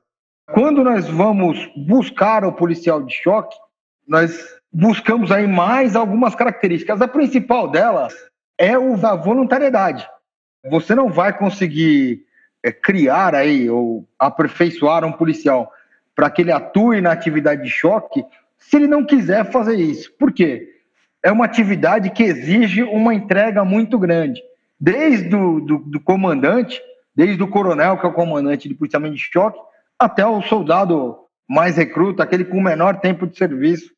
Quando 0.53 0.83
nós 0.83 1.09
vamos 1.09 1.71
buscar 1.77 2.45
o 2.45 2.53
policial 2.53 3.01
de 3.01 3.15
choque, 3.15 3.57
nós 4.09 4.45
buscamos 4.73 5.31
aí 5.31 5.47
mais 5.47 5.95
algumas 5.95 6.35
características. 6.35 7.01
A 7.01 7.07
principal 7.07 7.71
delas 7.71 8.13
é 8.59 8.77
o 8.77 8.97
da 8.97 9.15
voluntariedade. 9.15 10.05
Você 10.69 10.97
não 10.97 11.09
vai 11.09 11.33
conseguir 11.33 12.27
é, 12.61 12.73
criar 12.73 13.37
aí 13.37 13.71
ou 13.71 14.05
aperfeiçoar 14.19 15.05
um 15.05 15.13
policial 15.13 15.71
para 16.13 16.29
que 16.29 16.43
ele 16.43 16.51
atue 16.51 17.01
na 17.01 17.13
atividade 17.13 17.63
de 17.63 17.71
choque 17.71 18.25
se 18.59 18.75
ele 18.75 18.89
não 18.89 19.07
quiser 19.07 19.49
fazer 19.53 19.77
isso. 19.77 20.13
Por 20.19 20.33
quê? 20.33 20.75
É 21.23 21.31
uma 21.31 21.45
atividade 21.45 22.11
que 22.11 22.25
exige 22.25 22.83
uma 22.83 23.15
entrega 23.15 23.65
muito 23.65 23.97
grande 23.97 24.43
desde 24.85 25.35
o 25.35 25.61
do, 25.61 25.79
do 25.79 25.99
comandante, 25.99 26.79
desde 27.17 27.43
o 27.43 27.49
coronel, 27.49 27.97
que 27.97 28.05
é 28.05 28.09
o 28.09 28.13
comandante 28.13 28.69
de 28.69 28.75
policiamento 28.75 29.15
de 29.15 29.23
choque, 29.23 29.59
até 29.99 30.27
o 30.27 30.43
soldado 30.43 31.17
mais 31.49 31.79
recruta, 31.79 32.23
aquele 32.23 32.45
com 32.45 32.61
menor 32.61 33.01
tempo 33.01 33.27
de 33.27 33.39
serviço 33.39 33.91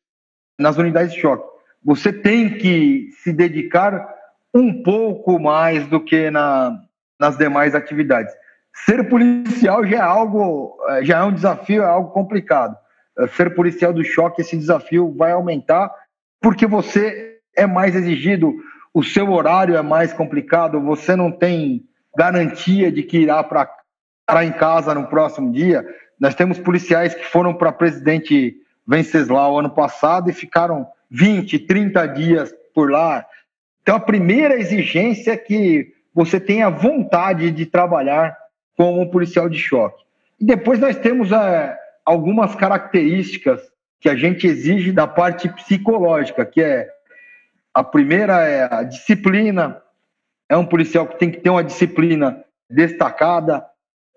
nas 0.57 0.77
unidades 0.77 1.13
de 1.13 1.19
choque. 1.19 1.45
Você 1.83 2.13
tem 2.13 2.57
que 2.57 3.09
se 3.21 3.33
dedicar 3.33 4.07
um 4.53 4.81
pouco 4.81 5.37
mais 5.37 5.85
do 5.87 5.99
que 5.99 6.31
na, 6.31 6.79
nas 7.19 7.37
demais 7.37 7.75
atividades. 7.75 8.33
Ser 8.85 9.09
policial 9.09 9.85
já 9.85 9.97
é 9.97 9.99
algo, 9.99 10.77
eh, 10.89 11.03
já 11.03 11.19
é 11.19 11.23
um 11.23 11.33
desafio, 11.33 11.83
é 11.83 11.85
algo 11.85 12.11
complicado. 12.11 12.77
Eh, 13.19 13.27
ser 13.27 13.53
policial 13.53 13.91
do 13.91 14.05
choque, 14.05 14.41
esse 14.41 14.55
desafio 14.55 15.13
vai 15.17 15.33
aumentar, 15.33 15.91
porque 16.41 16.65
você 16.65 17.39
é 17.55 17.67
mais 17.67 17.95
exigido, 17.95 18.53
o 18.93 19.03
seu 19.03 19.31
horário 19.31 19.75
é 19.75 19.81
mais 19.81 20.13
complicado, 20.13 20.81
você 20.81 21.15
não 21.15 21.31
tem 21.31 21.85
garantia 22.15 22.91
de 22.91 23.03
que 23.03 23.19
irá 23.19 23.43
para 23.43 24.43
em 24.43 24.51
casa 24.51 24.93
no 24.93 25.07
próximo 25.07 25.51
dia. 25.51 25.85
Nós 26.19 26.33
temos 26.33 26.57
policiais 26.57 27.13
que 27.13 27.25
foram 27.25 27.53
para 27.53 27.71
presidente 27.71 28.57
Venceslau 28.87 29.59
ano 29.59 29.69
passado 29.69 30.29
e 30.29 30.33
ficaram 30.33 30.87
20, 31.11 31.59
30 31.59 32.05
dias 32.07 32.53
por 32.73 32.89
lá. 32.89 33.25
Então, 33.81 33.95
a 33.95 33.99
primeira 33.99 34.59
exigência 34.59 35.31
é 35.33 35.37
que 35.37 35.93
você 36.13 36.39
tenha 36.39 36.69
vontade 36.69 37.51
de 37.51 37.65
trabalhar 37.65 38.35
como 38.75 39.09
policial 39.11 39.47
de 39.47 39.57
choque. 39.57 40.03
E 40.39 40.45
depois 40.45 40.79
nós 40.79 40.97
temos 40.97 41.31
é, 41.31 41.77
algumas 42.05 42.55
características 42.55 43.61
que 43.99 44.09
a 44.09 44.15
gente 44.15 44.47
exige 44.47 44.91
da 44.91 45.07
parte 45.07 45.49
psicológica, 45.49 46.45
que 46.45 46.61
é 46.61 46.87
a 47.73 47.83
primeira 47.83 48.43
é 48.43 48.73
a 48.73 48.83
disciplina, 48.83 49.81
é 50.49 50.57
um 50.57 50.65
policial 50.65 51.05
que 51.07 51.19
tem 51.19 51.29
que 51.29 51.39
ter 51.39 51.49
uma 51.49 51.63
disciplina 51.63 52.43
destacada, 52.69 53.65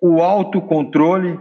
o 0.00 0.22
autocontrole, 0.22 1.38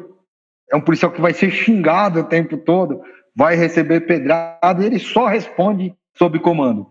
é 0.72 0.76
um 0.76 0.82
policial 0.82 1.12
que 1.12 1.22
vai 1.22 1.34
ser 1.34 1.50
xingado 1.52 2.20
o 2.20 2.24
tempo 2.24 2.58
todo, 2.58 3.02
vai 3.36 3.56
receber 3.56 4.02
pedrada, 4.02 4.84
e 4.84 4.86
ele 4.86 5.00
só 5.00 5.28
responde 5.28 5.96
sob 6.14 6.40
comando. 6.40 6.88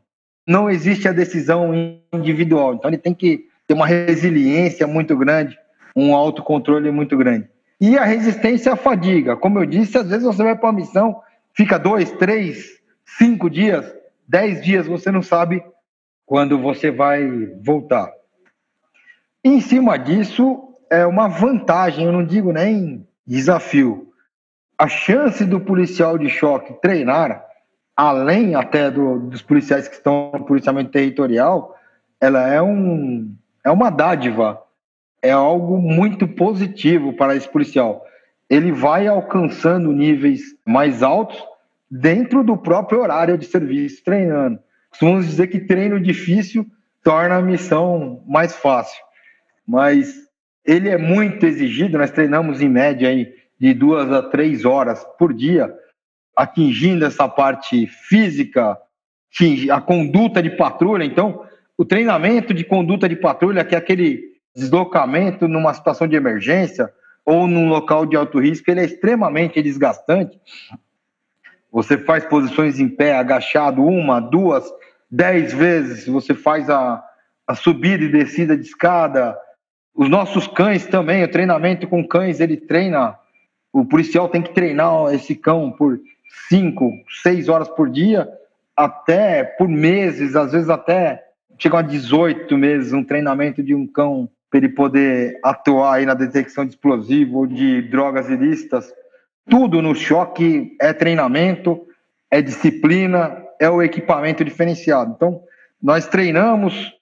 Não 0.47 0.71
existe 0.71 1.07
a 1.07 1.13
decisão 1.13 1.73
individual, 2.13 2.75
então 2.75 2.91
ele 2.91 2.99
tem 2.99 3.15
que 3.15 3.47
ter 3.67 3.75
uma 3.75 3.87
resiliência 3.87 4.87
muito 4.87 5.17
grande, 5.17 5.59
um 5.95 6.15
autocontrole 6.15 6.91
muito 6.91 7.17
grande. 7.17 7.49
E 7.81 7.97
a 7.97 8.05
resistência 8.05 8.73
à 8.73 8.77
fadiga. 8.77 9.37
Como 9.37 9.59
eu 9.59 9.67
disse, 9.67 9.99
às 9.99 10.09
vezes 10.09 10.25
você 10.25 10.43
vai 10.43 10.57
para 10.57 10.71
uma 10.71 10.81
missão, 10.81 11.21
fica 11.55 11.79
dois, 11.79 12.11
três, 12.13 12.81
cinco 13.19 13.51
dias, 13.51 13.85
dez 14.29 14.63
dias, 14.63 14.87
você 14.87 15.11
não 15.11 15.23
sabe 15.23 15.65
quando 16.27 16.59
você 16.59 16.91
vai 16.91 17.27
voltar. 17.63 18.13
Em 19.43 19.61
cima 19.61 19.97
disso, 19.97 20.75
é 20.91 21.07
uma 21.07 21.29
vantagem, 21.29 22.05
eu 22.05 22.13
não 22.13 22.25
digo 22.25 22.53
nem 22.53 23.07
desafio. 23.27 24.13
A 24.77 24.87
chance 24.87 25.45
do 25.45 25.59
policial 25.59 26.19
de 26.19 26.29
choque 26.29 26.75
treinar, 26.83 27.45
além 27.97 28.55
até 28.55 28.91
do, 28.91 29.19
dos 29.21 29.43
policiais 29.43 29.89
que 29.89 29.95
estão 29.95 30.31
no 30.35 30.45
policiamento 30.45 30.91
territorial, 30.91 31.75
ela 32.21 32.47
é, 32.49 32.61
um, 32.61 33.35
é 33.65 33.71
uma 33.71 33.91
dádiva 33.91 34.63
é 35.23 35.31
algo 35.31 35.79
muito 35.79 36.29
positivo 36.29 37.13
para 37.13 37.35
esse 37.35 37.49
policial. 37.49 38.05
Ele 38.49 38.73
vai 38.73 39.07
alcançando 39.07 39.93
níveis 39.93 40.41
mais 40.65 41.03
altos 41.03 41.43
dentro 41.91 42.45
do 42.45 42.57
próprio 42.57 43.01
horário 43.01 43.39
de 43.39 43.47
serviço, 43.47 44.05
treinando. 44.05 44.59
Vamos 45.01 45.27
dizer 45.27 45.47
que 45.49 45.61
treino 45.61 46.01
difícil 46.01 46.67
torna 47.03 47.37
a 47.37 47.43
missão 47.43 48.23
mais 48.27 48.55
fácil, 48.55 49.03
mas 49.67 50.29
ele 50.65 50.89
é 50.89 50.99
muito 50.99 51.47
exigido. 51.47 51.99
Nós 51.99 52.11
treinamos 52.11 52.61
em 52.61 52.69
média 52.69 53.09
aí 53.09 53.33
de 53.59 53.73
duas 53.75 54.11
a 54.13 54.23
três 54.23 54.65
horas 54.65 55.05
por 55.19 55.33
dia, 55.33 55.73
atingindo 56.37 57.05
essa 57.05 57.29
parte 57.29 57.87
física, 57.87 58.79
a 59.73 59.81
conduta 59.81 60.43
de 60.43 60.51
patrulha. 60.51 61.05
Então, 61.05 61.45
o 61.77 61.85
treinamento 61.85 62.53
de 62.53 62.65
conduta 62.65 63.09
de 63.09 63.17
patrulha, 63.17 63.65
que 63.65 63.75
é 63.75 63.79
aquele 63.79 64.23
deslocamento 64.55 65.47
numa 65.47 65.73
situação 65.73 66.07
de 66.07 66.17
emergência 66.17 66.93
ou 67.25 67.47
num 67.47 67.69
local 67.69 68.07
de 68.07 68.17
alto 68.17 68.41
risco, 68.41 68.71
ele 68.71 68.81
é 68.81 68.85
extremamente 68.85 69.63
desgastante. 69.63 70.39
Você 71.73 71.99
faz 71.99 72.25
posições 72.25 72.81
em 72.81 72.89
pé, 72.89 73.15
agachado, 73.15 73.85
uma, 73.85 74.21
duas, 74.21 74.65
dez 75.11 75.53
vezes, 75.53 76.07
você 76.07 76.35
faz 76.35 76.69
a, 76.71 77.03
a 77.47 77.55
subida 77.55 78.05
e 78.05 78.09
descida 78.09 78.57
de 78.57 78.65
escada. 78.65 79.37
Os 79.95 80.09
nossos 80.09 80.47
cães 80.47 80.87
também, 80.87 81.25
o 81.25 81.31
treinamento 81.31 81.87
com 81.87 82.07
cães, 82.07 82.41
ele 82.41 82.57
treina. 82.57 83.17
O 83.73 83.85
policial 83.85 84.29
tem 84.29 84.43
que 84.43 84.55
treinar 84.55 85.13
esse 85.15 85.35
cão 85.35 85.71
por 85.71 86.01
cinco, 86.49 86.91
seis 87.23 87.49
horas 87.49 87.69
por 87.69 87.91
dia, 87.91 88.29
até 88.77 89.45
por 89.45 89.69
meses, 89.69 90.37
às 90.37 90.53
vezes 90.53 90.71
até 90.71 91.25
chegam 91.59 91.81
a 91.81 91.83
18 91.83 92.57
meses 92.57 92.93
um 92.93 93.03
treinamento 93.03 93.63
de 93.63 93.75
um 93.75 93.87
cão 93.87 94.31
para 94.51 94.59
ele 94.59 94.69
poder 94.69 95.39
atuar 95.43 95.97
aí 95.97 96.07
na 96.07 96.15
detecção 96.15 96.65
de 96.65 96.71
explosivo 96.71 97.39
ou 97.39 97.47
de 97.47 97.83
drogas 97.83 98.31
ilícitas. 98.31 98.91
Tudo 99.49 99.81
no 99.81 99.95
choque 99.95 100.77
é 100.81 100.93
treinamento, 100.93 101.87
é 102.31 102.43
disciplina, 102.43 103.43
é 103.59 103.69
o 103.69 103.83
equipamento 103.83 104.45
diferenciado. 104.45 105.13
Então, 105.17 105.43
nós 105.83 106.07
treinamos, 106.07 106.93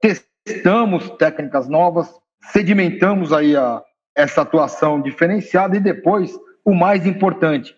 testamos 0.00 1.08
técnicas 1.10 1.68
novas, 1.68 2.08
sedimentamos 2.52 3.32
aí 3.32 3.56
a, 3.56 3.82
essa 4.14 4.42
atuação 4.42 5.00
diferenciada 5.00 5.76
e 5.76 5.80
depois, 5.80 6.32
o 6.64 6.74
mais 6.74 7.06
importante, 7.06 7.74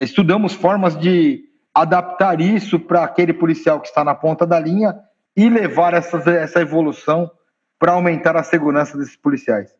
estudamos 0.00 0.52
formas 0.52 0.98
de 0.98 1.44
adaptar 1.74 2.40
isso 2.40 2.78
para 2.78 3.04
aquele 3.04 3.32
policial 3.32 3.80
que 3.80 3.88
está 3.88 4.02
na 4.02 4.14
ponta 4.14 4.46
da 4.46 4.58
linha 4.58 4.94
e 5.36 5.48
levar 5.48 5.94
essa, 5.94 6.18
essa 6.30 6.60
evolução 6.60 7.30
para 7.78 7.92
aumentar 7.92 8.36
a 8.36 8.42
segurança 8.42 8.98
desses 8.98 9.16
policiais. 9.16 9.70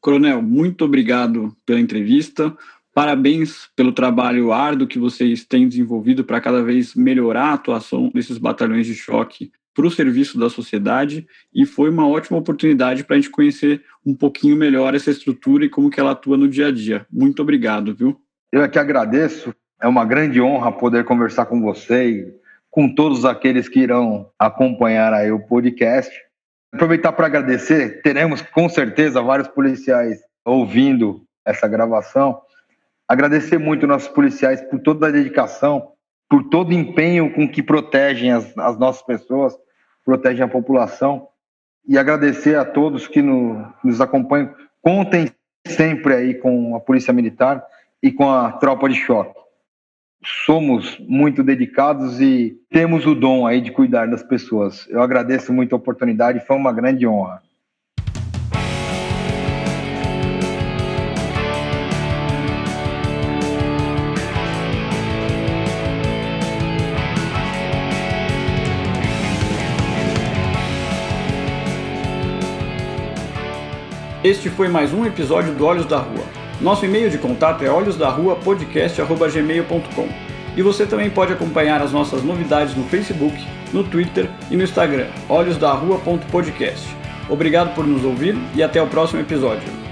Coronel, 0.00 0.40
muito 0.40 0.84
obrigado 0.84 1.56
pela 1.66 1.80
entrevista. 1.80 2.56
Parabéns 2.98 3.70
pelo 3.76 3.92
trabalho 3.92 4.52
árduo 4.52 4.88
que 4.88 4.98
vocês 4.98 5.44
têm 5.44 5.68
desenvolvido 5.68 6.24
para 6.24 6.40
cada 6.40 6.64
vez 6.64 6.96
melhorar 6.96 7.44
a 7.44 7.52
atuação 7.52 8.10
desses 8.12 8.38
batalhões 8.38 8.88
de 8.88 8.94
choque 8.96 9.52
para 9.72 9.86
o 9.86 9.90
serviço 9.90 10.36
da 10.36 10.50
sociedade 10.50 11.24
e 11.54 11.64
foi 11.64 11.90
uma 11.90 12.08
ótima 12.08 12.38
oportunidade 12.38 13.04
para 13.04 13.14
a 13.14 13.20
gente 13.20 13.30
conhecer 13.30 13.84
um 14.04 14.16
pouquinho 14.16 14.56
melhor 14.56 14.96
essa 14.96 15.12
estrutura 15.12 15.64
e 15.64 15.68
como 15.68 15.90
que 15.90 16.00
ela 16.00 16.10
atua 16.10 16.36
no 16.36 16.48
dia 16.48 16.66
a 16.66 16.72
dia. 16.72 17.06
Muito 17.08 17.40
obrigado, 17.40 17.94
viu? 17.94 18.20
Eu 18.50 18.62
é 18.62 18.68
que 18.68 18.80
agradeço. 18.80 19.54
É 19.80 19.86
uma 19.86 20.04
grande 20.04 20.40
honra 20.40 20.72
poder 20.72 21.04
conversar 21.04 21.46
com 21.46 21.62
você 21.62 22.10
e 22.10 22.34
com 22.68 22.92
todos 22.92 23.24
aqueles 23.24 23.68
que 23.68 23.78
irão 23.78 24.28
acompanhar 24.36 25.14
aí 25.14 25.30
o 25.30 25.46
podcast. 25.46 26.12
Aproveitar 26.74 27.12
para 27.12 27.26
agradecer, 27.26 28.02
teremos 28.02 28.42
com 28.42 28.68
certeza 28.68 29.22
vários 29.22 29.46
policiais 29.46 30.18
ouvindo 30.44 31.22
essa 31.46 31.68
gravação. 31.68 32.42
Agradecer 33.08 33.58
muito 33.58 33.86
nossos 33.86 34.08
policiais 34.08 34.60
por 34.60 34.78
toda 34.80 35.08
a 35.08 35.10
dedicação, 35.10 35.92
por 36.28 36.44
todo 36.44 36.70
o 36.70 36.74
empenho 36.74 37.32
com 37.32 37.48
que 37.48 37.62
protegem 37.62 38.32
as, 38.32 38.56
as 38.58 38.78
nossas 38.78 39.02
pessoas, 39.02 39.56
protegem 40.04 40.44
a 40.44 40.48
população. 40.48 41.28
E 41.86 41.96
agradecer 41.96 42.54
a 42.56 42.66
todos 42.66 43.08
que 43.08 43.22
no, 43.22 43.66
nos 43.82 44.00
acompanham. 44.00 44.54
Contem 44.82 45.30
sempre 45.66 46.14
aí 46.14 46.34
com 46.34 46.76
a 46.76 46.80
Polícia 46.80 47.14
Militar 47.14 47.64
e 48.02 48.12
com 48.12 48.30
a 48.30 48.52
tropa 48.52 48.88
de 48.88 48.94
choque 48.94 49.38
somos 50.24 50.98
muito 51.00 51.42
dedicados 51.42 52.20
e 52.20 52.58
temos 52.70 53.06
o 53.06 53.14
dom 53.14 53.46
aí 53.46 53.60
de 53.60 53.70
cuidar 53.70 54.06
das 54.08 54.22
pessoas. 54.22 54.86
Eu 54.88 55.02
agradeço 55.02 55.52
muito 55.52 55.74
a 55.74 55.78
oportunidade, 55.78 56.44
foi 56.44 56.56
uma 56.56 56.72
grande 56.72 57.06
honra. 57.06 57.42
Este 74.24 74.50
foi 74.50 74.66
mais 74.66 74.92
um 74.92 75.06
episódio 75.06 75.54
do 75.54 75.64
Olhos 75.64 75.86
da 75.86 75.98
Rua. 75.98 76.24
Nosso 76.60 76.84
e-mail 76.84 77.08
de 77.08 77.18
contato 77.18 77.62
é 77.62 77.70
olhosdarruapodcast.gmail.com 77.70 80.08
e 80.56 80.62
você 80.62 80.84
também 80.84 81.08
pode 81.08 81.32
acompanhar 81.32 81.80
as 81.80 81.92
nossas 81.92 82.24
novidades 82.24 82.74
no 82.74 82.82
Facebook, 82.82 83.36
no 83.72 83.84
Twitter 83.84 84.28
e 84.50 84.56
no 84.56 84.64
Instagram, 84.64 85.06
olhosdarrua.podcast. 85.28 86.88
Obrigado 87.30 87.76
por 87.76 87.86
nos 87.86 88.04
ouvir 88.04 88.36
e 88.56 88.62
até 88.62 88.82
o 88.82 88.88
próximo 88.88 89.20
episódio. 89.20 89.87